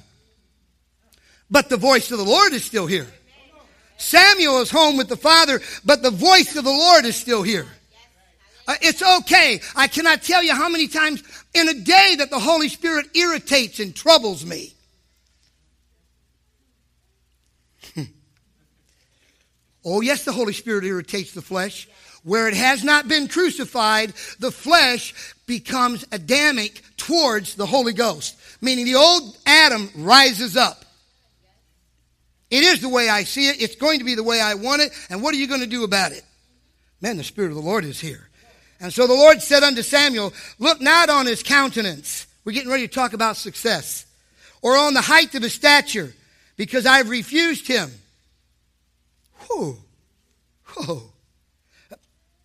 But 1.51 1.69
the 1.69 1.77
voice 1.77 2.13
of 2.13 2.19
the 2.19 2.25
Lord 2.25 2.53
is 2.53 2.65
still 2.65 2.87
here. 2.87 3.09
Samuel 4.03 4.61
is 4.61 4.71
home 4.71 4.97
with 4.97 5.09
the 5.09 5.17
Father, 5.17 5.61
but 5.85 6.03
the 6.03 6.11
voice 6.11 6.57
of 6.57 6.65
the 6.65 6.71
Lord 6.71 7.05
is 7.05 7.15
still 7.15 7.43
here. 7.43 7.69
Uh, 8.67 8.75
it's 8.81 9.03
okay. 9.21 9.61
I 9.77 9.87
cannot 9.87 10.23
tell 10.23 10.43
you 10.43 10.55
how 10.55 10.69
many 10.69 10.89
times 10.89 11.23
in 11.55 11.69
a 11.69 11.75
day 11.75 12.17
that 12.19 12.31
the 12.31 12.39
Holy 12.39 12.69
Spirit 12.69 13.07
irritates 13.17 13.79
and 13.81 13.95
troubles 13.95 14.45
me. 14.45 14.75
oh, 19.85 20.01
yes, 20.01 20.25
the 20.25 20.33
Holy 20.33 20.53
Spirit 20.53 20.85
irritates 20.85 21.33
the 21.33 21.43
flesh. 21.43 21.89
Where 22.25 22.49
it 22.49 22.55
has 22.55 22.85
not 22.85 23.09
been 23.09 23.29
crucified, 23.29 24.15
the 24.39 24.53
flesh 24.53 25.35
becomes 25.47 26.05
Adamic 26.13 26.83
towards 26.97 27.55
the 27.57 27.67
Holy 27.67 27.93
Ghost, 27.93 28.37
meaning 28.61 28.85
the 28.85 28.95
old 28.95 29.37
Adam 29.47 29.91
rises 29.97 30.57
up. 30.57 30.82
It 32.53 32.65
is 32.65 32.83
the 32.83 32.91
way 32.91 33.09
I 33.09 33.25
see 33.25 33.49
it. 33.49 33.63
It's 33.63 33.77
going 33.77 34.01
to 34.01 34.05
be 34.05 34.15
the 34.15 34.23
way 34.23 34.39
I 34.39 34.53
want 34.53 34.83
it. 34.83 34.93
And 35.09 35.23
what 35.23 35.33
are 35.33 35.39
you 35.39 35.47
going 35.47 35.63
to 35.63 35.67
do 35.67 35.85
about 35.85 36.13
it? 36.13 36.23
Man, 37.01 37.17
the 37.17 37.25
Spirit 37.25 37.49
of 37.49 37.55
the 37.55 37.63
Lord 37.63 37.83
is 37.83 37.99
here. 37.99 38.29
And 38.79 38.93
so 38.93 39.07
the 39.07 39.15
Lord 39.15 39.41
said 39.41 39.63
unto 39.63 39.81
Samuel, 39.81 40.35
Look 40.59 40.79
not 40.79 41.09
on 41.09 41.25
his 41.25 41.43
countenance. 41.43 42.27
We're 42.45 42.53
getting 42.53 42.71
ready 42.71 42.87
to 42.87 42.93
talk 42.93 43.15
about 43.15 43.39
success. 43.39 44.05
Or 44.61 44.77
on 44.77 44.93
the 44.93 45.01
height 45.01 45.35
of 45.35 45.43
his 45.43 45.55
stature, 45.55 46.13
because 46.59 46.85
I've 46.85 47.09
refused 47.09 47.67
him. 47.67 47.91
Whew. 49.47 49.79
Whoa. 50.67 51.03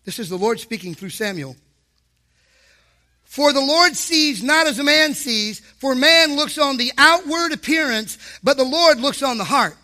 This 0.06 0.18
is 0.18 0.30
the 0.30 0.38
Lord 0.38 0.58
speaking 0.58 0.94
through 0.94 1.10
Samuel. 1.10 1.54
For 3.24 3.52
the 3.52 3.60
Lord 3.60 3.94
sees 3.94 4.42
not 4.42 4.66
as 4.66 4.78
a 4.78 4.84
man 4.84 5.12
sees, 5.12 5.60
for 5.60 5.94
man 5.94 6.34
looks 6.34 6.56
on 6.56 6.78
the 6.78 6.92
outward 6.96 7.52
appearance, 7.52 8.16
but 8.42 8.56
the 8.56 8.64
Lord 8.64 9.00
looks 9.00 9.22
on 9.22 9.36
the 9.36 9.44
heart. 9.44 9.76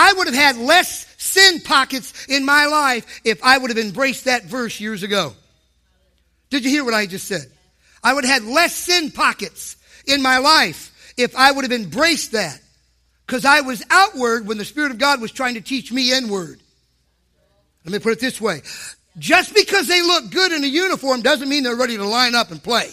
I 0.00 0.12
would 0.12 0.28
have 0.28 0.36
had 0.36 0.56
less 0.56 1.12
sin 1.18 1.60
pockets 1.60 2.28
in 2.28 2.46
my 2.46 2.66
life 2.66 3.20
if 3.24 3.42
I 3.42 3.58
would 3.58 3.70
have 3.70 3.84
embraced 3.84 4.26
that 4.26 4.44
verse 4.44 4.78
years 4.78 5.02
ago. 5.02 5.34
Did 6.50 6.64
you 6.64 6.70
hear 6.70 6.84
what 6.84 6.94
I 6.94 7.06
just 7.06 7.26
said? 7.26 7.50
I 8.00 8.14
would 8.14 8.24
have 8.24 8.42
had 8.42 8.48
less 8.48 8.76
sin 8.76 9.10
pockets 9.10 9.76
in 10.06 10.22
my 10.22 10.38
life 10.38 11.12
if 11.16 11.34
I 11.34 11.50
would 11.50 11.64
have 11.64 11.72
embraced 11.72 12.30
that. 12.32 12.60
because 13.26 13.44
I 13.44 13.62
was 13.62 13.82
outward 13.90 14.46
when 14.46 14.56
the 14.56 14.64
Spirit 14.64 14.92
of 14.92 14.98
God 14.98 15.20
was 15.20 15.32
trying 15.32 15.54
to 15.54 15.60
teach 15.60 15.90
me 15.90 16.12
inward. 16.12 16.60
Let 17.84 17.92
me 17.92 17.98
put 17.98 18.12
it 18.12 18.20
this 18.20 18.40
way. 18.40 18.62
Just 19.18 19.52
because 19.52 19.88
they 19.88 20.00
look 20.00 20.30
good 20.30 20.52
in 20.52 20.62
a 20.62 20.68
uniform 20.68 21.22
doesn't 21.22 21.48
mean 21.48 21.64
they're 21.64 21.74
ready 21.74 21.96
to 21.96 22.06
line 22.06 22.36
up 22.36 22.52
and 22.52 22.62
play. 22.62 22.88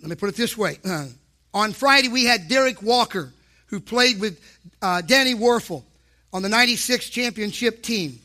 Let 0.00 0.10
me 0.10 0.14
put 0.14 0.28
it 0.28 0.36
this 0.36 0.56
way. 0.56 0.78
On 1.54 1.72
Friday, 1.72 2.08
we 2.08 2.24
had 2.24 2.46
Derek 2.46 2.80
Walker, 2.82 3.32
who 3.70 3.80
played 3.80 4.20
with 4.20 4.40
uh, 4.82 5.00
Danny 5.00 5.34
Wuerffel 5.34 5.84
on 6.32 6.42
the 6.42 6.48
96 6.48 7.08
championship 7.08 7.82
team. 7.82 8.18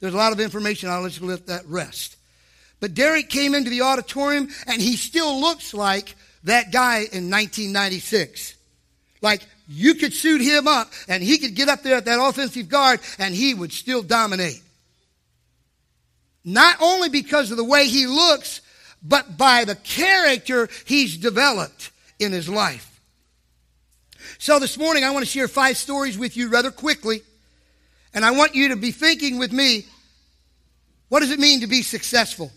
There's 0.00 0.14
a 0.14 0.18
lot 0.18 0.32
of 0.32 0.40
information. 0.40 0.88
I'll 0.88 1.06
just 1.08 1.22
let 1.22 1.46
that 1.46 1.66
rest. 1.66 2.16
But 2.80 2.94
Derek 2.94 3.28
came 3.28 3.54
into 3.54 3.70
the 3.70 3.82
auditorium 3.82 4.48
and 4.66 4.80
he 4.80 4.96
still 4.96 5.40
looks 5.40 5.72
like 5.72 6.14
that 6.44 6.72
guy 6.72 6.98
in 6.98 7.30
1996. 7.30 8.56
Like 9.22 9.42
you 9.68 9.94
could 9.94 10.12
suit 10.12 10.40
him 10.40 10.66
up 10.66 10.92
and 11.08 11.22
he 11.22 11.38
could 11.38 11.54
get 11.54 11.68
up 11.68 11.82
there 11.82 11.96
at 11.96 12.04
that 12.06 12.20
offensive 12.20 12.68
guard 12.68 13.00
and 13.18 13.34
he 13.34 13.54
would 13.54 13.72
still 13.72 14.02
dominate. 14.02 14.60
Not 16.44 16.76
only 16.82 17.08
because 17.08 17.50
of 17.50 17.56
the 17.56 17.64
way 17.64 17.86
he 17.86 18.06
looks, 18.06 18.60
but 19.02 19.38
by 19.38 19.64
the 19.64 19.76
character 19.76 20.68
he's 20.84 21.16
developed 21.16 21.92
in 22.18 22.32
his 22.32 22.48
life. 22.48 22.91
So 24.42 24.58
this 24.58 24.76
morning 24.76 25.04
I 25.04 25.10
want 25.10 25.24
to 25.24 25.30
share 25.30 25.46
five 25.46 25.76
stories 25.76 26.18
with 26.18 26.36
you 26.36 26.48
rather 26.48 26.72
quickly. 26.72 27.22
And 28.12 28.24
I 28.24 28.32
want 28.32 28.56
you 28.56 28.70
to 28.70 28.76
be 28.76 28.90
thinking 28.90 29.38
with 29.38 29.52
me, 29.52 29.86
what 31.08 31.20
does 31.20 31.30
it 31.30 31.38
mean 31.38 31.60
to 31.60 31.68
be 31.68 31.82
successful? 31.82 32.50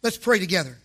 Let's 0.00 0.16
pray 0.16 0.38
together. 0.38 0.78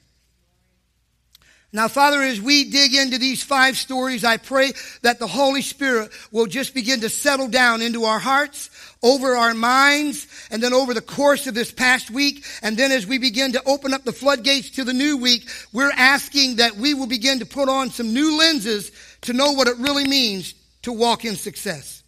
Now, 1.76 1.88
Father, 1.88 2.22
as 2.22 2.40
we 2.40 2.70
dig 2.70 2.94
into 2.94 3.18
these 3.18 3.42
five 3.42 3.78
stories, 3.78 4.24
I 4.24 4.38
pray 4.38 4.74
that 5.02 5.18
the 5.18 5.26
Holy 5.26 5.64
Spirit 5.64 6.12
will 6.32 6.46
just 6.46 6.76
begin 6.76 7.02
to 7.02 7.10
settle 7.10 7.48
down 7.48 7.82
into 7.82 8.04
our 8.04 8.20
hearts, 8.20 8.70
over 9.02 9.36
our 9.36 9.56
minds, 9.56 10.28
and 10.52 10.62
then 10.62 10.72
over 10.72 10.94
the 10.94 11.02
course 11.02 11.48
of 11.48 11.56
this 11.56 11.72
past 11.72 12.12
week. 12.12 12.46
And 12.62 12.78
then 12.78 12.92
as 12.92 13.08
we 13.08 13.18
begin 13.18 13.54
to 13.54 13.64
open 13.66 13.92
up 13.92 14.04
the 14.04 14.14
floodgates 14.14 14.70
to 14.72 14.84
the 14.84 14.94
new 14.94 15.18
week, 15.18 15.50
we're 15.74 15.92
asking 15.92 16.58
that 16.58 16.76
we 16.76 16.94
will 16.94 17.08
begin 17.08 17.40
to 17.40 17.46
put 17.46 17.68
on 17.68 17.90
some 17.90 18.14
new 18.14 18.38
lenses 18.38 18.92
to 19.22 19.34
know 19.34 19.54
what 19.54 19.68
it 19.68 19.78
really 19.80 20.08
means 20.08 20.54
to 20.84 20.94
walk 20.94 21.26
in 21.26 21.36
success. 21.36 22.04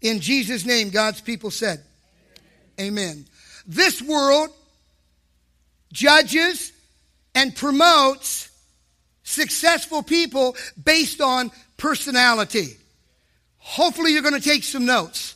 In 0.00 0.20
Jesus' 0.20 0.64
name, 0.64 0.90
God's 0.90 1.20
people 1.20 1.50
said, 1.50 1.82
Amen. 2.80 3.26
This 3.66 4.00
world 4.00 4.50
judges 5.92 6.72
and 7.34 7.54
promotes 7.54 8.49
successful 9.30 10.02
people 10.02 10.56
based 10.82 11.20
on 11.20 11.50
personality. 11.76 12.76
Hopefully, 13.58 14.12
you're 14.12 14.22
going 14.22 14.40
to 14.40 14.48
take 14.48 14.64
some 14.64 14.84
notes. 14.84 15.34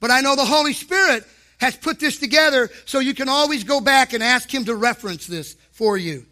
But 0.00 0.10
I 0.10 0.20
know 0.20 0.34
the 0.34 0.44
Holy 0.44 0.72
Spirit 0.72 1.24
has 1.58 1.76
put 1.76 2.00
this 2.00 2.18
together 2.18 2.70
so 2.86 2.98
you 2.98 3.14
can 3.14 3.28
always 3.28 3.62
go 3.62 3.80
back 3.80 4.12
and 4.12 4.22
ask 4.22 4.52
Him 4.52 4.64
to 4.64 4.74
reference 4.74 5.26
this 5.26 5.56
for 5.70 5.96
you. 5.96 6.26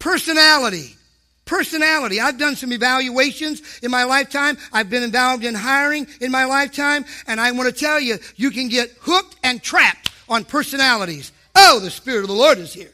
Personality. 0.00 0.96
Personality. 1.44 2.20
I've 2.20 2.38
done 2.38 2.56
some 2.56 2.72
evaluations 2.72 3.62
in 3.82 3.90
my 3.90 4.04
lifetime. 4.04 4.56
I've 4.72 4.90
been 4.90 5.02
involved 5.02 5.44
in 5.44 5.54
hiring 5.54 6.06
in 6.20 6.32
my 6.32 6.46
lifetime. 6.46 7.04
And 7.26 7.40
I 7.40 7.52
want 7.52 7.72
to 7.72 7.78
tell 7.78 8.00
you, 8.00 8.18
you 8.36 8.50
can 8.50 8.68
get 8.68 8.90
hooked 9.00 9.36
and 9.44 9.62
trapped 9.62 10.10
on 10.28 10.44
personalities. 10.44 11.32
Oh, 11.54 11.78
the 11.80 11.90
Spirit 11.90 12.22
of 12.22 12.28
the 12.28 12.34
Lord 12.34 12.58
is 12.58 12.72
here. 12.72 12.92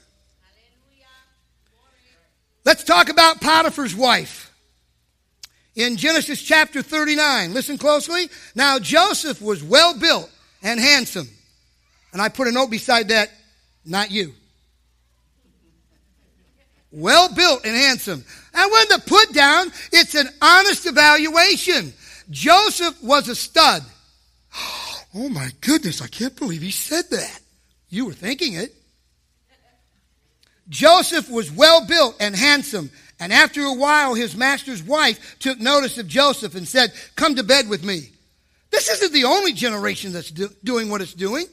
Let's 2.67 2.83
talk 2.83 3.11
about 3.11 3.41
Potiphar's 3.41 3.95
wife. 3.95 4.53
In 5.77 5.97
Genesis 5.97 6.43
chapter 6.43 6.83
39, 6.83 7.55
listen 7.55 7.79
closely. 7.79 8.29
Now 8.57 8.81
Joseph 8.81 9.41
was 9.41 9.63
well 9.63 9.97
built 9.97 10.29
and 10.65 10.81
handsome. 10.81 11.29
And 12.13 12.21
I 12.21 12.29
put 12.29 12.49
a 12.49 12.53
note 12.53 12.71
beside 12.71 13.09
that, 13.09 13.31
not 13.85 14.11
you. 14.11 14.35
Well 16.91 17.33
built 17.33 17.65
and 17.65 17.77
handsome. 17.77 18.25
And 18.53 18.73
when 18.73 18.89
the 18.89 19.03
put 19.07 19.33
down, 19.33 19.69
it's 19.93 20.17
an 20.17 20.29
honest 20.43 20.87
evaluation. 20.87 21.93
Joseph 22.31 23.01
was 23.03 23.29
a 23.29 23.37
stud. 23.37 23.83
Oh 25.19 25.31
my 25.31 25.49
goodness, 25.63 26.03
I 26.03 26.09
can't 26.09 26.37
believe 26.37 26.61
he 26.61 26.71
said 26.71 27.09
that. 27.09 27.41
You 27.89 28.05
were 28.05 28.13
thinking 28.13 28.53
it. 28.53 28.75
Joseph 30.69 31.31
was 31.31 31.51
well 31.51 31.87
built 31.87 32.17
and 32.21 32.35
handsome. 32.35 32.91
And 33.19 33.33
after 33.33 33.63
a 33.63 33.73
while, 33.75 34.15
his 34.15 34.37
master's 34.37 34.83
wife 34.83 35.39
took 35.39 35.59
notice 35.59 35.97
of 35.99 36.07
Joseph 36.07 36.55
and 36.55 36.69
said, 36.69 36.93
Come 37.15 37.37
to 37.37 37.43
bed 37.43 37.69
with 37.69 37.85
me. 37.85 38.11
This 38.71 38.91
isn't 38.91 39.13
the 39.13 39.25
only 39.25 39.53
generation 39.53 40.13
that's 40.13 40.31
do- 40.31 40.51
doing 40.63 40.91
what 40.91 41.01
it's 41.01 41.15
doing. 41.15 41.47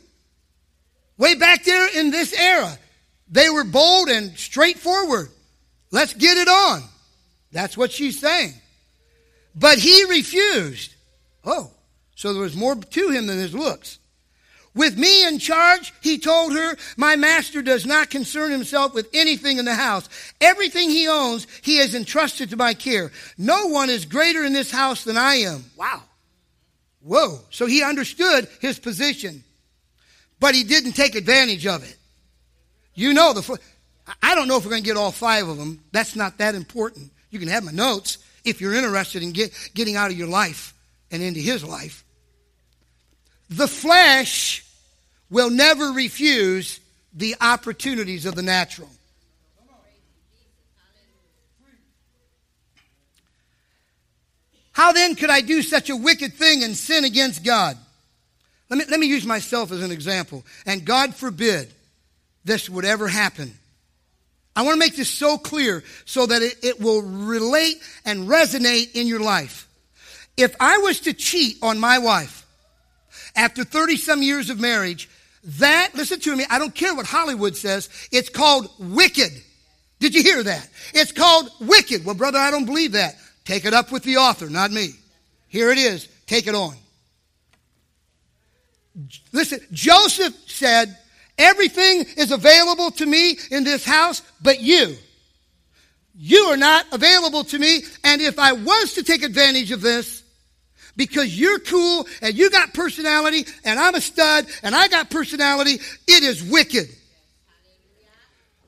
Way 1.18 1.36
back 1.36 1.64
there 1.64 1.88
in 1.98 2.12
this 2.12 2.34
era, 2.34 2.78
they 3.30 3.50
were 3.50 3.64
bold 3.64 4.10
and 4.10 4.38
straightforward. 4.38 5.30
Let's 5.92 6.14
get 6.14 6.38
it 6.38 6.48
on. 6.48 6.84
That's 7.52 7.78
what 7.78 7.92
she's 7.92 8.20
saying. 8.20 8.54
But 9.56 9.78
he 9.78 10.06
refused. 10.06 10.96
Oh, 11.46 11.72
so 12.16 12.34
there 12.34 12.42
was 12.42 12.56
more 12.56 12.76
to 12.76 13.10
him 13.10 13.28
than 13.28 13.38
his 13.38 13.54
looks. 13.54 14.00
With 14.76 14.98
me 14.98 15.28
in 15.28 15.38
charge, 15.38 15.94
he 16.02 16.18
told 16.18 16.54
her, 16.54 16.76
my 16.98 17.16
master 17.16 17.62
does 17.62 17.86
not 17.86 18.10
concern 18.10 18.52
himself 18.52 18.94
with 18.96 19.08
anything 19.14 19.60
in 19.60 19.66
the 19.66 19.76
house. 19.76 20.10
Everything 20.42 20.90
he 20.90 21.08
owns, 21.08 21.46
he 21.62 21.78
has 21.78 21.94
entrusted 21.94 22.50
to 22.50 22.58
my 22.58 22.74
care. 22.74 23.12
No 23.38 23.68
one 23.68 23.92
is 23.92 24.06
greater 24.06 24.44
in 24.44 24.54
this 24.54 24.72
house 24.72 25.04
than 25.04 25.16
I 25.16 25.36
am. 25.36 25.66
Wow. 25.78 26.02
Whoa. 27.02 27.40
So 27.52 27.68
he 27.68 27.84
understood 27.84 28.48
his 28.62 28.80
position, 28.80 29.44
but 30.40 30.56
he 30.56 30.64
didn't 30.64 30.94
take 30.94 31.14
advantage 31.16 31.68
of 31.68 31.84
it. 31.88 31.96
You 32.96 33.14
know, 33.14 33.34
the, 33.34 33.60
I 34.24 34.34
don't 34.34 34.48
know 34.48 34.58
if 34.58 34.66
we're 34.66 34.72
going 34.72 34.84
to 34.84 34.90
get 34.90 34.98
all 34.98 35.12
five 35.12 35.48
of 35.48 35.58
them. 35.58 35.84
That's 35.92 36.16
not 36.16 36.40
that 36.40 36.56
important. 36.56 37.12
You 37.30 37.38
can 37.38 37.48
have 37.50 37.64
my 37.64 37.72
notes 37.72 38.18
if 38.44 38.60
you're 38.60 38.74
interested 38.74 39.22
in 39.22 39.34
get, 39.34 39.52
getting 39.76 39.96
out 39.96 40.10
of 40.10 40.18
your 40.18 40.28
life 40.28 40.74
and 41.12 41.22
into 41.22 41.40
his 41.40 41.64
life. 41.64 42.04
The 43.50 43.68
flesh 43.68 44.63
will 45.34 45.50
never 45.50 45.88
refuse 45.88 46.80
the 47.12 47.36
opportunities 47.42 48.28
of 48.28 48.36
the 48.36 48.44
natural. 48.44 48.90
How 54.72 54.92
then 54.92 55.16
could 55.16 55.32
I 55.32 55.42
do 55.42 55.64
such 55.64 55.90
a 55.90 55.96
wicked 55.96 56.34
thing 56.34 56.64
and 56.64 56.78
sin 56.78 57.04
against 57.04 57.44
God? 57.44 57.78
Let 58.70 58.78
me, 58.78 58.86
let 58.90 59.00
me 59.00 59.08
use 59.08 59.26
myself 59.26 59.72
as 59.72 59.82
an 59.82 59.92
example. 59.92 60.46
And 60.66 60.86
God 60.86 61.16
forbid 61.16 61.72
this 62.46 62.70
would 62.70 62.86
ever 62.86 63.08
happen. 63.08 63.54
I 64.56 64.62
want 64.62 64.76
to 64.76 64.80
make 64.80 64.96
this 64.96 65.10
so 65.10 65.40
clear 65.40 65.84
so 66.06 66.28
that 66.28 66.44
it, 66.44 66.64
it 66.64 66.80
will 66.80 67.02
relate 67.02 67.82
and 68.06 68.28
resonate 68.28 68.96
in 68.96 69.08
your 69.08 69.20
life. 69.20 69.68
If 70.38 70.56
I 70.60 70.78
was 70.78 71.02
to 71.02 71.14
cheat 71.14 71.58
on 71.64 71.80
my 71.80 71.98
wife, 71.98 72.46
after 73.36 73.64
30 73.64 73.98
some 73.98 74.22
years 74.22 74.52
of 74.52 74.60
marriage, 74.60 75.10
that, 75.44 75.92
listen 75.94 76.20
to 76.22 76.36
me, 76.36 76.46
I 76.50 76.60
don't 76.60 76.74
care 76.74 76.96
what 76.96 77.06
Hollywood 77.06 77.56
says, 77.56 77.90
it's 78.12 78.30
called 78.30 78.70
wicked. 78.80 79.32
Did 80.00 80.16
you 80.16 80.24
hear 80.24 80.44
that? 80.44 80.70
It's 80.94 81.12
called 81.12 81.50
wicked. 81.60 82.06
Well, 82.06 82.16
brother, 82.16 82.40
I 82.40 82.52
don't 82.52 82.66
believe 82.66 82.94
that. 82.94 83.16
Take 83.46 83.66
it 83.66 83.74
up 83.74 83.92
with 83.92 84.04
the 84.04 84.18
author, 84.18 84.50
not 84.50 84.72
me. 84.72 84.92
Here 85.48 85.70
it 85.70 85.78
is. 85.78 86.08
Take 86.28 86.48
it 86.48 86.56
on. 86.56 86.76
Listen, 89.32 89.60
Joseph 89.72 90.36
said, 90.48 90.98
Everything 91.38 92.06
is 92.16 92.32
available 92.32 92.92
to 92.92 93.06
me 93.06 93.38
in 93.50 93.64
this 93.64 93.84
house, 93.84 94.22
but 94.42 94.62
you. 94.62 94.96
You 96.16 96.40
are 96.46 96.58
not 96.58 96.86
available 96.92 97.44
to 97.46 97.58
me, 97.58 97.84
and 98.04 98.22
if 98.22 98.38
I 98.38 98.54
was 98.54 98.94
to 98.94 99.04
take 99.04 99.24
advantage 99.24 99.72
of 99.72 99.82
this, 99.82 100.23
because 100.96 101.38
you're 101.38 101.60
cool 101.60 102.08
and 102.22 102.36
you 102.36 102.50
got 102.50 102.74
personality 102.74 103.46
and 103.64 103.80
I'm 103.80 103.96
a 103.96 104.02
stud 104.02 104.46
and 104.62 104.76
I 104.76 104.88
got 104.88 105.10
personality, 105.10 105.80
it 106.08 106.24
is 106.24 106.44
wicked. 106.44 106.88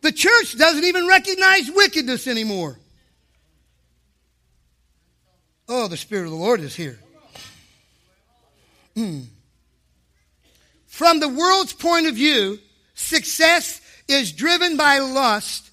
The 0.02 0.12
church 0.12 0.58
doesn't 0.58 0.84
even 0.84 1.08
recognize 1.08 1.70
wickedness 1.72 2.28
anymore. 2.28 2.78
Oh, 5.68 5.88
the 5.88 5.98
Spirit 5.98 6.26
of 6.26 6.32
the 6.32 6.38
Lord 6.38 6.60
is 6.60 6.76
here. 6.76 7.00
Mm. 8.96 9.26
From 10.86 11.20
the 11.20 11.28
world's 11.28 11.74
point 11.74 12.08
of 12.08 12.16
view, 12.16 12.60
success 12.94 13.82
is 14.08 14.32
driven 14.32 14.78
by 14.78 15.00
lust 15.00 15.70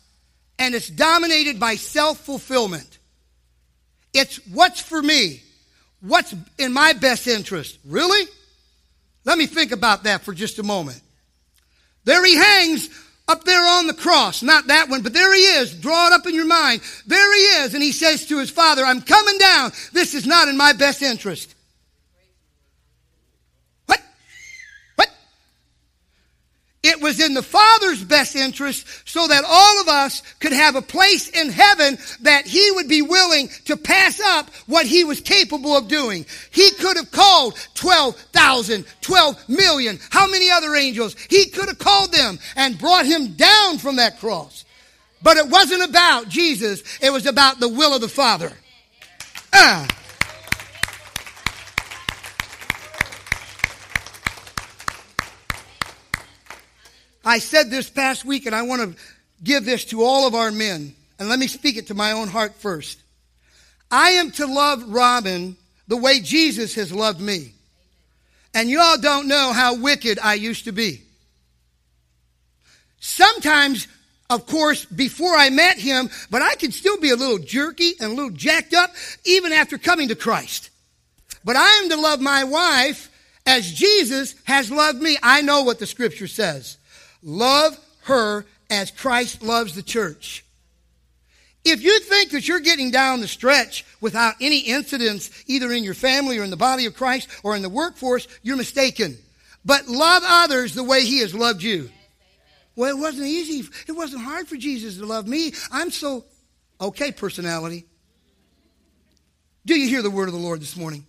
and 0.59 0.75
it's 0.75 0.89
dominated 0.89 1.61
by 1.61 1.75
self 1.77 2.19
fulfillment. 2.19 2.99
It's 4.15 4.37
what's 4.47 4.81
for 4.81 5.03
me. 5.03 5.43
What's 6.03 6.35
in 6.59 6.73
my 6.73 6.93
best 6.93 7.27
interest? 7.27 7.79
Really? 7.87 8.29
Let 9.25 9.39
me 9.39 9.47
think 9.47 9.73
about 9.73 10.05
that 10.05 10.23
for 10.23 10.35
just 10.35 10.59
a 10.59 10.63
moment. 10.63 11.01
There 12.05 12.25
he 12.25 12.35
hangs 12.35 12.91
up 13.29 13.45
there 13.45 13.65
on 13.65 13.87
the 13.87 13.95
cross, 13.95 14.43
not 14.43 14.67
that 14.67 14.89
one, 14.89 15.03
but 15.03 15.13
there 15.13 15.33
he 15.33 15.41
is. 15.41 15.73
Draw 15.73 16.09
it 16.09 16.13
up 16.13 16.27
in 16.27 16.35
your 16.35 16.47
mind. 16.47 16.83
There 17.07 17.35
he 17.35 17.41
is. 17.65 17.75
And 17.75 17.83
he 17.83 17.93
says 17.93 18.27
to 18.27 18.39
his 18.39 18.51
father, 18.51 18.85
I'm 18.85 19.01
coming 19.01 19.39
down. 19.39 19.71
This 19.93 20.15
is 20.15 20.27
not 20.27 20.49
in 20.49 20.57
my 20.57 20.73
best 20.73 21.03
interest. 21.03 21.55
It 26.93 27.01
was 27.01 27.21
in 27.21 27.33
the 27.33 27.43
Father's 27.43 28.05
best 28.05 28.37
interest 28.37 28.87
so 29.09 29.27
that 29.27 29.45
all 29.49 29.81
of 29.81 29.89
us 29.89 30.23
could 30.41 30.53
have 30.53 30.77
a 30.77 30.83
place 30.83 31.31
in 31.31 31.49
heaven 31.49 31.97
that 32.21 32.47
He 32.47 32.71
would 32.73 32.87
be 32.87 33.01
willing 33.01 33.49
to 33.65 33.79
pass 33.79 34.21
up 34.21 34.51
what 34.67 34.85
He 34.85 35.03
was 35.03 35.19
capable 35.23 35.75
of 35.75 35.89
doing. 35.89 36.27
He 36.51 36.71
could 36.73 36.99
have 36.99 37.11
called 37.11 37.57
12,000, 37.77 38.85
12 39.01 39.49
million, 39.49 39.99
how 40.11 40.27
many 40.27 40.51
other 40.51 40.75
angels? 40.75 41.17
He 41.31 41.47
could 41.47 41.69
have 41.69 41.79
called 41.79 42.13
them 42.13 42.39
and 42.57 42.79
brought 42.79 43.07
Him 43.07 43.33
down 43.37 43.79
from 43.79 43.97
that 43.97 44.21
cross. 44.21 44.67
But 45.23 45.39
it 45.39 45.49
wasn't 45.49 45.89
about 45.89 46.29
Jesus, 46.29 46.83
it 47.01 47.11
was 47.11 47.25
about 47.25 47.59
the 47.59 47.71
will 47.71 47.95
of 47.95 48.03
the 48.03 48.09
Father. 48.09 48.53
Ah. 49.55 49.89
I 57.25 57.39
said 57.39 57.71
this 57.71 57.89
past 57.89 58.25
week, 58.25 58.47
and 58.47 58.55
I 58.55 58.63
want 58.63 58.83
to 58.83 59.03
give 59.43 59.65
this 59.65 59.85
to 59.87 60.03
all 60.03 60.27
of 60.27 60.35
our 60.35 60.51
men. 60.51 60.95
And 61.19 61.29
let 61.29 61.39
me 61.39 61.47
speak 61.47 61.77
it 61.77 61.89
to 61.89 61.95
my 61.95 62.13
own 62.13 62.29
heart 62.29 62.55
first. 62.57 63.01
I 63.91 64.11
am 64.13 64.31
to 64.33 64.47
love 64.47 64.93
Robin 64.93 65.57
the 65.87 65.97
way 65.97 66.21
Jesus 66.21 66.75
has 66.75 66.93
loved 66.93 67.21
me. 67.21 67.53
And 68.55 68.69
y'all 68.69 68.99
don't 68.99 69.29
know 69.29 69.53
how 69.53 69.77
wicked 69.77 70.19
I 70.23 70.35
used 70.35 70.65
to 70.65 70.73
be. 70.73 71.03
Sometimes, 73.01 73.89
of 74.31 74.47
course, 74.47 74.85
before 74.85 75.35
I 75.37 75.51
met 75.51 75.79
him, 75.79 76.09
but 76.31 76.43
I 76.43 76.55
could 76.55 76.73
still 76.73 76.99
be 76.99 77.11
a 77.11 77.17
little 77.17 77.39
jerky 77.39 77.93
and 78.01 78.13
a 78.13 78.15
little 78.15 78.31
jacked 78.31 78.75
up 78.75 78.91
even 79.25 79.53
after 79.53 79.79
coming 79.79 80.09
to 80.09 80.15
Christ. 80.15 80.71
But 81.45 81.57
I 81.57 81.69
am 81.83 81.89
to 81.91 81.97
love 81.97 82.21
my 82.21 82.45
wife 82.45 83.11
as 83.47 83.73
Jesus 83.73 84.35
has 84.45 84.71
loved 84.71 85.01
me. 85.01 85.17
I 85.23 85.43
know 85.43 85.63
what 85.63 85.79
the 85.79 85.87
scripture 85.87 86.29
says. 86.29 86.79
Love 87.23 87.79
her 88.03 88.45
as 88.71 88.91
Christ 88.91 89.43
loves 89.43 89.75
the 89.75 89.83
church. 89.83 90.45
If 91.65 91.83
you 91.83 92.01
think 92.01 92.33
that 92.33 92.49
you're 92.49 92.61
getting 92.61 92.91
down 92.91 93.21
the 93.21 93.29
stretch 93.29 93.85
without 94.01 94.35
any 94.41 94.61
incidents, 94.61 95.31
either 95.47 95.71
in 95.71 95.85
your 95.85 95.95
family 95.95 96.39
or 96.39 96.45
in 96.45 96.51
the 96.51 96.57
body 96.57 96.87
of 96.87 96.95
Christ 96.95 97.29
or 97.45 97.55
in 97.55 97.63
the 97.63 97.69
workforce, 97.69 98.27
you're 98.43 98.57
mistaken. 98.57 99.17
But 99.65 99.87
love 99.87 100.25
others 100.27 100.75
the 100.75 100.83
way 100.83 101.05
he 101.05 101.21
has 101.21 101.35
loved 101.35 101.63
you. 101.63 101.89
Well, 102.75 102.91
it 102.91 102.99
wasn't 102.99 103.29
easy. 103.29 103.69
It 103.87 103.93
wasn't 103.93 104.23
hard 104.23 104.49
for 104.49 104.57
Jesus 104.57 104.97
to 104.97 105.07
love 105.07 105.29
me. 105.29 105.53
I'm 105.71 105.91
so 105.91 106.25
okay, 106.81 107.13
personality. 107.13 107.87
Do 109.65 109.79
you 109.79 109.89
hear 109.89 110.03
the 110.03 110.11
word 110.11 110.29
of 110.29 110.35
the 110.35 110.41
Lord 110.41 110.61
this 110.61 110.77
morning? 110.77 111.07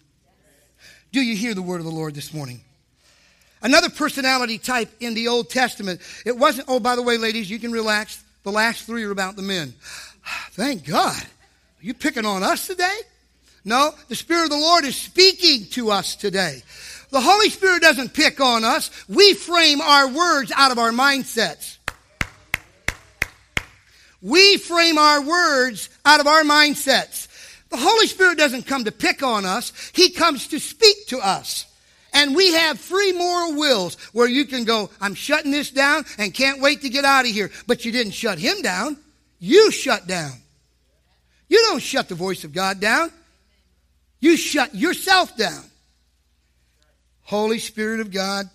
Do 1.12 1.22
you 1.22 1.36
hear 1.36 1.56
the 1.56 1.62
word 1.64 1.78
of 1.78 1.86
the 1.86 1.92
Lord 1.92 2.14
this 2.14 2.34
morning? 2.34 2.62
Another 3.64 3.90
personality 3.90 4.58
type 4.58 4.90
in 5.00 5.14
the 5.14 5.30
Old 5.30 5.50
Testament, 5.50 6.02
it 6.26 6.38
wasn't, 6.38 6.68
oh, 6.68 6.82
by 6.82 6.98
the 6.98 7.02
way, 7.02 7.18
ladies, 7.18 7.50
you 7.50 7.60
can 7.60 7.72
relax. 7.72 8.22
The 8.44 8.52
last 8.52 8.86
three 8.86 9.06
are 9.06 9.12
about 9.12 9.38
the 9.38 9.42
men. 9.42 9.74
Thank 10.52 10.86
God. 10.86 11.22
Are 11.22 11.86
you 11.86 11.94
picking 11.94 12.26
on 12.26 12.44
us 12.44 12.68
today? 12.68 12.98
No, 13.66 13.96
the 14.10 14.16
Spirit 14.16 14.46
of 14.46 14.50
the 14.50 14.58
Lord 14.58 14.84
is 14.84 14.98
speaking 14.98 15.66
to 15.72 15.92
us 15.92 16.18
today. 16.18 16.62
The 17.12 17.22
Holy 17.22 17.50
Spirit 17.50 17.82
doesn't 17.82 18.14
pick 18.14 18.42
on 18.42 18.66
us. 18.66 18.92
We 19.08 19.34
frame 19.34 19.80
our 19.80 20.10
words 20.10 20.52
out 20.54 20.72
of 20.72 20.80
our 20.80 20.92
mindsets. 20.92 21.78
We 24.22 24.58
frame 24.58 24.98
our 24.98 25.22
words 25.22 25.90
out 26.06 26.20
of 26.20 26.28
our 26.28 26.44
mindsets. 26.44 27.28
The 27.70 27.78
Holy 27.78 28.08
Spirit 28.08 28.38
doesn't 28.38 28.68
come 28.68 28.84
to 28.84 28.92
pick 28.92 29.24
on 29.24 29.46
us. 29.46 29.72
He 29.94 30.10
comes 30.10 30.48
to 30.50 30.60
speak 30.60 31.08
to 31.08 31.20
us. 31.20 31.66
And 32.14 32.36
we 32.36 32.54
have 32.54 32.80
free 32.80 33.12
moral 33.12 33.56
wills 33.56 33.96
where 34.14 34.28
you 34.28 34.46
can 34.46 34.66
go, 34.66 34.90
I'm 35.02 35.16
shutting 35.16 35.52
this 35.52 35.72
down 35.72 36.06
and 36.18 36.34
can't 36.34 36.62
wait 36.62 36.82
to 36.82 36.90
get 36.90 37.06
out 37.06 37.26
of 37.26 37.32
here. 37.32 37.52
But 37.68 37.86
you 37.86 37.92
didn't 37.92 38.14
shut 38.14 38.38
him 38.38 38.62
down. 38.62 38.98
You 39.40 39.72
shut 39.72 40.08
down. 40.08 40.34
You 41.50 41.60
don't 41.70 41.82
shut 41.82 42.10
the 42.10 42.16
voice 42.16 42.44
of 42.44 42.54
God 42.54 42.80
down. 42.80 43.12
You 44.20 44.38
shut 44.38 44.74
yourself 44.74 45.36
down. 45.36 45.64
Holy 47.24 47.60
Spirit 47.60 48.00
of 48.00 48.12
God, 48.12 48.50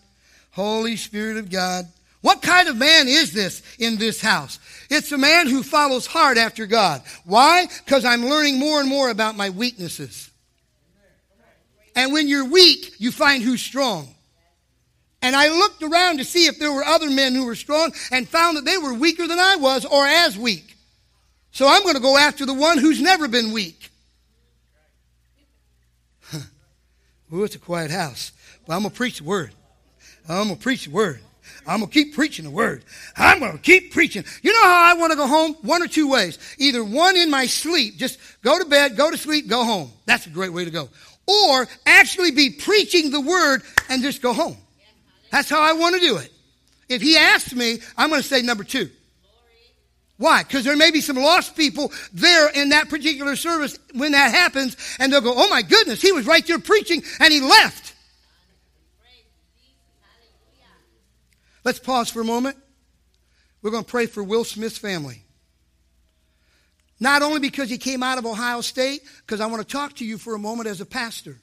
Holy 0.50 0.96
Spirit 0.96 1.36
of 1.36 1.50
God. 1.50 1.84
What 2.20 2.42
kind 2.42 2.68
of 2.68 2.76
man 2.76 3.06
is 3.06 3.32
this 3.32 3.62
in 3.78 3.96
this 3.96 4.20
house? 4.20 4.58
It's 4.90 5.12
a 5.12 5.18
man 5.18 5.46
who 5.46 5.62
follows 5.62 6.06
hard 6.06 6.38
after 6.38 6.66
God. 6.66 7.02
Why? 7.24 7.66
Because 7.84 8.04
I'm 8.04 8.24
learning 8.24 8.58
more 8.58 8.80
and 8.80 8.88
more 8.88 9.10
about 9.10 9.36
my 9.36 9.50
weaknesses. 9.50 10.27
And 11.98 12.12
when 12.12 12.28
you're 12.28 12.44
weak, 12.44 12.94
you 12.98 13.10
find 13.10 13.42
who's 13.42 13.60
strong. 13.60 14.06
And 15.20 15.34
I 15.34 15.48
looked 15.48 15.82
around 15.82 16.18
to 16.18 16.24
see 16.24 16.46
if 16.46 16.60
there 16.60 16.70
were 16.72 16.84
other 16.84 17.10
men 17.10 17.34
who 17.34 17.44
were 17.44 17.56
strong 17.56 17.92
and 18.12 18.28
found 18.28 18.56
that 18.56 18.64
they 18.64 18.78
were 18.78 18.94
weaker 18.94 19.26
than 19.26 19.40
I 19.40 19.56
was 19.56 19.84
or 19.84 20.06
as 20.06 20.38
weak. 20.38 20.76
So 21.50 21.66
I'm 21.66 21.82
going 21.82 21.96
to 21.96 22.00
go 22.00 22.16
after 22.16 22.46
the 22.46 22.54
one 22.54 22.78
who's 22.78 23.02
never 23.02 23.26
been 23.26 23.50
weak. 23.50 23.90
Ooh, 27.32 27.42
it's 27.42 27.56
a 27.56 27.58
quiet 27.58 27.90
house. 27.90 28.30
But 28.64 28.74
I'm 28.74 28.82
going 28.82 28.92
to 28.92 28.96
preach 28.96 29.18
the 29.18 29.24
word. 29.24 29.50
I'm 30.28 30.44
going 30.44 30.56
to 30.56 30.62
preach 30.62 30.84
the 30.84 30.92
word. 30.92 31.18
I'm 31.66 31.80
going 31.80 31.90
to 31.90 31.94
keep 31.94 32.14
preaching 32.14 32.44
the 32.44 32.52
word. 32.52 32.84
I'm 33.16 33.40
going 33.40 33.52
to 33.52 33.58
keep 33.58 33.92
preaching. 33.92 34.24
You 34.42 34.52
know 34.52 34.62
how 34.62 34.84
I 34.84 34.94
want 34.94 35.10
to 35.10 35.16
go 35.16 35.26
home? 35.26 35.56
One 35.62 35.82
or 35.82 35.88
two 35.88 36.08
ways. 36.08 36.38
Either 36.58 36.84
one 36.84 37.16
in 37.16 37.28
my 37.28 37.46
sleep, 37.46 37.96
just 37.96 38.20
go 38.44 38.56
to 38.56 38.66
bed, 38.66 38.96
go 38.96 39.10
to 39.10 39.16
sleep, 39.16 39.48
go 39.48 39.64
home. 39.64 39.90
That's 40.06 40.26
a 40.26 40.30
great 40.30 40.52
way 40.52 40.64
to 40.64 40.70
go 40.70 40.88
or 41.28 41.68
actually 41.86 42.30
be 42.30 42.50
preaching 42.50 43.10
the 43.10 43.20
word 43.20 43.62
and 43.88 44.02
just 44.02 44.22
go 44.22 44.32
home. 44.32 44.56
That's 45.30 45.50
how 45.50 45.60
I 45.60 45.74
want 45.74 45.94
to 45.94 46.00
do 46.00 46.16
it. 46.16 46.32
If 46.88 47.02
he 47.02 47.18
asks 47.18 47.54
me, 47.54 47.78
I'm 47.96 48.08
going 48.08 48.22
to 48.22 48.26
say 48.26 48.40
number 48.40 48.64
two. 48.64 48.90
Why? 50.16 50.42
Because 50.42 50.64
there 50.64 50.76
may 50.76 50.90
be 50.90 51.00
some 51.00 51.16
lost 51.16 51.54
people 51.54 51.92
there 52.12 52.48
in 52.48 52.70
that 52.70 52.88
particular 52.88 53.36
service 53.36 53.78
when 53.94 54.12
that 54.12 54.34
happens, 54.34 54.76
and 54.98 55.12
they'll 55.12 55.20
go, 55.20 55.34
Oh 55.36 55.48
my 55.48 55.62
goodness, 55.62 56.02
he 56.02 56.10
was 56.10 56.26
right 56.26 56.44
there 56.44 56.58
preaching 56.58 57.04
and 57.20 57.32
he 57.32 57.40
left. 57.40 57.94
Let's 61.64 61.78
pause 61.78 62.10
for 62.10 62.20
a 62.20 62.24
moment. 62.24 62.56
We're 63.62 63.70
going 63.70 63.84
to 63.84 63.90
pray 63.90 64.06
for 64.06 64.22
Will 64.22 64.44
Smith's 64.44 64.78
family. 64.78 65.22
Not 67.00 67.22
only 67.22 67.40
because 67.40 67.70
he 67.70 67.78
came 67.78 68.02
out 68.02 68.18
of 68.18 68.26
Ohio 68.26 68.60
State, 68.60 69.02
because 69.20 69.40
I 69.40 69.46
want 69.46 69.66
to 69.66 69.72
talk 69.72 69.96
to 69.96 70.04
you 70.04 70.18
for 70.18 70.34
a 70.34 70.38
moment 70.38 70.68
as 70.68 70.80
a 70.80 70.86
pastor. 70.86 71.36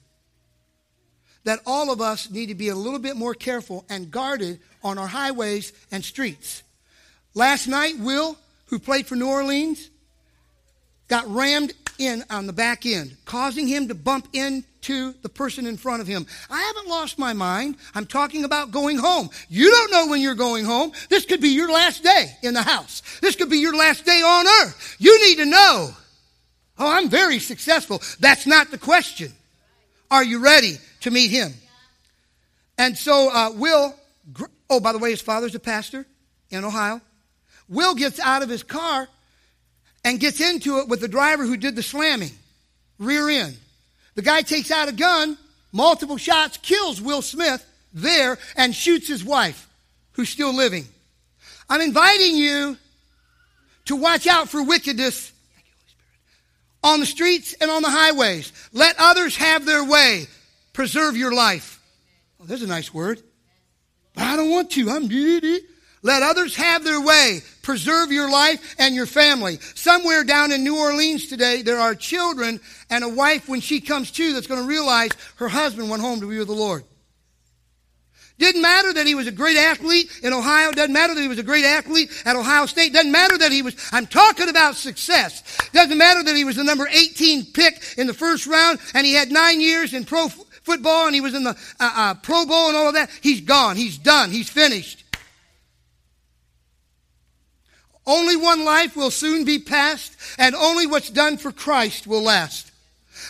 That 1.46 1.60
all 1.66 1.92
of 1.92 2.02
us 2.02 2.30
need 2.30 2.48
to 2.48 2.56
be 2.56 2.70
a 2.70 2.76
little 2.76 3.00
bit 3.00 3.16
more 3.16 3.34
careful 3.34 3.86
and 3.90 4.12
guarded 4.12 4.60
on 4.84 4.98
our 4.98 5.08
highways 5.08 5.72
and 5.92 6.04
streets. 6.04 6.64
Last 7.34 7.68
night, 7.68 8.00
Will, 8.00 8.38
who 8.68 8.80
played 8.80 9.06
for 9.06 9.16
New 9.16 9.28
Orleans, 9.28 9.90
got 11.08 11.28
rammed 11.28 11.74
in 11.98 12.24
on 12.30 12.48
the 12.48 12.54
back 12.54 12.86
end, 12.86 13.16
causing 13.26 13.68
him 13.68 13.88
to 13.88 13.96
bump 13.96 14.28
into 14.34 15.14
the 15.22 15.30
person 15.30 15.66
in 15.66 15.78
front 15.78 16.02
of 16.02 16.08
him. 16.08 16.26
I 16.50 16.62
haven't 16.62 16.90
lost 16.90 17.18
my 17.18 17.34
mind. 17.34 17.78
I'm 17.94 18.06
talking 18.06 18.44
about 18.44 18.72
going 18.72 18.98
home. 18.98 19.30
You 19.50 19.70
don't 19.70 19.92
know 19.92 20.08
when 20.08 20.22
you're 20.22 20.36
going 20.36 20.66
home. 20.66 20.92
This 21.10 21.26
could 21.26 21.42
be 21.42 21.50
your 21.50 21.72
last 21.72 22.04
day 22.04 22.38
in 22.42 22.54
the 22.54 22.62
house. 22.62 23.02
This 23.22 23.36
could 23.36 23.50
be 23.50 23.60
your 23.60 23.76
last 23.76 24.06
day 24.06 24.22
on 24.22 24.48
earth. 24.48 24.96
You 25.00 25.28
need 25.28 25.38
to 25.38 25.46
know. 25.46 25.92
Oh, 26.78 26.92
I'm 26.92 27.10
very 27.10 27.40
successful. 27.40 28.02
That's 28.20 28.46
not 28.46 28.72
the 28.72 28.78
question. 28.78 29.32
Are 30.12 30.24
you 30.24 30.40
ready 30.40 30.78
to 31.02 31.12
meet 31.12 31.32
him? 31.32 31.54
And 32.78 32.98
so, 32.98 33.30
uh, 33.34 33.52
Will, 33.52 33.96
oh, 34.70 34.80
by 34.82 34.92
the 34.92 34.98
way, 34.98 35.12
his 35.12 35.22
father's 35.22 35.56
a 35.56 35.60
pastor 35.60 36.06
in 36.50 36.66
Ohio. 36.66 37.00
Will 37.70 37.96
gets 37.96 38.20
out 38.20 38.44
of 38.44 38.50
his 38.50 38.64
car 38.64 39.08
and 40.06 40.20
gets 40.20 40.40
into 40.40 40.78
it 40.78 40.88
with 40.88 41.02
the 41.02 41.08
driver 41.08 41.46
who 41.46 41.58
did 41.58 41.76
the 41.76 41.84
slamming, 41.84 42.32
rear 43.00 43.28
end. 43.28 43.58
The 44.14 44.22
guy 44.22 44.44
takes 44.44 44.72
out 44.72 44.88
a 44.88 44.94
gun, 44.94 45.38
multiple 45.74 46.18
shots, 46.18 46.58
kills 46.58 47.02
Will 47.02 47.24
Smith 47.24 47.66
there, 47.92 48.38
and 48.56 48.74
shoots 48.74 49.08
his 49.08 49.26
wife, 49.26 49.68
who's 50.14 50.30
still 50.30 50.54
living. 50.54 50.86
I'm 51.68 51.82
inviting 51.82 52.36
you 52.36 52.78
to 53.86 53.96
watch 53.96 54.28
out 54.28 54.48
for 54.48 54.64
wickedness 54.64 55.34
on 56.84 57.00
the 57.00 57.06
streets 57.08 57.56
and 57.60 57.72
on 57.72 57.82
the 57.82 57.90
highways. 57.90 58.54
Let 58.74 58.96
others 59.00 59.36
have 59.38 59.66
their 59.66 59.84
way. 59.84 60.28
Preserve 60.72 61.18
your 61.18 61.34
life. 61.34 61.82
Oh, 62.40 62.46
there's 62.46 62.62
a 62.62 62.68
nice 62.68 62.94
word. 62.94 63.22
But 64.14 64.26
I 64.26 64.38
don't 64.38 64.52
want 64.52 64.70
to. 64.72 64.90
I'm 64.92 65.10
let 66.04 66.22
others 66.22 66.56
have 66.58 66.84
their 66.84 67.02
way. 67.02 67.42
Preserve 67.66 68.12
your 68.12 68.30
life 68.30 68.76
and 68.78 68.94
your 68.94 69.08
family. 69.08 69.58
Somewhere 69.74 70.24
down 70.24 70.52
in 70.52 70.64
New 70.64 70.78
Orleans 70.78 71.28
today, 71.28 71.64
there 71.64 71.80
are 71.80 71.96
children 71.96 72.60
and 72.92 73.04
a 73.04 73.10
wife 73.10 73.50
when 73.50 73.60
she 73.60 73.82
comes 73.82 74.12
to 74.12 74.34
that's 74.34 74.46
going 74.46 74.62
to 74.62 74.68
realize 74.68 75.10
her 75.38 75.48
husband 75.48 75.90
went 75.90 76.04
home 76.04 76.20
to 76.20 76.30
be 76.30 76.38
with 76.38 76.48
the 76.48 76.54
Lord. 76.54 76.84
Didn't 78.38 78.62
matter 78.62 78.94
that 78.94 79.08
he 79.08 79.16
was 79.16 79.26
a 79.26 79.32
great 79.32 79.58
athlete 79.58 80.12
in 80.22 80.32
Ohio. 80.32 80.74
Doesn't 80.74 80.94
matter 80.94 81.16
that 81.16 81.22
he 81.22 81.28
was 81.28 81.40
a 81.40 81.44
great 81.44 81.66
athlete 81.66 82.12
at 82.24 82.36
Ohio 82.36 82.68
State. 82.68 82.94
Doesn't 82.94 83.12
matter 83.12 83.36
that 83.36 83.52
he 83.52 83.64
was, 83.64 83.76
I'm 83.92 84.06
talking 84.06 84.48
about 84.48 84.76
success. 84.76 85.42
Doesn't 85.72 85.98
matter 85.98 86.22
that 86.22 86.36
he 86.36 86.46
was 86.46 86.58
the 86.58 86.64
number 86.64 86.88
18 86.88 87.46
pick 87.52 87.82
in 87.98 88.06
the 88.06 88.14
first 88.14 88.46
round 88.46 88.78
and 88.94 89.08
he 89.08 89.14
had 89.14 89.32
nine 89.32 89.60
years 89.60 89.96
in 89.96 90.06
pro 90.06 90.28
football 90.28 91.08
and 91.08 91.16
he 91.16 91.22
was 91.22 91.34
in 91.34 91.44
the 91.44 91.58
uh, 91.80 91.92
uh, 91.96 92.14
Pro 92.14 92.46
Bowl 92.46 92.68
and 92.68 92.78
all 92.78 92.90
of 92.90 92.94
that. 92.94 93.10
He's 93.22 93.42
gone. 93.42 93.76
He's 93.76 93.98
done. 93.98 94.30
He's 94.30 94.50
finished. 94.50 95.05
Only 98.08 98.36
one 98.36 98.64
life 98.64 98.96
will 98.96 99.12
soon 99.12 99.46
be 99.46 99.60
passed 99.60 100.16
and 100.38 100.56
only 100.56 100.86
what's 100.86 101.10
done 101.10 101.38
for 101.38 101.52
Christ 101.52 102.06
will 102.06 102.22
last. 102.22 102.72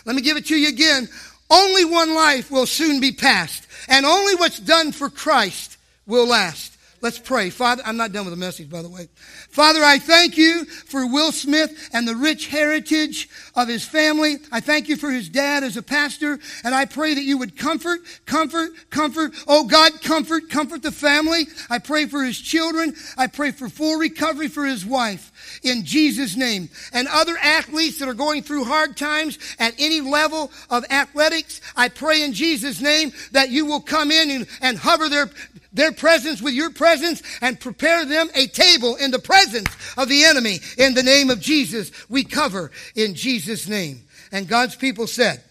Let 0.05 0.15
me 0.15 0.21
give 0.21 0.37
it 0.37 0.47
to 0.47 0.55
you 0.55 0.67
again. 0.67 1.07
Only 1.49 1.85
one 1.85 2.13
life 2.13 2.51
will 2.51 2.65
soon 2.65 2.99
be 2.99 3.11
passed 3.11 3.67
and 3.87 4.05
only 4.05 4.35
what's 4.35 4.59
done 4.59 4.91
for 4.91 5.09
Christ 5.09 5.77
will 6.05 6.27
last. 6.27 6.74
Let's 7.05 7.19
pray. 7.19 7.51
Father, 7.51 7.83
I'm 7.85 7.97
not 7.97 8.13
done 8.13 8.25
with 8.25 8.33
the 8.33 8.39
message, 8.39 8.67
by 8.67 8.81
the 8.81 8.89
way. 8.89 9.09
Father, 9.51 9.83
I 9.83 9.99
thank 9.99 10.37
you 10.37 10.65
for 10.65 11.05
Will 11.05 11.31
Smith 11.31 11.91
and 11.93 12.07
the 12.07 12.15
rich 12.15 12.47
heritage 12.47 13.29
of 13.53 13.67
his 13.67 13.85
family. 13.85 14.37
I 14.51 14.59
thank 14.59 14.89
you 14.89 14.97
for 14.97 15.11
his 15.11 15.29
dad 15.29 15.63
as 15.63 15.77
a 15.77 15.83
pastor, 15.83 16.39
and 16.63 16.73
I 16.73 16.85
pray 16.85 17.13
that 17.13 17.21
you 17.21 17.37
would 17.37 17.59
comfort, 17.59 17.99
comfort, 18.25 18.71
comfort. 18.89 19.35
Oh 19.47 19.67
God, 19.67 20.01
comfort, 20.01 20.49
comfort 20.49 20.81
the 20.81 20.91
family. 20.91 21.43
I 21.69 21.77
pray 21.77 22.07
for 22.07 22.23
his 22.23 22.41
children. 22.41 22.95
I 23.19 23.27
pray 23.27 23.51
for 23.51 23.69
full 23.69 23.99
recovery 23.99 24.47
for 24.47 24.65
his 24.65 24.83
wife 24.83 25.31
in 25.63 25.85
Jesus' 25.85 26.35
name. 26.35 26.69
And 26.91 27.07
other 27.07 27.37
athletes 27.41 27.99
that 27.99 28.09
are 28.09 28.15
going 28.15 28.41
through 28.41 28.65
hard 28.65 28.97
times 28.97 29.37
at 29.59 29.75
any 29.77 30.01
level 30.01 30.51
of 30.71 30.85
athletics, 30.89 31.61
I 31.75 31.89
pray 31.89 32.23
in 32.23 32.33
Jesus' 32.33 32.81
name 32.81 33.11
that 33.31 33.49
you 33.49 33.67
will 33.67 33.81
come 33.81 34.11
in 34.11 34.31
and, 34.31 34.47
and 34.61 34.77
hover 34.77 35.07
their, 35.07 35.29
their 35.75 35.91
presence 35.91 36.41
with 36.41 36.53
your 36.53 36.71
presence 36.71 37.21
and 37.41 37.59
prepare 37.59 38.05
them 38.05 38.29
a 38.33 38.47
table 38.47 38.95
in 38.95 39.11
the 39.11 39.19
presence 39.19 39.67
of 39.97 40.09
the 40.09 40.23
enemy. 40.23 40.59
In 40.77 40.93
the 40.93 41.03
name 41.03 41.29
of 41.29 41.39
Jesus, 41.39 41.91
we 42.09 42.23
cover 42.23 42.71
in 42.95 43.13
Jesus' 43.13 43.67
name. 43.67 44.01
And 44.31 44.47
God's 44.47 44.75
people 44.75 45.05
said, 45.05 45.43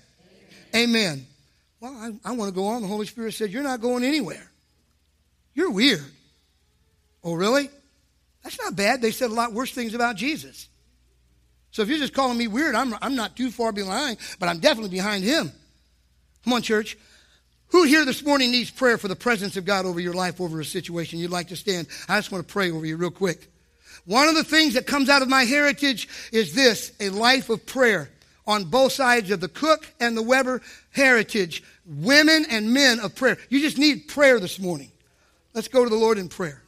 Amen. 0.75 0.91
Amen. 0.91 1.27
Well, 1.81 1.95
I, 2.25 2.31
I 2.31 2.33
want 2.33 2.49
to 2.49 2.55
go 2.55 2.67
on. 2.67 2.83
The 2.83 2.89
Holy 2.89 3.07
Spirit 3.07 3.35
said, 3.35 3.51
You're 3.51 3.63
not 3.63 3.81
going 3.81 4.03
anywhere. 4.03 4.51
You're 5.53 5.71
weird. 5.71 6.05
Oh, 7.23 7.35
really? 7.35 7.71
That's 8.43 8.59
not 8.59 8.75
bad. 8.75 9.01
They 9.01 9.11
said 9.11 9.31
a 9.31 9.35
lot 9.35 9.53
worse 9.53 9.73
things 9.73 9.95
about 9.95 10.17
Jesus. 10.17 10.69
So 11.71 11.83
if 11.83 11.89
you're 11.89 11.99
just 11.99 12.15
calling 12.15 12.39
me 12.39 12.47
weird, 12.47 12.75
I'm, 12.75 12.95
I'm 13.03 13.15
not 13.15 13.37
too 13.37 13.51
far 13.51 13.73
behind, 13.73 14.19
but 14.39 14.49
I'm 14.49 14.59
definitely 14.59 14.91
behind 14.91 15.25
him. 15.25 15.53
Come 16.45 16.53
on, 16.53 16.63
church. 16.63 16.97
Who 17.75 17.83
here 17.83 18.05
this 18.05 18.25
morning 18.25 18.53
needs 18.53 18.71
prayer 18.71 18.97
for 18.97 19.09
the 19.09 19.17
presence 19.17 19.57
of 19.57 19.65
God 19.65 19.85
over 19.85 19.99
your 19.99 20.15
life, 20.15 20.41
over 20.41 20.61
a 20.61 20.65
situation? 20.65 21.19
You'd 21.19 21.33
like 21.33 21.49
to 21.49 21.57
stand. 21.57 21.89
I 22.09 22.19
just 22.19 22.31
want 22.31 22.47
to 22.47 22.53
pray 22.53 22.71
over 22.71 22.87
you 22.87 22.97
real 22.97 23.11
quick. 23.11 23.51
One 24.05 24.29
of 24.29 24.37
the 24.37 24.45
things 24.45 24.75
that 24.75 24.87
comes 24.87 25.09
out 25.09 25.23
of 25.23 25.29
my 25.29 25.43
heritage 25.43 26.09
is 26.31 26.55
this 26.55 26.93
a 27.01 27.09
life 27.09 27.51
of 27.51 27.67
prayer 27.67 28.11
on 28.47 28.67
both 28.67 28.93
sides 28.93 29.33
of 29.33 29.41
the 29.41 29.49
Cook 29.49 29.93
and 29.99 30.17
the 30.17 30.23
Weber 30.23 30.63
heritage. 30.93 31.65
Women 31.85 32.47
and 32.49 32.73
men 32.73 33.01
of 33.01 33.17
prayer. 33.17 33.39
You 33.49 33.59
just 33.59 33.77
need 33.77 34.07
prayer 34.07 34.39
this 34.39 34.61
morning. 34.61 34.93
Let's 35.53 35.67
go 35.67 35.83
to 35.83 35.91
the 35.91 35.97
Lord 35.97 36.17
in 36.17 36.29
prayer. 36.29 36.63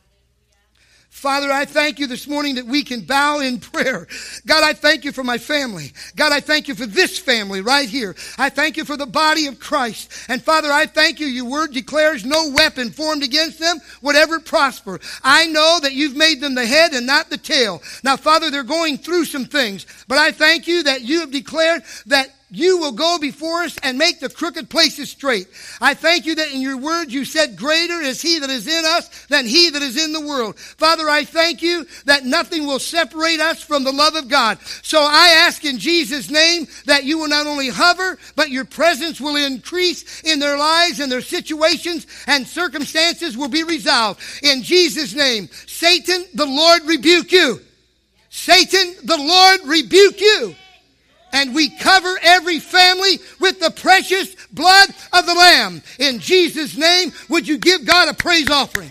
Father, 1.16 1.50
I 1.50 1.64
thank 1.64 1.98
you 1.98 2.06
this 2.06 2.28
morning 2.28 2.56
that 2.56 2.66
we 2.66 2.84
can 2.84 3.00
bow 3.00 3.38
in 3.38 3.58
prayer. 3.58 4.06
God, 4.44 4.62
I 4.62 4.74
thank 4.74 5.02
you 5.02 5.12
for 5.12 5.24
my 5.24 5.38
family. 5.38 5.94
God, 6.14 6.30
I 6.30 6.40
thank 6.40 6.68
you 6.68 6.74
for 6.74 6.84
this 6.84 7.18
family 7.18 7.62
right 7.62 7.88
here. 7.88 8.14
I 8.36 8.50
thank 8.50 8.76
you 8.76 8.84
for 8.84 8.98
the 8.98 9.06
body 9.06 9.46
of 9.46 9.58
Christ. 9.58 10.12
And 10.28 10.42
Father, 10.42 10.70
I 10.70 10.84
thank 10.84 11.18
you. 11.18 11.26
Your 11.26 11.46
word 11.46 11.72
declares 11.72 12.26
no 12.26 12.50
weapon 12.50 12.90
formed 12.90 13.22
against 13.22 13.58
them 13.58 13.78
would 14.02 14.14
ever 14.14 14.38
prosper. 14.40 15.00
I 15.24 15.46
know 15.46 15.78
that 15.80 15.94
you've 15.94 16.16
made 16.16 16.42
them 16.42 16.54
the 16.54 16.66
head 16.66 16.92
and 16.92 17.06
not 17.06 17.30
the 17.30 17.38
tail. 17.38 17.82
Now, 18.04 18.18
Father, 18.18 18.50
they're 18.50 18.62
going 18.62 18.98
through 18.98 19.24
some 19.24 19.46
things, 19.46 19.86
but 20.08 20.18
I 20.18 20.32
thank 20.32 20.68
you 20.68 20.82
that 20.82 21.00
you 21.00 21.20
have 21.20 21.30
declared 21.30 21.82
that 22.04 22.35
you 22.50 22.78
will 22.78 22.92
go 22.92 23.18
before 23.20 23.64
us 23.64 23.76
and 23.82 23.98
make 23.98 24.20
the 24.20 24.28
crooked 24.28 24.70
places 24.70 25.10
straight. 25.10 25.48
I 25.80 25.94
thank 25.94 26.26
you 26.26 26.36
that 26.36 26.52
in 26.52 26.60
your 26.60 26.76
word 26.76 27.10
you 27.10 27.24
said, 27.24 27.56
Greater 27.56 28.00
is 28.00 28.22
he 28.22 28.38
that 28.38 28.50
is 28.50 28.68
in 28.68 28.84
us 28.84 29.26
than 29.26 29.46
he 29.46 29.70
that 29.70 29.82
is 29.82 30.02
in 30.02 30.12
the 30.12 30.20
world. 30.20 30.56
Father, 30.56 31.08
I 31.08 31.24
thank 31.24 31.60
you 31.60 31.86
that 32.04 32.24
nothing 32.24 32.66
will 32.66 32.78
separate 32.78 33.40
us 33.40 33.62
from 33.62 33.82
the 33.82 33.92
love 33.92 34.14
of 34.14 34.28
God. 34.28 34.60
So 34.82 35.00
I 35.00 35.42
ask 35.46 35.64
in 35.64 35.78
Jesus' 35.78 36.30
name 36.30 36.68
that 36.84 37.04
you 37.04 37.18
will 37.18 37.28
not 37.28 37.48
only 37.48 37.68
hover, 37.68 38.16
but 38.36 38.50
your 38.50 38.64
presence 38.64 39.20
will 39.20 39.36
increase 39.36 40.22
in 40.22 40.38
their 40.38 40.56
lives 40.56 41.00
and 41.00 41.10
their 41.10 41.22
situations 41.22 42.06
and 42.28 42.46
circumstances 42.46 43.36
will 43.36 43.48
be 43.48 43.64
resolved. 43.64 44.20
In 44.44 44.62
Jesus' 44.62 45.14
name, 45.14 45.48
Satan, 45.66 46.26
the 46.34 46.46
Lord 46.46 46.82
rebuke 46.84 47.32
you. 47.32 47.60
Satan, 48.28 48.94
the 49.02 49.16
Lord 49.16 49.60
rebuke 49.64 50.20
you 50.20 50.54
and 51.36 51.54
we 51.54 51.68
cover 51.68 52.18
every 52.22 52.58
family 52.58 53.18
with 53.40 53.60
the 53.60 53.70
precious 53.70 54.34
blood 54.46 54.88
of 55.12 55.26
the 55.26 55.34
Lamb. 55.34 55.82
In 55.98 56.18
Jesus' 56.18 56.78
name, 56.78 57.12
would 57.28 57.46
you 57.46 57.58
give 57.58 57.84
God 57.84 58.08
a 58.08 58.14
praise 58.14 58.48
offering? 58.48 58.90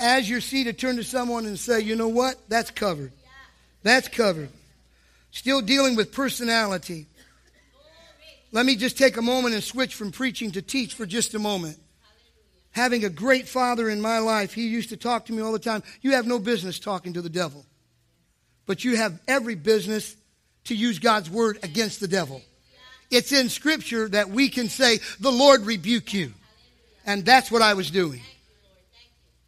As 0.00 0.28
you're 0.28 0.40
seated, 0.40 0.78
turn 0.78 0.96
to 0.96 1.04
someone 1.04 1.44
and 1.44 1.58
say, 1.58 1.80
you 1.80 1.96
know 1.96 2.08
what? 2.08 2.36
That's 2.48 2.70
covered. 2.70 3.12
That's 3.82 4.08
covered. 4.08 4.48
Still 5.32 5.60
dealing 5.60 5.96
with 5.96 6.12
personality. 6.12 7.08
Let 8.52 8.64
me 8.64 8.76
just 8.76 8.96
take 8.96 9.18
a 9.18 9.22
moment 9.22 9.54
and 9.54 9.62
switch 9.62 9.94
from 9.94 10.12
preaching 10.12 10.52
to 10.52 10.62
teach 10.62 10.94
for 10.94 11.04
just 11.04 11.34
a 11.34 11.38
moment 11.38 11.78
having 12.74 13.04
a 13.04 13.08
great 13.08 13.48
father 13.48 13.88
in 13.88 14.00
my 14.00 14.18
life, 14.18 14.52
he 14.52 14.66
used 14.68 14.90
to 14.90 14.96
talk 14.96 15.26
to 15.26 15.32
me 15.32 15.40
all 15.40 15.52
the 15.52 15.58
time. 15.58 15.82
You 16.02 16.12
have 16.12 16.26
no 16.26 16.38
business 16.38 16.78
talking 16.78 17.14
to 17.14 17.22
the 17.22 17.30
devil, 17.30 17.64
but 18.66 18.84
you 18.84 18.96
have 18.96 19.20
every 19.26 19.54
business 19.54 20.16
to 20.64 20.74
use 20.74 20.98
God's 20.98 21.30
word 21.30 21.58
against 21.62 22.00
the 22.00 22.08
devil. 22.08 22.42
It's 23.10 23.32
in 23.32 23.48
scripture 23.48 24.08
that 24.08 24.30
we 24.30 24.48
can 24.48 24.68
say, 24.68 24.98
the 25.20 25.30
Lord 25.30 25.66
rebuke 25.66 26.12
you. 26.12 26.32
And 27.06 27.24
that's 27.24 27.50
what 27.50 27.62
I 27.62 27.74
was 27.74 27.90
doing. 27.90 28.22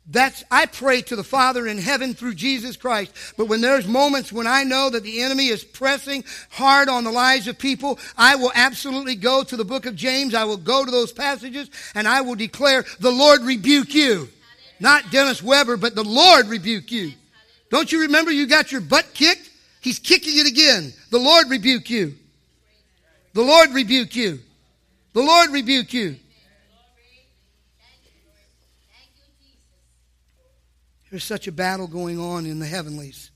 That's, 0.08 0.44
I 0.52 0.66
pray 0.66 1.02
to 1.02 1.16
the 1.16 1.24
Father 1.24 1.66
in 1.66 1.78
heaven 1.78 2.14
through 2.14 2.34
Jesus 2.34 2.76
Christ. 2.76 3.12
But 3.36 3.48
when 3.48 3.60
there's 3.60 3.88
moments 3.88 4.32
when 4.32 4.46
I 4.46 4.62
know 4.62 4.88
that 4.88 5.02
the 5.02 5.20
enemy 5.20 5.48
is 5.48 5.64
pressing 5.64 6.24
hard 6.48 6.88
on 6.88 7.02
the 7.02 7.10
lives 7.10 7.48
of 7.48 7.58
people, 7.58 7.98
I 8.16 8.36
will 8.36 8.52
absolutely 8.54 9.16
go 9.16 9.42
to 9.42 9.56
the 9.56 9.64
book 9.64 9.84
of 9.84 9.96
James. 9.96 10.32
I 10.32 10.44
will 10.44 10.58
go 10.58 10.84
to 10.84 10.90
those 10.90 11.12
passages 11.12 11.70
and 11.96 12.06
I 12.06 12.20
will 12.20 12.36
declare, 12.36 12.84
the 13.00 13.10
Lord 13.10 13.42
rebuke 13.42 13.94
you. 13.94 14.28
Not 14.78 15.10
Dennis 15.10 15.42
Weber, 15.42 15.76
but 15.76 15.96
the 15.96 16.04
Lord 16.04 16.46
rebuke 16.48 16.92
you. 16.92 17.12
Don't 17.70 17.90
you 17.90 18.02
remember 18.02 18.30
you 18.30 18.46
got 18.46 18.70
your 18.70 18.82
butt 18.82 19.12
kicked? 19.12 19.50
He's 19.80 19.98
kicking 19.98 20.38
it 20.38 20.46
again. 20.46 20.92
The 21.10 21.18
Lord 21.18 21.50
rebuke 21.50 21.90
you. 21.90 22.14
The 23.32 23.42
Lord 23.42 23.70
rebuke 23.70 24.14
you. 24.14 24.38
The 25.14 25.22
Lord 25.22 25.50
rebuke 25.50 25.92
you. 25.92 26.16
There's 31.10 31.24
such 31.24 31.46
a 31.46 31.52
battle 31.52 31.86
going 31.86 32.18
on 32.18 32.46
in 32.46 32.58
the 32.58 32.66
heavenlies. 32.66 33.30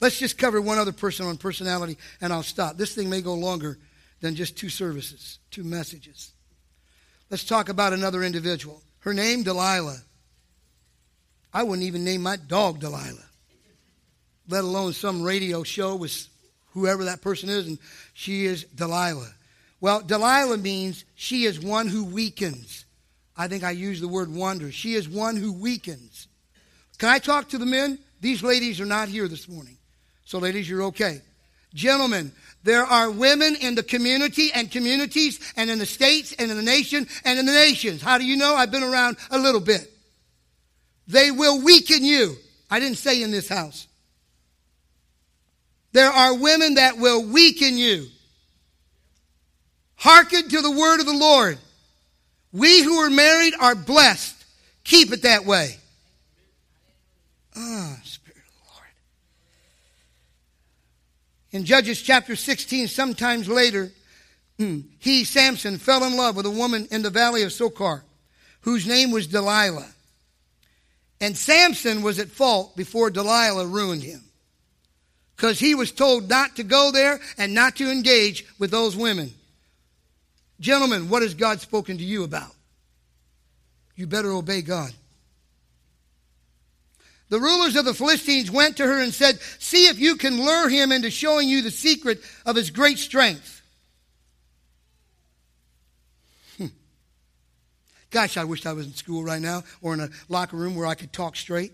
Let's 0.00 0.18
just 0.18 0.38
cover 0.38 0.60
one 0.60 0.78
other 0.78 0.92
person 0.92 1.26
on 1.26 1.36
personality 1.36 1.98
and 2.20 2.32
I'll 2.32 2.42
stop. 2.42 2.76
This 2.76 2.94
thing 2.94 3.10
may 3.10 3.20
go 3.20 3.34
longer 3.34 3.78
than 4.20 4.34
just 4.34 4.56
two 4.56 4.68
services, 4.68 5.38
two 5.50 5.64
messages. 5.64 6.32
Let's 7.30 7.44
talk 7.44 7.68
about 7.68 7.92
another 7.92 8.22
individual. 8.22 8.82
Her 9.00 9.14
name, 9.14 9.42
Delilah. 9.42 9.98
I 11.52 11.62
wouldn't 11.62 11.86
even 11.86 12.04
name 12.04 12.22
my 12.22 12.36
dog 12.36 12.80
Delilah, 12.80 13.26
let 14.48 14.64
alone 14.64 14.92
some 14.92 15.22
radio 15.22 15.62
show 15.62 15.96
with 15.96 16.28
whoever 16.72 17.04
that 17.04 17.22
person 17.22 17.48
is, 17.48 17.66
and 17.66 17.78
she 18.14 18.46
is 18.46 18.64
Delilah. 18.64 19.32
Well, 19.80 20.00
Delilah 20.00 20.58
means 20.58 21.04
she 21.14 21.44
is 21.44 21.58
one 21.58 21.88
who 21.88 22.04
weakens. 22.04 22.84
I 23.36 23.48
think 23.48 23.64
I 23.64 23.70
use 23.70 24.00
the 24.00 24.08
word 24.08 24.32
wonder. 24.32 24.70
She 24.70 24.94
is 24.94 25.08
one 25.08 25.36
who 25.36 25.52
weakens. 25.52 26.28
Can 27.00 27.08
I 27.08 27.18
talk 27.18 27.48
to 27.48 27.58
the 27.58 27.66
men? 27.66 27.98
These 28.20 28.42
ladies 28.42 28.78
are 28.78 28.86
not 28.86 29.08
here 29.08 29.26
this 29.26 29.48
morning. 29.48 29.78
So, 30.26 30.38
ladies, 30.38 30.68
you're 30.68 30.82
okay. 30.84 31.22
Gentlemen, 31.72 32.30
there 32.62 32.84
are 32.84 33.10
women 33.10 33.56
in 33.56 33.74
the 33.74 33.82
community 33.82 34.52
and 34.52 34.70
communities 34.70 35.40
and 35.56 35.70
in 35.70 35.78
the 35.78 35.86
states 35.86 36.34
and 36.38 36.50
in 36.50 36.58
the 36.58 36.62
nation 36.62 37.06
and 37.24 37.38
in 37.38 37.46
the 37.46 37.52
nations. 37.52 38.02
How 38.02 38.18
do 38.18 38.24
you 38.24 38.36
know? 38.36 38.54
I've 38.54 38.70
been 38.70 38.82
around 38.82 39.16
a 39.30 39.38
little 39.38 39.62
bit. 39.62 39.90
They 41.08 41.30
will 41.30 41.62
weaken 41.64 42.04
you. 42.04 42.36
I 42.70 42.80
didn't 42.80 42.98
say 42.98 43.22
in 43.22 43.30
this 43.30 43.48
house. 43.48 43.86
There 45.92 46.10
are 46.10 46.36
women 46.36 46.74
that 46.74 46.98
will 46.98 47.24
weaken 47.24 47.78
you. 47.78 48.08
Hearken 49.96 50.50
to 50.50 50.60
the 50.60 50.70
word 50.70 51.00
of 51.00 51.06
the 51.06 51.16
Lord. 51.16 51.58
We 52.52 52.82
who 52.82 52.98
are 52.98 53.10
married 53.10 53.54
are 53.58 53.74
blessed. 53.74 54.36
Keep 54.84 55.12
it 55.12 55.22
that 55.22 55.46
way. 55.46 55.78
Ah, 57.62 57.98
Spirit 58.04 58.38
of 58.38 58.54
the 58.54 58.72
Lord. 58.72 58.86
In 61.52 61.64
Judges 61.66 62.00
chapter 62.00 62.34
16, 62.34 62.88
sometimes 62.88 63.48
later, 63.48 63.92
hmm, 64.58 64.80
he, 64.98 65.24
Samson, 65.24 65.76
fell 65.76 66.04
in 66.04 66.16
love 66.16 66.36
with 66.36 66.46
a 66.46 66.50
woman 66.50 66.88
in 66.90 67.02
the 67.02 67.10
valley 67.10 67.42
of 67.42 67.50
Sorek, 67.50 68.00
whose 68.62 68.86
name 68.86 69.10
was 69.10 69.26
Delilah. 69.26 69.90
And 71.20 71.36
Samson 71.36 72.02
was 72.02 72.18
at 72.18 72.28
fault 72.28 72.76
before 72.76 73.10
Delilah 73.10 73.66
ruined 73.66 74.04
him. 74.04 74.22
Because 75.36 75.58
he 75.58 75.74
was 75.74 75.92
told 75.92 76.30
not 76.30 76.56
to 76.56 76.62
go 76.62 76.90
there 76.92 77.20
and 77.36 77.54
not 77.54 77.76
to 77.76 77.90
engage 77.90 78.46
with 78.58 78.70
those 78.70 78.96
women. 78.96 79.32
Gentlemen, 80.60 81.10
what 81.10 81.22
has 81.22 81.34
God 81.34 81.60
spoken 81.60 81.98
to 81.98 82.04
you 82.04 82.24
about? 82.24 82.54
You 83.96 84.06
better 84.06 84.32
obey 84.32 84.62
God. 84.62 84.92
The 87.30 87.38
rulers 87.38 87.76
of 87.76 87.84
the 87.84 87.94
Philistines 87.94 88.50
went 88.50 88.76
to 88.76 88.86
her 88.86 89.00
and 89.00 89.14
said, 89.14 89.40
See 89.60 89.86
if 89.86 89.98
you 90.00 90.16
can 90.16 90.44
lure 90.44 90.68
him 90.68 90.90
into 90.90 91.10
showing 91.10 91.48
you 91.48 91.62
the 91.62 91.70
secret 91.70 92.20
of 92.44 92.56
his 92.56 92.70
great 92.70 92.98
strength. 92.98 93.62
Hmm. 96.58 96.66
Gosh, 98.10 98.36
I 98.36 98.42
wish 98.42 98.66
I 98.66 98.72
was 98.72 98.86
in 98.86 98.94
school 98.94 99.22
right 99.22 99.40
now 99.40 99.62
or 99.80 99.94
in 99.94 100.00
a 100.00 100.10
locker 100.28 100.56
room 100.56 100.74
where 100.74 100.86
I 100.86 100.96
could 100.96 101.12
talk 101.12 101.36
straight. 101.36 101.72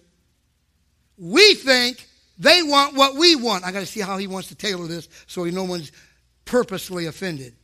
We 1.17 1.55
think 1.55 2.07
they 2.39 2.63
want 2.63 2.95
what 2.95 3.15
we 3.15 3.35
want. 3.35 3.65
I 3.65 3.73
got 3.73 3.81
to 3.81 3.87
see 3.87 4.01
how 4.01 4.19
he 4.19 4.27
wants 4.27 4.49
to 4.49 4.55
tailor 4.55 4.87
this 4.87 5.09
so 5.27 5.45
no 5.45 5.65
one's 5.65 5.91
purposely 6.45 7.07
offended. 7.07 7.55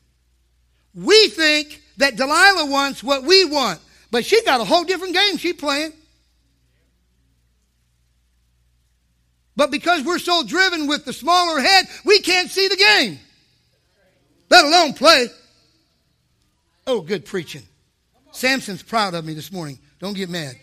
We 0.95 1.28
think 1.28 1.82
that 1.99 2.16
Delilah 2.16 2.70
wants 2.70 3.05
what 3.05 3.22
we 3.24 3.45
want, 3.45 3.80
but 4.11 4.24
she 4.24 4.43
got 4.45 4.62
a 4.62 4.64
whole 4.64 4.84
different 4.84 5.12
game 5.12 5.36
she's 5.36 5.53
playing. 5.55 5.93
But 9.57 9.71
because 9.71 10.05
we're 10.05 10.19
so 10.19 10.45
driven 10.45 10.87
with 10.87 11.05
the 11.05 11.13
smaller 11.13 11.61
head, 11.61 11.87
we 12.05 12.21
can't 12.21 12.51
see 12.51 12.69
the 12.69 12.77
game, 12.77 13.19
let 14.51 14.65
alone 14.65 14.95
play. 14.95 15.27
Oh, 16.87 17.01
good 17.01 17.25
preaching. 17.25 17.63
Samson's 18.33 18.83
proud 18.83 19.15
of 19.15 19.25
me 19.25 19.35
this 19.35 19.53
morning. 19.53 19.79
Don't 20.01 20.17
get 20.17 20.31
mad. 20.31 20.55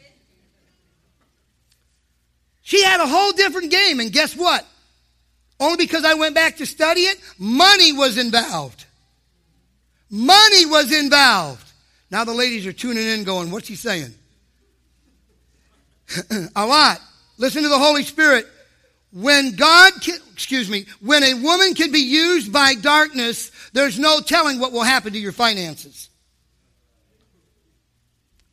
She 2.61 2.83
had 2.83 2.99
a 2.99 3.07
whole 3.07 3.31
different 3.31 3.71
game, 3.71 3.99
and 3.99 4.11
guess 4.11 4.35
what? 4.35 4.65
Only 5.59 5.77
because 5.77 6.05
I 6.05 6.13
went 6.15 6.35
back 6.35 6.57
to 6.57 6.65
study 6.65 7.01
it, 7.01 7.19
money 7.37 7.93
was 7.93 8.17
involved. 8.17 8.85
Money 10.09 10.65
was 10.65 10.91
involved. 10.91 11.65
Now 12.11 12.23
the 12.23 12.33
ladies 12.33 12.65
are 12.65 12.73
tuning 12.73 13.07
in 13.07 13.23
going, 13.23 13.51
what's 13.51 13.67
he 13.67 13.75
saying? 13.75 14.13
a 16.55 16.65
lot. 16.65 16.99
Listen 17.37 17.63
to 17.63 17.69
the 17.69 17.77
Holy 17.77 18.03
Spirit. 18.03 18.47
When 19.11 19.55
God, 19.55 19.93
can, 20.01 20.17
excuse 20.33 20.69
me, 20.69 20.85
when 21.01 21.23
a 21.23 21.33
woman 21.33 21.73
can 21.73 21.91
be 21.91 21.99
used 21.99 22.53
by 22.53 22.75
darkness, 22.75 23.51
there's 23.73 23.97
no 23.97 24.19
telling 24.19 24.59
what 24.59 24.71
will 24.71 24.83
happen 24.83 25.13
to 25.13 25.19
your 25.19 25.31
finances. 25.31 26.09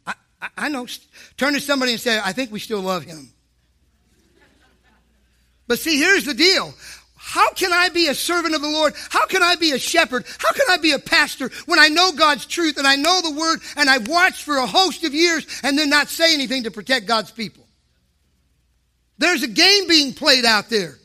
I, 0.06 0.14
I, 0.40 0.48
I 0.56 0.68
know. 0.68 0.86
Turn 1.36 1.52
to 1.52 1.60
somebody 1.60 1.92
and 1.92 2.00
say, 2.00 2.18
I 2.22 2.32
think 2.32 2.50
we 2.50 2.58
still 2.58 2.80
love 2.80 3.04
him. 3.04 3.28
But 5.68 5.78
see, 5.78 5.98
here's 5.98 6.24
the 6.24 6.34
deal. 6.34 6.72
How 7.16 7.50
can 7.52 7.72
I 7.72 7.88
be 7.88 8.06
a 8.06 8.14
servant 8.14 8.54
of 8.54 8.62
the 8.62 8.68
Lord? 8.68 8.94
How 9.10 9.26
can 9.26 9.42
I 9.42 9.56
be 9.56 9.72
a 9.72 9.78
shepherd? 9.78 10.24
How 10.38 10.52
can 10.52 10.64
I 10.70 10.76
be 10.76 10.92
a 10.92 10.98
pastor 10.98 11.50
when 11.66 11.78
I 11.78 11.88
know 11.88 12.12
God's 12.12 12.46
truth 12.46 12.78
and 12.78 12.86
I 12.86 12.94
know 12.96 13.20
the 13.20 13.32
word 13.32 13.58
and 13.76 13.90
I've 13.90 14.08
watched 14.08 14.44
for 14.44 14.56
a 14.56 14.66
host 14.66 15.02
of 15.04 15.12
years 15.12 15.44
and 15.64 15.76
then 15.76 15.90
not 15.90 16.08
say 16.08 16.32
anything 16.32 16.62
to 16.62 16.70
protect 16.70 17.06
God's 17.06 17.32
people? 17.32 17.65
There's 19.18 19.42
a 19.42 19.48
game 19.48 19.88
being 19.88 20.12
played 20.12 20.44
out 20.44 20.68
there. 20.68 20.98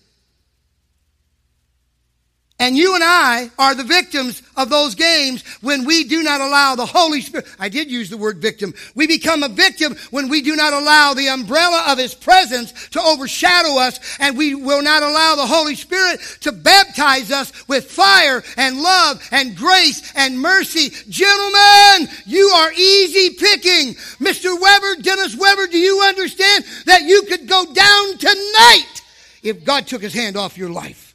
And 2.61 2.77
you 2.77 2.93
and 2.93 3.03
I 3.03 3.49
are 3.57 3.73
the 3.73 3.83
victims 3.83 4.43
of 4.55 4.69
those 4.69 4.93
games 4.93 5.41
when 5.61 5.83
we 5.83 6.03
do 6.03 6.21
not 6.21 6.41
allow 6.41 6.75
the 6.75 6.85
Holy 6.85 7.19
Spirit. 7.19 7.47
I 7.57 7.69
did 7.69 7.89
use 7.89 8.07
the 8.07 8.17
word 8.17 8.37
victim. 8.37 8.75
We 8.93 9.07
become 9.07 9.41
a 9.41 9.49
victim 9.49 9.95
when 10.11 10.29
we 10.29 10.43
do 10.43 10.55
not 10.55 10.71
allow 10.71 11.15
the 11.15 11.29
umbrella 11.29 11.85
of 11.87 11.97
His 11.97 12.13
presence 12.13 12.71
to 12.89 13.01
overshadow 13.01 13.79
us 13.79 13.99
and 14.19 14.37
we 14.37 14.53
will 14.53 14.83
not 14.83 15.01
allow 15.01 15.33
the 15.33 15.47
Holy 15.47 15.73
Spirit 15.73 16.19
to 16.41 16.51
baptize 16.51 17.31
us 17.31 17.67
with 17.67 17.89
fire 17.89 18.43
and 18.57 18.79
love 18.79 19.27
and 19.31 19.57
grace 19.57 20.13
and 20.15 20.39
mercy. 20.39 20.91
Gentlemen, 21.09 22.15
you 22.27 22.47
are 22.47 22.71
easy 22.73 23.37
picking. 23.37 23.95
Mr. 24.19 24.55
Weber, 24.61 25.01
Dennis 25.01 25.35
Weber, 25.35 25.65
do 25.65 25.79
you 25.79 26.03
understand 26.03 26.63
that 26.85 27.01
you 27.01 27.23
could 27.23 27.47
go 27.47 27.65
down 27.73 28.17
tonight 28.19 29.01
if 29.41 29.65
God 29.65 29.87
took 29.87 30.03
His 30.03 30.13
hand 30.13 30.37
off 30.37 30.59
your 30.59 30.69
life? 30.69 31.10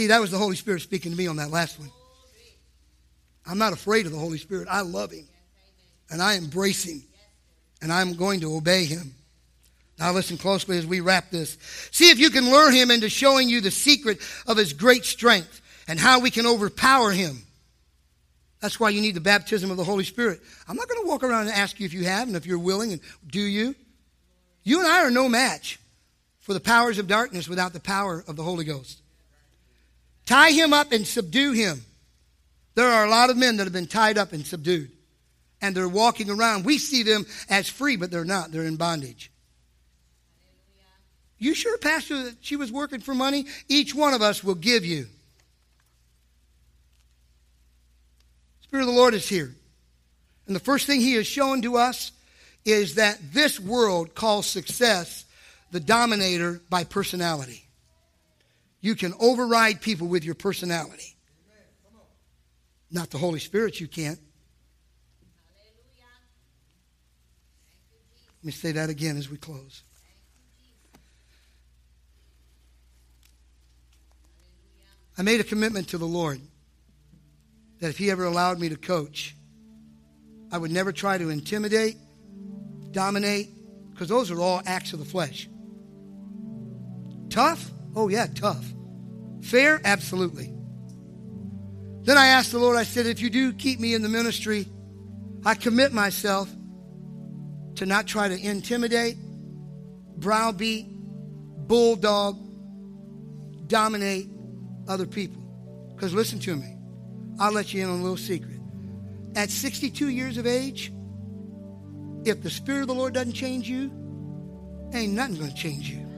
See, 0.00 0.06
that 0.06 0.22
was 0.22 0.30
the 0.30 0.38
Holy 0.38 0.56
Spirit 0.56 0.80
speaking 0.80 1.12
to 1.12 1.18
me 1.18 1.26
on 1.26 1.36
that 1.36 1.50
last 1.50 1.78
one. 1.78 1.90
I'm 3.44 3.58
not 3.58 3.74
afraid 3.74 4.06
of 4.06 4.12
the 4.12 4.18
Holy 4.18 4.38
Spirit. 4.38 4.66
I 4.70 4.80
love 4.80 5.10
Him. 5.10 5.28
And 6.08 6.22
I 6.22 6.36
embrace 6.36 6.84
Him. 6.84 7.02
And 7.82 7.92
I'm 7.92 8.14
going 8.14 8.40
to 8.40 8.56
obey 8.56 8.86
Him. 8.86 9.14
Now, 9.98 10.12
listen 10.12 10.38
closely 10.38 10.78
as 10.78 10.86
we 10.86 11.00
wrap 11.00 11.30
this. 11.30 11.58
See 11.90 12.08
if 12.08 12.18
you 12.18 12.30
can 12.30 12.46
lure 12.46 12.70
Him 12.70 12.90
into 12.90 13.10
showing 13.10 13.50
you 13.50 13.60
the 13.60 13.70
secret 13.70 14.22
of 14.46 14.56
His 14.56 14.72
great 14.72 15.04
strength 15.04 15.60
and 15.86 16.00
how 16.00 16.20
we 16.20 16.30
can 16.30 16.46
overpower 16.46 17.10
Him. 17.10 17.42
That's 18.60 18.80
why 18.80 18.88
you 18.88 19.02
need 19.02 19.16
the 19.16 19.20
baptism 19.20 19.70
of 19.70 19.76
the 19.76 19.84
Holy 19.84 20.04
Spirit. 20.04 20.40
I'm 20.66 20.76
not 20.76 20.88
going 20.88 21.02
to 21.02 21.08
walk 21.08 21.22
around 21.22 21.48
and 21.48 21.50
ask 21.50 21.78
you 21.78 21.84
if 21.84 21.92
you 21.92 22.04
have 22.04 22.26
and 22.26 22.38
if 22.38 22.46
you're 22.46 22.58
willing 22.58 22.92
and 22.92 23.02
do 23.26 23.42
you. 23.42 23.74
You 24.64 24.78
and 24.78 24.88
I 24.88 25.04
are 25.04 25.10
no 25.10 25.28
match 25.28 25.78
for 26.38 26.54
the 26.54 26.60
powers 26.60 26.98
of 26.98 27.06
darkness 27.06 27.50
without 27.50 27.74
the 27.74 27.80
power 27.80 28.24
of 28.26 28.36
the 28.36 28.42
Holy 28.42 28.64
Ghost. 28.64 28.99
Tie 30.30 30.52
him 30.52 30.72
up 30.72 30.92
and 30.92 31.04
subdue 31.04 31.50
him. 31.50 31.84
There 32.76 32.86
are 32.86 33.04
a 33.04 33.10
lot 33.10 33.30
of 33.30 33.36
men 33.36 33.56
that 33.56 33.64
have 33.64 33.72
been 33.72 33.88
tied 33.88 34.16
up 34.16 34.32
and 34.32 34.46
subdued. 34.46 34.92
And 35.60 35.74
they're 35.74 35.88
walking 35.88 36.30
around. 36.30 36.64
We 36.64 36.78
see 36.78 37.02
them 37.02 37.26
as 37.48 37.68
free, 37.68 37.96
but 37.96 38.12
they're 38.12 38.24
not. 38.24 38.52
They're 38.52 38.62
in 38.62 38.76
bondage. 38.76 39.32
You 41.36 41.52
sure, 41.52 41.76
Pastor, 41.78 42.22
that 42.22 42.36
she 42.42 42.54
was 42.54 42.70
working 42.70 43.00
for 43.00 43.12
money? 43.12 43.46
Each 43.66 43.92
one 43.92 44.14
of 44.14 44.22
us 44.22 44.44
will 44.44 44.54
give 44.54 44.84
you. 44.84 45.08
Spirit 48.60 48.82
of 48.82 48.88
the 48.88 48.94
Lord 48.94 49.14
is 49.14 49.28
here. 49.28 49.52
And 50.46 50.54
the 50.54 50.60
first 50.60 50.86
thing 50.86 51.00
he 51.00 51.14
has 51.14 51.26
shown 51.26 51.60
to 51.62 51.76
us 51.76 52.12
is 52.64 52.94
that 52.94 53.18
this 53.32 53.58
world 53.58 54.14
calls 54.14 54.46
success 54.46 55.24
the 55.72 55.80
dominator 55.80 56.60
by 56.70 56.84
personality. 56.84 57.64
You 58.80 58.94
can 58.94 59.12
override 59.20 59.80
people 59.80 60.06
with 60.06 60.24
your 60.24 60.34
personality. 60.34 61.16
Not 62.90 63.10
the 63.10 63.18
Holy 63.18 63.38
Spirit, 63.38 63.80
you 63.80 63.86
can't. 63.86 64.18
Let 68.38 68.44
me 68.46 68.52
say 68.52 68.72
that 68.72 68.88
again 68.88 69.18
as 69.18 69.30
we 69.30 69.36
close. 69.36 69.82
I 75.18 75.22
made 75.22 75.40
a 75.40 75.44
commitment 75.44 75.88
to 75.88 75.98
the 75.98 76.06
Lord 76.06 76.40
that 77.80 77.90
if 77.90 77.98
He 77.98 78.10
ever 78.10 78.24
allowed 78.24 78.58
me 78.58 78.70
to 78.70 78.76
coach, 78.76 79.36
I 80.50 80.56
would 80.56 80.70
never 80.70 80.92
try 80.92 81.18
to 81.18 81.28
intimidate, 81.28 81.98
dominate, 82.90 83.50
because 83.90 84.08
those 84.08 84.30
are 84.30 84.40
all 84.40 84.62
acts 84.64 84.94
of 84.94 84.98
the 84.98 85.04
flesh. 85.04 85.48
Tough? 87.28 87.70
Oh, 87.94 88.08
yeah, 88.08 88.26
tough. 88.26 88.64
Fair? 89.42 89.80
Absolutely. 89.84 90.52
Then 92.02 92.16
I 92.16 92.28
asked 92.28 92.52
the 92.52 92.58
Lord, 92.58 92.76
I 92.76 92.84
said, 92.84 93.06
if 93.06 93.20
you 93.20 93.30
do 93.30 93.52
keep 93.52 93.78
me 93.80 93.94
in 93.94 94.02
the 94.02 94.08
ministry, 94.08 94.66
I 95.44 95.54
commit 95.54 95.92
myself 95.92 96.50
to 97.76 97.86
not 97.86 98.06
try 98.06 98.28
to 98.28 98.38
intimidate, 98.38 99.16
browbeat, 100.16 100.86
bulldog, 100.90 102.38
dominate 103.66 104.28
other 104.88 105.06
people. 105.06 105.40
Because 105.94 106.12
listen 106.14 106.38
to 106.40 106.56
me, 106.56 106.76
I'll 107.38 107.52
let 107.52 107.72
you 107.72 107.82
in 107.82 107.88
on 107.88 108.00
a 108.00 108.02
little 108.02 108.16
secret. 108.16 108.60
At 109.36 109.50
62 109.50 110.08
years 110.08 110.36
of 110.36 110.46
age, 110.46 110.92
if 112.24 112.42
the 112.42 112.50
Spirit 112.50 112.82
of 112.82 112.88
the 112.88 112.94
Lord 112.94 113.14
doesn't 113.14 113.34
change 113.34 113.68
you, 113.68 113.90
ain't 114.92 115.12
nothing 115.12 115.36
going 115.36 115.50
to 115.50 115.56
change 115.56 115.88
you. 115.88 116.09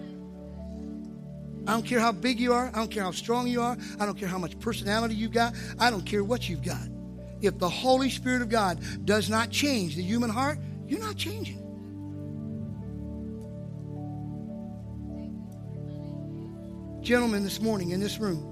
I 1.66 1.72
don't 1.72 1.86
care 1.86 2.00
how 2.00 2.10
big 2.10 2.40
you 2.40 2.52
are. 2.52 2.70
I 2.74 2.78
don't 2.78 2.90
care 2.90 3.04
how 3.04 3.12
strong 3.12 3.46
you 3.46 3.62
are. 3.62 3.76
I 4.00 4.06
don't 4.06 4.18
care 4.18 4.28
how 4.28 4.38
much 4.38 4.58
personality 4.58 5.14
you've 5.14 5.32
got. 5.32 5.54
I 5.78 5.90
don't 5.90 6.04
care 6.04 6.24
what 6.24 6.48
you've 6.48 6.62
got. 6.62 6.88
If 7.40 7.58
the 7.58 7.68
Holy 7.68 8.10
Spirit 8.10 8.42
of 8.42 8.48
God 8.48 8.80
does 9.04 9.30
not 9.30 9.50
change 9.50 9.94
the 9.94 10.02
human 10.02 10.30
heart, 10.30 10.58
you're 10.88 11.00
not 11.00 11.16
changing. 11.16 11.58
Gentlemen, 17.00 17.44
this 17.44 17.60
morning 17.60 17.90
in 17.90 18.00
this 18.00 18.18
room, 18.18 18.48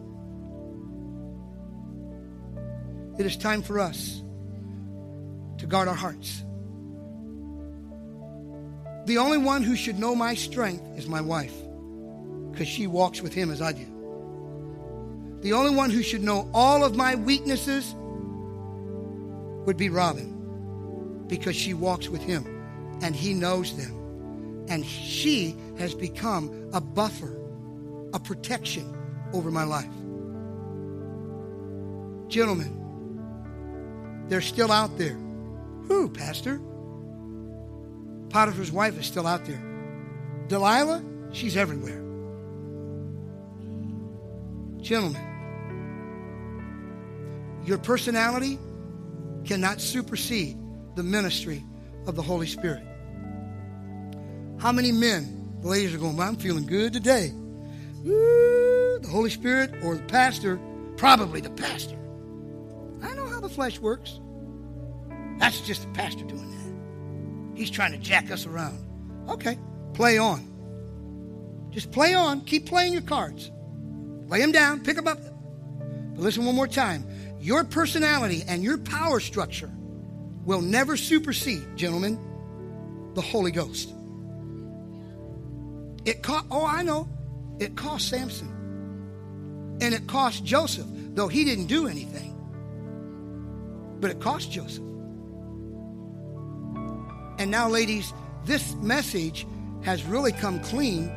it 3.19 3.27
is 3.27 3.37
time 3.37 3.63
for 3.63 3.79
us 3.81 4.23
to 5.59 5.67
guard 5.67 5.89
our 5.89 5.95
hearts. 5.95 6.45
The 9.07 9.19
only 9.19 9.39
one 9.39 9.63
who 9.63 9.75
should 9.75 9.99
know 9.99 10.15
my 10.15 10.35
strength 10.35 10.97
is 10.97 11.07
my 11.09 11.21
wife 11.21 11.55
because 12.61 12.71
she 12.71 12.87
walks 12.87 13.23
with 13.23 13.33
him 13.33 13.51
as 13.51 13.63
I 13.63 13.73
do. 13.73 13.87
The 15.41 15.55
only 15.55 15.75
one 15.75 15.89
who 15.89 16.03
should 16.03 16.23
know 16.23 16.47
all 16.53 16.85
of 16.85 16.95
my 16.95 17.15
weaknesses 17.15 17.95
would 19.65 19.79
be 19.79 19.89
Robin 19.89 21.25
because 21.27 21.57
she 21.57 21.73
walks 21.73 22.11
with 22.11 22.21
him 22.21 22.45
and 23.01 23.17
he 23.17 23.33
knows 23.33 23.75
them. 23.79 24.67
And 24.69 24.85
she 24.85 25.57
has 25.79 25.95
become 25.95 26.69
a 26.75 26.83
buffer, 26.83 27.35
a 28.13 28.21
protection 28.21 28.95
over 29.33 29.51
my 29.51 29.65
life. 29.65 29.87
Gentlemen, 32.29 32.77
they're 34.29 34.43
still 34.43 34.71
out 34.71 34.99
there. 34.99 35.17
Who, 35.89 36.11
Pastor? 36.11 36.61
Potiphar's 38.29 38.71
wife 38.71 39.01
is 39.01 39.07
still 39.07 39.27
out 39.27 39.47
there. 39.47 39.63
Delilah, 40.49 41.03
she's 41.33 41.57
everywhere. 41.57 42.10
Gentlemen, 44.83 45.23
your 47.65 47.79
personality 47.79 48.59
cannot 49.45 49.81
supersede 49.81 50.59
the 50.97 51.03
ministry 51.03 51.65
of 52.07 52.17
the 52.17 52.23
Holy 52.23 52.47
Spirit. 52.47 52.83
How 54.59 54.73
many 54.73 54.93
men, 54.93 55.57
the 55.61 55.69
ladies 55.69 55.95
are 55.95 55.99
going, 55.99 56.17
well, 56.17 56.29
I'm 56.29 56.37
feeling 56.37 56.67
good 56.67 56.93
today. 56.93 57.33
The 58.05 59.09
Holy 59.11 59.31
Spirit 59.31 59.75
or 59.83 59.95
the 59.97 60.03
pastor, 60.05 60.59
probably 60.97 61.41
the 61.41 61.51
pastor. 61.51 61.97
I 63.03 63.15
know 63.15 63.27
how 63.27 63.41
the 63.41 63.49
flesh 63.49 63.79
works. 63.79 64.19
That's 65.39 65.61
just 65.61 65.83
the 65.83 65.89
pastor 65.91 66.25
doing 66.25 66.51
that. 66.51 67.59
He's 67.59 67.71
trying 67.71 67.93
to 67.93 67.99
jack 67.99 68.31
us 68.31 68.47
around. 68.47 68.79
Okay, 69.29 69.59
play 69.95 70.19
on. 70.19 71.69
Just 71.71 71.93
play 71.93 72.15
on. 72.15 72.41
Keep 72.43 72.67
playing 72.67 72.93
your 72.93 73.03
cards. 73.03 73.51
Lay 74.31 74.41
them 74.41 74.53
down, 74.53 74.81
pick 74.81 74.97
them 74.97 75.09
up. 75.09 75.19
But 75.19 76.23
listen 76.23 76.47
one 76.47 76.55
more 76.55 76.69
time. 76.69 77.05
Your 77.41 77.65
personality 77.65 78.45
and 78.47 78.63
your 78.63 78.79
power 78.79 79.19
structure 79.19 79.71
will 80.45 80.63
never 80.63 80.97
supersede, 80.97 81.77
gentlemen, 81.77 82.19
the 83.15 83.21
Holy 83.21 83.51
Ghost. 83.51 83.93
It 86.05 86.23
cost, 86.23 86.47
oh, 86.51 86.65
I 86.65 86.83
know. 86.83 87.09
It 87.59 87.77
cost 87.77 88.09
Samson. 88.09 88.49
And 89.81 89.93
it 89.93 90.07
cost 90.07 90.45
Joseph, 90.45 90.87
though 91.15 91.29
he 91.29 91.45
didn't 91.45 91.67
do 91.67 91.89
anything. 91.89 92.37
But 94.01 94.13
it 94.13 94.21
cost 94.21 94.51
Joseph. 94.53 94.85
And 97.39 97.51
now, 97.51 97.69
ladies, 97.69 98.13
this 98.45 98.75
message 98.77 99.47
has 99.83 100.05
really 100.05 100.33
come 100.33 100.61
clean 100.61 101.11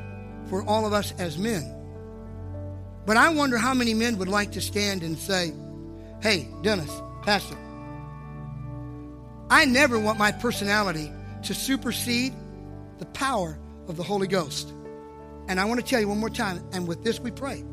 for 0.50 0.64
all 0.64 0.86
of 0.86 0.94
us 0.94 1.14
as 1.20 1.38
men. 1.38 1.73
But 3.06 3.18
I 3.18 3.30
wonder 3.30 3.58
how 3.58 3.74
many 3.74 3.94
men 3.94 4.18
would 4.18 4.30
like 4.30 4.54
to 4.54 4.62
stand 4.62 5.04
and 5.04 5.18
say, 5.18 5.54
Hey, 6.22 6.48
Dennis, 6.62 6.92
Pastor, 7.24 7.58
I 9.50 9.66
never 9.66 10.00
want 10.00 10.18
my 10.18 10.32
personality 10.32 11.12
to 11.44 11.54
supersede 11.54 12.34
the 13.00 13.06
power 13.08 13.58
of 13.88 13.98
the 13.98 14.04
Holy 14.04 14.28
Ghost. 14.28 14.74
And 15.48 15.60
I 15.60 15.66
want 15.66 15.82
to 15.82 15.86
tell 15.86 16.00
you 16.00 16.08
one 16.08 16.20
more 16.20 16.30
time, 16.30 16.64
and 16.72 16.88
with 16.88 17.04
this 17.04 17.20
we 17.20 17.32
pray. 17.32 17.64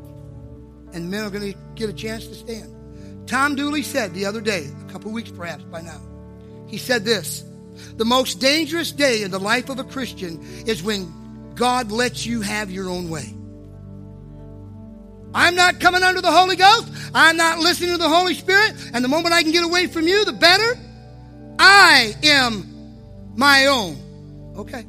And 0.93 1.09
men 1.09 1.23
are 1.23 1.29
going 1.29 1.53
to 1.53 1.57
get 1.75 1.89
a 1.89 1.93
chance 1.93 2.27
to 2.27 2.35
stand. 2.35 3.27
Tom 3.27 3.55
Dooley 3.55 3.81
said 3.81 4.13
the 4.13 4.25
other 4.25 4.41
day, 4.41 4.69
a 4.85 4.91
couple 4.91 5.11
weeks 5.11 5.31
perhaps 5.31 5.63
by 5.63 5.81
now, 5.81 6.01
he 6.67 6.77
said 6.77 7.05
this 7.05 7.45
The 7.95 8.05
most 8.05 8.39
dangerous 8.39 8.91
day 8.91 9.23
in 9.23 9.31
the 9.31 9.39
life 9.39 9.69
of 9.69 9.79
a 9.79 9.85
Christian 9.85 10.41
is 10.67 10.83
when 10.83 11.53
God 11.55 11.91
lets 11.91 12.25
you 12.25 12.41
have 12.41 12.69
your 12.69 12.89
own 12.89 13.09
way. 13.09 13.33
I'm 15.33 15.55
not 15.55 15.79
coming 15.79 16.03
under 16.03 16.21
the 16.21 16.31
Holy 16.31 16.55
Ghost. 16.55 16.91
I'm 17.13 17.37
not 17.37 17.59
listening 17.59 17.91
to 17.91 17.97
the 17.97 18.09
Holy 18.09 18.33
Spirit. 18.33 18.73
And 18.93 19.03
the 19.03 19.09
moment 19.09 19.33
I 19.33 19.43
can 19.43 19.51
get 19.51 19.63
away 19.63 19.87
from 19.87 20.07
you, 20.07 20.25
the 20.25 20.33
better. 20.33 20.77
I 21.59 22.15
am 22.23 23.35
my 23.35 23.67
own. 23.67 24.53
Okay. 24.57 24.85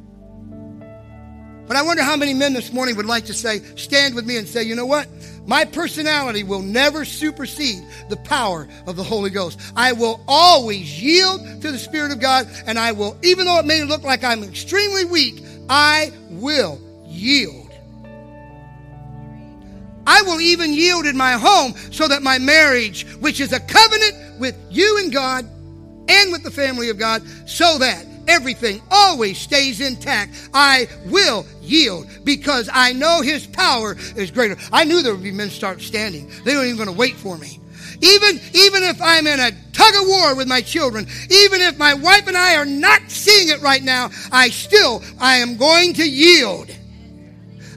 But 1.67 1.77
I 1.77 1.81
wonder 1.83 2.03
how 2.03 2.17
many 2.17 2.33
men 2.33 2.53
this 2.53 2.73
morning 2.73 2.97
would 2.97 3.05
like 3.05 3.25
to 3.25 3.33
say, 3.33 3.59
stand 3.75 4.15
with 4.15 4.25
me 4.25 4.37
and 4.37 4.47
say, 4.47 4.63
you 4.63 4.75
know 4.75 4.85
what? 4.85 5.07
My 5.45 5.65
personality 5.65 6.43
will 6.43 6.61
never 6.61 7.05
supersede 7.05 7.83
the 8.09 8.17
power 8.17 8.67
of 8.85 8.95
the 8.95 9.03
Holy 9.03 9.29
Ghost. 9.29 9.59
I 9.75 9.93
will 9.93 10.23
always 10.27 11.01
yield 11.01 11.41
to 11.61 11.71
the 11.71 11.79
Spirit 11.79 12.11
of 12.11 12.19
God, 12.19 12.47
and 12.65 12.77
I 12.77 12.91
will, 12.91 13.17
even 13.23 13.45
though 13.45 13.59
it 13.59 13.65
may 13.65 13.83
look 13.83 14.03
like 14.03 14.23
I'm 14.23 14.43
extremely 14.43 15.05
weak, 15.05 15.43
I 15.69 16.11
will 16.29 16.79
yield. 17.05 17.62
I 20.05 20.21
will 20.23 20.41
even 20.41 20.73
yield 20.73 21.05
in 21.05 21.17
my 21.17 21.33
home 21.33 21.73
so 21.91 22.07
that 22.07 22.21
my 22.21 22.37
marriage, 22.37 23.05
which 23.19 23.39
is 23.39 23.53
a 23.53 23.59
covenant 23.59 24.39
with 24.39 24.55
you 24.69 24.99
and 24.99 25.11
God 25.11 25.45
and 26.09 26.31
with 26.31 26.43
the 26.43 26.51
family 26.51 26.89
of 26.89 26.97
God, 26.97 27.23
so 27.47 27.77
that 27.77 28.05
everything 28.27 28.81
always 28.91 29.37
stays 29.37 29.81
intact. 29.81 30.49
I 30.53 30.87
will 31.05 31.45
yield 31.61 32.07
because 32.23 32.69
I 32.71 32.93
know 32.93 33.21
his 33.21 33.47
power 33.47 33.95
is 34.15 34.31
greater. 34.31 34.57
I 34.71 34.83
knew 34.83 35.01
there 35.01 35.13
would 35.13 35.23
be 35.23 35.31
men 35.31 35.49
start 35.49 35.81
standing. 35.81 36.29
They 36.43 36.55
weren't 36.55 36.67
even 36.67 36.77
going 36.77 36.89
to 36.89 36.99
wait 36.99 37.15
for 37.15 37.37
me. 37.37 37.59
Even, 38.01 38.41
even 38.53 38.83
if 38.83 39.01
I'm 39.01 39.27
in 39.27 39.39
a 39.39 39.51
tug 39.71 39.93
of 40.01 40.07
war 40.07 40.35
with 40.35 40.47
my 40.47 40.61
children, 40.61 41.07
even 41.29 41.61
if 41.61 41.77
my 41.77 41.93
wife 41.93 42.27
and 42.27 42.35
I 42.35 42.55
are 42.55 42.65
not 42.65 43.09
seeing 43.09 43.49
it 43.49 43.61
right 43.61 43.81
now, 43.81 44.09
I 44.31 44.49
still, 44.49 45.01
I 45.19 45.37
am 45.37 45.55
going 45.55 45.93
to 45.93 46.09
yield. 46.09 46.69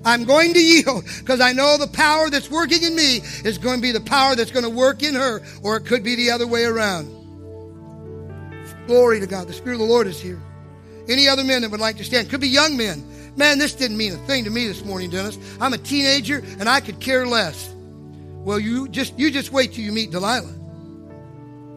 I'm 0.06 0.22
going 0.22 0.54
to 0.54 0.60
yield 0.60 1.04
because 1.18 1.40
I 1.40 1.52
know 1.52 1.76
the 1.76 1.88
power 1.88 2.30
that's 2.30 2.48
working 2.48 2.84
in 2.84 2.94
me 2.94 3.16
is 3.44 3.58
going 3.58 3.78
to 3.78 3.82
be 3.82 3.90
the 3.90 4.00
power 4.00 4.36
that's 4.36 4.52
going 4.52 4.62
to 4.64 4.70
work 4.70 5.02
in 5.02 5.14
her, 5.14 5.42
or 5.64 5.76
it 5.76 5.84
could 5.84 6.04
be 6.04 6.14
the 6.14 6.30
other 6.30 6.46
way 6.46 6.64
around. 6.64 7.12
Glory 8.86 9.18
to 9.18 9.26
God. 9.26 9.48
The 9.48 9.52
Spirit 9.52 9.74
of 9.74 9.80
the 9.80 9.92
Lord 9.92 10.06
is 10.06 10.20
here. 10.20 10.40
Any 11.08 11.26
other 11.26 11.42
men 11.42 11.62
that 11.62 11.72
would 11.72 11.80
like 11.80 11.96
to 11.96 12.04
stand? 12.04 12.30
Could 12.30 12.40
be 12.40 12.48
young 12.48 12.76
men. 12.76 13.04
Man, 13.36 13.58
this 13.58 13.74
didn't 13.74 13.96
mean 13.96 14.12
a 14.12 14.16
thing 14.28 14.44
to 14.44 14.50
me 14.50 14.68
this 14.68 14.84
morning, 14.84 15.10
Dennis. 15.10 15.38
I'm 15.60 15.72
a 15.72 15.78
teenager 15.78 16.42
and 16.60 16.68
I 16.68 16.80
could 16.80 17.00
care 17.00 17.26
less. 17.26 17.74
Well, 18.44 18.60
you 18.60 18.88
just 18.88 19.18
you 19.18 19.32
just 19.32 19.50
wait 19.50 19.72
till 19.72 19.82
you 19.84 19.92
meet 19.92 20.12
Delilah. 20.12 20.54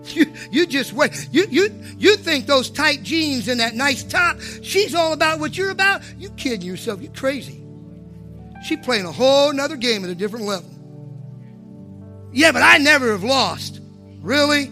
You, 0.06 0.34
you 0.50 0.66
just 0.66 0.94
wait. 0.94 1.28
You, 1.32 1.46
you, 1.50 1.70
you 1.98 2.16
think 2.16 2.48
those 2.48 2.70
tight 2.70 3.04
jeans 3.04 3.48
and 3.48 3.60
that 3.60 3.76
nice 3.76 4.02
top, 4.02 4.40
she's 4.64 4.96
all 4.96 5.14
about 5.14 5.40
what 5.40 5.56
you're 5.58 5.70
about? 5.70 6.02
You 6.18 6.30
kidding 6.32 6.62
yourself. 6.62 7.02
You 7.02 7.10
crazy. 7.10 7.62
She 8.64 8.78
playing 8.78 9.06
a 9.06 9.12
whole 9.12 9.54
nother 9.54 9.78
game 9.78 10.04
at 10.04 10.10
a 10.10 10.16
different 10.16 10.46
level. 10.46 10.70
Yeah, 12.32 12.52
but 12.52 12.62
I 12.62 12.78
never 12.78 13.12
have 13.12 13.24
lost. 13.24 13.80
Really? 14.22 14.72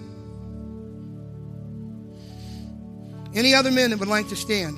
Any 3.33 3.53
other 3.53 3.71
men 3.71 3.91
that 3.91 3.99
would 3.99 4.09
like 4.09 4.27
to 4.29 4.35
stand? 4.35 4.77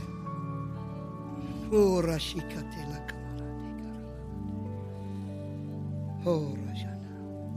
Oh, 1.72 2.02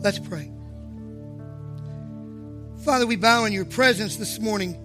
Let's 0.02 0.18
pray. 0.18 0.50
Father, 2.84 3.06
we 3.06 3.14
bow 3.14 3.44
in 3.44 3.52
your 3.52 3.64
presence 3.64 4.16
this 4.16 4.40
morning 4.40 4.76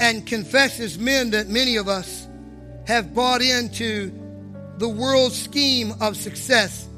and 0.00 0.26
confess 0.26 0.80
as 0.80 0.98
men 0.98 1.30
that 1.30 1.48
many 1.48 1.76
of 1.76 1.86
us 1.88 2.26
have 2.86 3.14
bought 3.14 3.42
into 3.42 4.10
the 4.82 4.88
world's 4.88 5.40
scheme 5.40 5.94
of 6.00 6.16
success. 6.16 6.88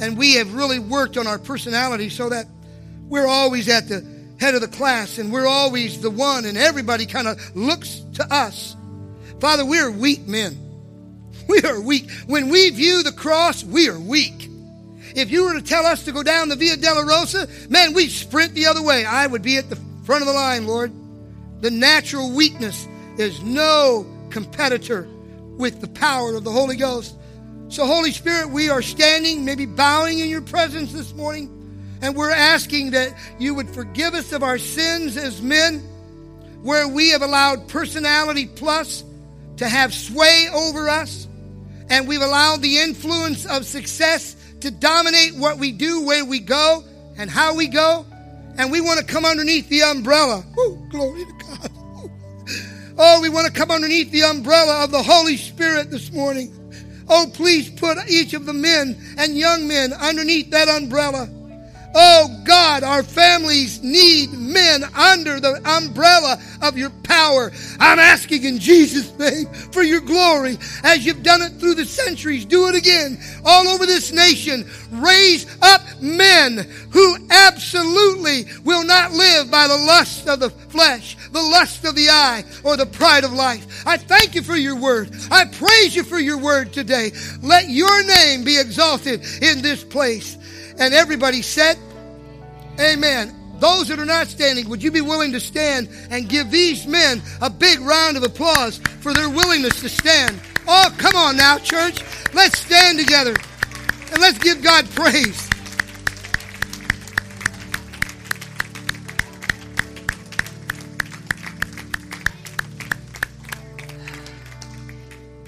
And 0.00 0.16
we 0.16 0.34
have 0.34 0.54
really 0.54 0.78
worked 0.78 1.16
on 1.16 1.26
our 1.26 1.38
personality 1.38 2.08
so 2.08 2.28
that 2.28 2.46
we're 3.08 3.26
always 3.26 3.68
at 3.68 3.88
the 3.88 4.06
head 4.38 4.54
of 4.54 4.60
the 4.60 4.68
class 4.68 5.18
and 5.18 5.32
we're 5.32 5.48
always 5.48 6.00
the 6.00 6.10
one 6.10 6.44
and 6.44 6.56
everybody 6.56 7.04
kind 7.04 7.26
of 7.26 7.56
looks 7.56 8.02
to 8.14 8.32
us. 8.32 8.76
Father, 9.40 9.64
we 9.64 9.80
are 9.80 9.90
weak 9.90 10.28
men. 10.28 10.62
We 11.48 11.60
are 11.62 11.80
weak. 11.80 12.10
When 12.26 12.48
we 12.48 12.70
view 12.70 13.04
the 13.04 13.12
cross, 13.12 13.62
we 13.62 13.88
are 13.88 14.00
weak. 14.00 14.48
If 15.14 15.30
you 15.30 15.44
were 15.44 15.54
to 15.54 15.62
tell 15.62 15.86
us 15.86 16.04
to 16.06 16.12
go 16.12 16.24
down 16.24 16.48
the 16.48 16.56
Via 16.56 16.76
Dolorosa, 16.76 17.70
man, 17.70 17.94
we'd 17.94 18.10
sprint 18.10 18.54
the 18.54 18.66
other 18.66 18.82
way. 18.82 19.04
I 19.04 19.28
would 19.28 19.42
be 19.42 19.56
at 19.56 19.70
the 19.70 19.78
front 20.02 20.22
of 20.22 20.26
the 20.26 20.34
line, 20.34 20.66
Lord. 20.66 20.92
The 21.60 21.70
natural 21.70 22.32
weakness 22.32 22.88
is 23.16 23.40
no 23.42 24.06
competitor 24.30 25.06
with 25.56 25.80
the 25.80 25.88
power 25.88 26.34
of 26.34 26.44
the 26.44 26.50
Holy 26.50 26.76
Ghost. 26.76 27.14
So, 27.68 27.86
Holy 27.86 28.12
Spirit, 28.12 28.50
we 28.50 28.68
are 28.68 28.82
standing, 28.82 29.44
maybe 29.44 29.66
bowing 29.66 30.20
in 30.20 30.28
your 30.28 30.42
presence 30.42 30.92
this 30.92 31.12
morning. 31.14 31.52
And 32.02 32.14
we're 32.14 32.30
asking 32.30 32.92
that 32.92 33.14
you 33.38 33.54
would 33.54 33.68
forgive 33.70 34.14
us 34.14 34.32
of 34.32 34.42
our 34.42 34.58
sins 34.58 35.16
as 35.16 35.42
men, 35.42 35.80
where 36.62 36.86
we 36.86 37.10
have 37.10 37.22
allowed 37.22 37.68
personality 37.68 38.46
plus 38.46 39.02
to 39.56 39.68
have 39.68 39.94
sway 39.94 40.48
over 40.52 40.88
us, 40.88 41.26
and 41.88 42.06
we've 42.06 42.20
allowed 42.20 42.60
the 42.62 42.78
influence 42.78 43.46
of 43.46 43.64
success 43.64 44.36
to 44.60 44.70
dominate 44.70 45.36
what 45.36 45.58
we 45.58 45.72
do, 45.72 46.04
where 46.04 46.24
we 46.24 46.38
go, 46.38 46.84
and 47.16 47.30
how 47.30 47.54
we 47.54 47.68
go. 47.68 48.04
And 48.58 48.70
we 48.70 48.80
want 48.80 49.00
to 49.00 49.04
come 49.06 49.24
underneath 49.24 49.68
the 49.68 49.82
umbrella. 49.82 50.44
Oh, 50.56 50.86
glory 50.90 51.24
to 51.24 51.32
God. 51.46 51.70
Oh, 52.98 53.20
we 53.20 53.28
want 53.28 53.46
to 53.46 53.52
come 53.52 53.70
underneath 53.70 54.10
the 54.10 54.22
umbrella 54.22 54.82
of 54.82 54.90
the 54.90 55.02
Holy 55.02 55.36
Spirit 55.36 55.90
this 55.90 56.12
morning. 56.12 56.52
Oh, 57.08 57.30
please 57.32 57.68
put 57.68 57.98
each 58.08 58.32
of 58.32 58.46
the 58.46 58.54
men 58.54 58.96
and 59.18 59.36
young 59.36 59.68
men 59.68 59.92
underneath 59.92 60.50
that 60.50 60.68
umbrella. 60.68 61.28
Oh 61.98 62.42
God, 62.44 62.82
our 62.82 63.02
families 63.02 63.82
need 63.82 64.30
men 64.30 64.84
under 64.94 65.40
the 65.40 65.62
umbrella 65.64 66.38
of 66.60 66.76
your 66.76 66.90
power. 67.04 67.50
I'm 67.80 67.98
asking 67.98 68.44
in 68.44 68.58
Jesus' 68.58 69.18
name 69.18 69.46
for 69.72 69.82
your 69.82 70.02
glory 70.02 70.58
as 70.84 71.06
you've 71.06 71.22
done 71.22 71.40
it 71.40 71.54
through 71.54 71.74
the 71.76 71.86
centuries. 71.86 72.44
Do 72.44 72.68
it 72.68 72.74
again 72.74 73.18
all 73.46 73.66
over 73.68 73.86
this 73.86 74.12
nation. 74.12 74.68
Raise 74.92 75.46
up 75.62 75.80
men 76.02 76.68
who 76.90 77.16
absolutely 77.30 78.44
will 78.62 78.84
not 78.84 79.12
live 79.12 79.50
by 79.50 79.66
the 79.66 79.76
lust 79.78 80.28
of 80.28 80.40
the 80.40 80.50
flesh, 80.50 81.16
the 81.32 81.40
lust 81.40 81.86
of 81.86 81.94
the 81.94 82.10
eye, 82.10 82.44
or 82.62 82.76
the 82.76 82.84
pride 82.84 83.24
of 83.24 83.32
life. 83.32 83.86
I 83.86 83.96
thank 83.96 84.34
you 84.34 84.42
for 84.42 84.56
your 84.56 84.76
word. 84.76 85.16
I 85.30 85.46
praise 85.46 85.96
you 85.96 86.04
for 86.04 86.18
your 86.18 86.36
word 86.36 86.74
today. 86.74 87.12
Let 87.40 87.70
your 87.70 88.04
name 88.04 88.44
be 88.44 88.60
exalted 88.60 89.22
in 89.40 89.62
this 89.62 89.82
place. 89.82 90.36
And 90.78 90.92
everybody 90.94 91.42
said, 91.42 91.78
Amen. 92.78 93.34
Those 93.58 93.88
that 93.88 93.98
are 93.98 94.04
not 94.04 94.26
standing, 94.26 94.68
would 94.68 94.82
you 94.82 94.90
be 94.90 95.00
willing 95.00 95.32
to 95.32 95.40
stand 95.40 95.88
and 96.10 96.28
give 96.28 96.50
these 96.50 96.86
men 96.86 97.22
a 97.40 97.48
big 97.48 97.80
round 97.80 98.18
of 98.18 98.22
applause 98.22 98.78
for 99.00 99.14
their 99.14 99.30
willingness 99.30 99.80
to 99.80 99.88
stand? 99.88 100.38
Oh, 100.68 100.94
come 100.98 101.16
on 101.16 101.36
now, 101.36 101.58
church. 101.58 102.02
Let's 102.34 102.58
stand 102.58 102.98
together 102.98 103.34
and 104.12 104.20
let's 104.20 104.38
give 104.38 104.62
God 104.62 104.84
praise. 104.90 105.48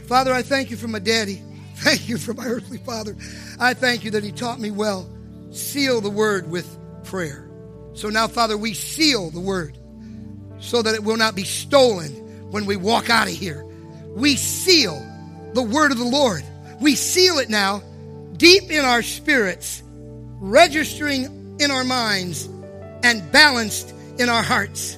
Father, 0.06 0.32
I 0.32 0.40
thank 0.40 0.70
you 0.70 0.78
for 0.78 0.88
my 0.88 1.00
daddy. 1.00 1.42
Thank 1.78 2.08
you 2.08 2.18
for 2.18 2.34
my 2.34 2.44
earthly 2.44 2.78
father. 2.78 3.14
I 3.60 3.72
thank 3.72 4.02
you 4.02 4.10
that 4.10 4.24
he 4.24 4.32
taught 4.32 4.58
me 4.58 4.72
well. 4.72 5.08
Seal 5.50 6.00
the 6.00 6.10
word 6.10 6.50
with 6.50 6.78
prayer. 7.04 7.48
So 7.94 8.08
now, 8.08 8.28
Father, 8.28 8.56
we 8.56 8.74
seal 8.74 9.30
the 9.30 9.40
word 9.40 9.78
so 10.60 10.82
that 10.82 10.94
it 10.94 11.02
will 11.02 11.16
not 11.16 11.34
be 11.34 11.44
stolen 11.44 12.50
when 12.50 12.66
we 12.66 12.76
walk 12.76 13.10
out 13.10 13.28
of 13.28 13.34
here. 13.34 13.64
We 14.14 14.36
seal 14.36 14.94
the 15.54 15.62
word 15.62 15.92
of 15.92 15.98
the 15.98 16.04
Lord. 16.04 16.44
We 16.80 16.94
seal 16.94 17.38
it 17.38 17.48
now 17.48 17.82
deep 18.36 18.70
in 18.70 18.84
our 18.84 19.02
spirits, 19.02 19.82
registering 20.40 21.56
in 21.60 21.70
our 21.70 21.84
minds, 21.84 22.46
and 23.02 23.30
balanced 23.32 23.92
in 24.18 24.28
our 24.28 24.42
hearts. 24.42 24.96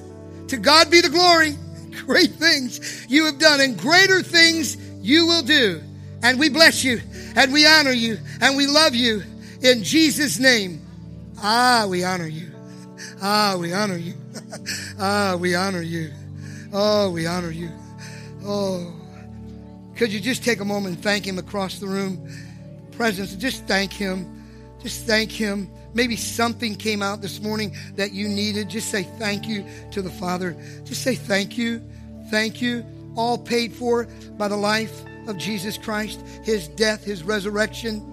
To 0.49 0.57
God 0.57 0.91
be 0.91 1.01
the 1.01 1.09
glory. 1.09 1.55
Great 2.05 2.31
things 2.31 3.05
you 3.09 3.25
have 3.25 3.39
done, 3.39 3.61
and 3.61 3.77
greater 3.77 4.21
things 4.21 4.77
you 5.01 5.27
will 5.27 5.43
do. 5.43 5.81
And 6.23 6.39
we 6.39 6.49
bless 6.49 6.83
you, 6.83 7.01
and 7.35 7.51
we 7.51 7.65
honor 7.65 7.91
you, 7.91 8.17
and 8.41 8.57
we 8.57 8.67
love 8.67 8.95
you. 8.95 9.23
In 9.61 9.83
Jesus' 9.83 10.39
name. 10.39 10.81
Ah, 11.37 11.85
we 11.87 12.03
honor 12.03 12.27
you. 12.27 12.51
Ah, 13.21 13.55
we 13.59 13.73
honor 13.73 13.97
you. 13.97 14.13
ah, 14.99 15.35
we 15.39 15.53
honor 15.55 15.81
you. 15.81 16.11
Oh, 16.73 17.11
we 17.11 17.27
honor 17.27 17.51
you. 17.51 17.69
Oh, 18.43 18.91
could 19.95 20.11
you 20.11 20.19
just 20.19 20.43
take 20.43 20.61
a 20.61 20.65
moment 20.65 20.95
and 20.95 21.03
thank 21.03 21.27
Him 21.27 21.37
across 21.37 21.79
the 21.79 21.87
room? 21.87 22.27
Presence, 22.93 23.35
just 23.35 23.65
thank 23.65 23.93
Him. 23.93 24.43
Just 24.81 25.05
thank 25.05 25.31
Him. 25.31 25.69
Maybe 25.93 26.15
something 26.15 26.75
came 26.75 27.03
out 27.03 27.21
this 27.21 27.41
morning 27.41 27.75
that 27.97 28.13
you 28.13 28.27
needed. 28.27 28.69
Just 28.69 28.89
say 28.89 29.03
thank 29.19 29.47
you 29.47 29.65
to 29.91 30.01
the 30.01 30.09
Father. 30.09 30.55
Just 30.85 31.03
say 31.03 31.13
thank 31.15 31.57
you. 31.57 31.83
Thank 32.31 32.61
you. 32.61 32.83
All 33.15 33.37
paid 33.37 33.73
for 33.73 34.05
by 34.37 34.47
the 34.47 34.57
life 34.57 35.03
of 35.27 35.37
Jesus 35.37 35.77
Christ, 35.77 36.19
His 36.43 36.67
death, 36.69 37.03
His 37.03 37.23
resurrection, 37.23 38.10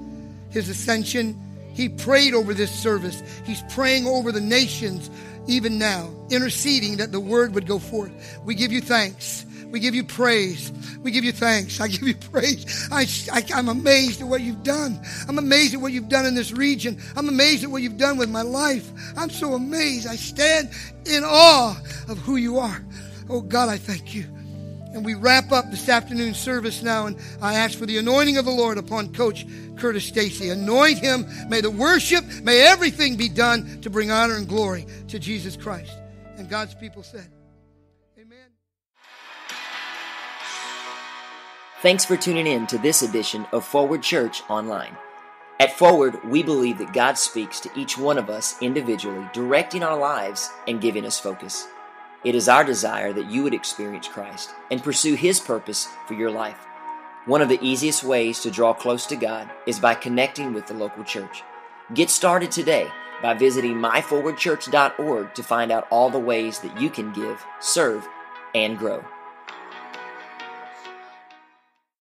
His 0.51 0.69
ascension 0.69 1.39
he 1.79 1.89
prayed 1.89 2.35
over 2.35 2.55
this 2.55 2.73
service. 2.73 3.23
He's 3.47 3.63
praying 3.69 4.05
over 4.05 4.33
the 4.33 4.41
nations 4.41 5.11
even 5.47 5.79
now, 5.79 6.11
interceding 6.29 6.97
that 6.97 7.13
the 7.13 7.21
word 7.21 7.55
would 7.55 7.69
go 7.69 7.79
forth. 7.79 8.41
We 8.45 8.57
give 8.57 8.73
you 8.73 8.81
thanks. 8.81 9.47
We 9.71 9.79
give 9.79 9.95
you 9.95 10.03
praise. 10.03 10.73
We 11.05 11.13
give 11.13 11.23
you 11.23 11.31
thanks. 11.31 11.81
I 11.81 11.87
give 11.87 12.03
you 12.03 12.15
praise. 12.33 12.89
I, 12.91 13.07
I, 13.33 13.59
am 13.59 13.69
amazed 13.69 14.21
at 14.21 14.27
what 14.27 14.41
you've 14.41 14.65
done. 14.65 15.01
I'm 15.29 15.39
amazed 15.39 15.75
at 15.75 15.81
what 15.81 15.93
you've 15.93 16.09
done 16.09 16.27
in 16.27 16.35
this 16.35 16.51
region. 16.51 17.01
I'm 17.15 17.29
amazed 17.29 17.63
at 17.63 17.71
what 17.71 17.83
you've 17.83 17.97
done 17.97 18.19
with 18.19 18.29
my 18.29 18.43
life. 18.43 18.91
I'm 19.17 19.31
so 19.31 19.55
amazed. 19.55 20.09
I 20.09 20.17
stand 20.17 20.71
in 21.07 21.23
awe 21.25 21.81
of 22.09 22.19
who 22.19 22.37
you 22.37 22.59
are. 22.59 22.85
Oh 23.31 23.41
God, 23.41 23.69
I 23.69 23.77
thank 23.77 24.17
you. 24.17 24.27
And 24.95 25.05
we 25.05 25.15
wrap 25.15 25.53
up 25.53 25.71
this 25.71 25.89
afternoon 25.89 26.35
service 26.35 26.83
now, 26.83 27.07
and 27.07 27.19
I 27.43 27.55
ask 27.55 27.79
for 27.79 27.85
the 27.85 27.99
anointing 27.99 28.39
of 28.39 28.47
the 28.47 28.51
Lord 28.51 28.79
upon 28.79 29.13
Coach 29.13 29.47
Curtis 29.77 30.07
Stacy. 30.07 30.49
Anoint 30.49 30.99
him. 30.99 31.27
May 31.49 31.61
the 31.61 31.71
worship, 31.71 32.25
may 32.43 32.63
everything 32.63 33.17
be 33.17 33.29
done 33.29 33.81
to 33.83 33.91
bring 33.91 34.11
honor 34.11 34.37
and 34.37 34.49
glory 34.49 34.87
to 35.09 35.19
Jesus 35.19 35.57
Christ. 35.57 35.93
And 36.37 36.49
God's 36.49 36.75
people 36.75 37.03
said, 37.03 37.29
Amen. 38.19 38.49
Thanks 41.83 42.05
for 42.05 42.17
tuning 42.17 42.47
in 42.47 42.67
to 42.69 42.79
this 42.79 43.03
edition 43.03 43.47
of 43.53 43.65
Forward 43.65 44.03
Church 44.03 44.43
Online. 44.49 44.97
At 45.61 45.77
Forward, 45.77 46.19
we 46.25 46.43
believe 46.43 46.79
that 46.79 46.93
God 46.93 47.19
speaks 47.19 47.61
to 47.61 47.71
each 47.77 47.99
one 47.99 48.17
of 48.17 48.31
us 48.31 48.55
individually, 48.63 49.29
directing 49.33 49.83
our 49.83 49.99
lives 49.99 50.49
and 50.67 50.81
giving 50.81 51.05
us 51.05 51.19
focus. 51.21 51.67
It 52.25 52.35
is 52.35 52.49
our 52.49 52.65
desire 52.65 53.13
that 53.13 53.31
you 53.31 53.45
would 53.45 53.55
experience 53.55 54.09
Christ 54.09 54.51
and 54.71 54.83
pursue 54.83 55.15
His 55.15 55.39
purpose 55.39 55.89
for 56.07 56.15
your 56.15 56.31
life. 56.31 56.59
One 57.27 57.43
of 57.43 57.49
the 57.49 57.61
easiest 57.63 58.03
ways 58.03 58.41
to 58.41 58.51
draw 58.51 58.73
close 58.73 59.07
to 59.07 59.17
God 59.17 59.51
is 59.67 59.79
by 59.79 59.95
connecting 59.95 60.53
with 60.53 60.67
the 60.67 60.75
local 60.75 61.05
church. 61.05 61.43
Get 61.95 62.11
started 62.11 62.51
today 62.51 62.89
by 63.23 63.35
visiting 63.35 63.75
myforwardchurch.org 63.75 65.35
to 65.35 65.43
find 65.43 65.71
out 65.71 65.87
all 65.91 66.11
the 66.11 66.19
ways 66.19 66.59
that 66.61 66.81
you 66.81 66.91
can 66.91 67.13
give, 67.13 67.45
serve, 67.61 68.09
and 68.55 68.77
grow. 68.79 69.05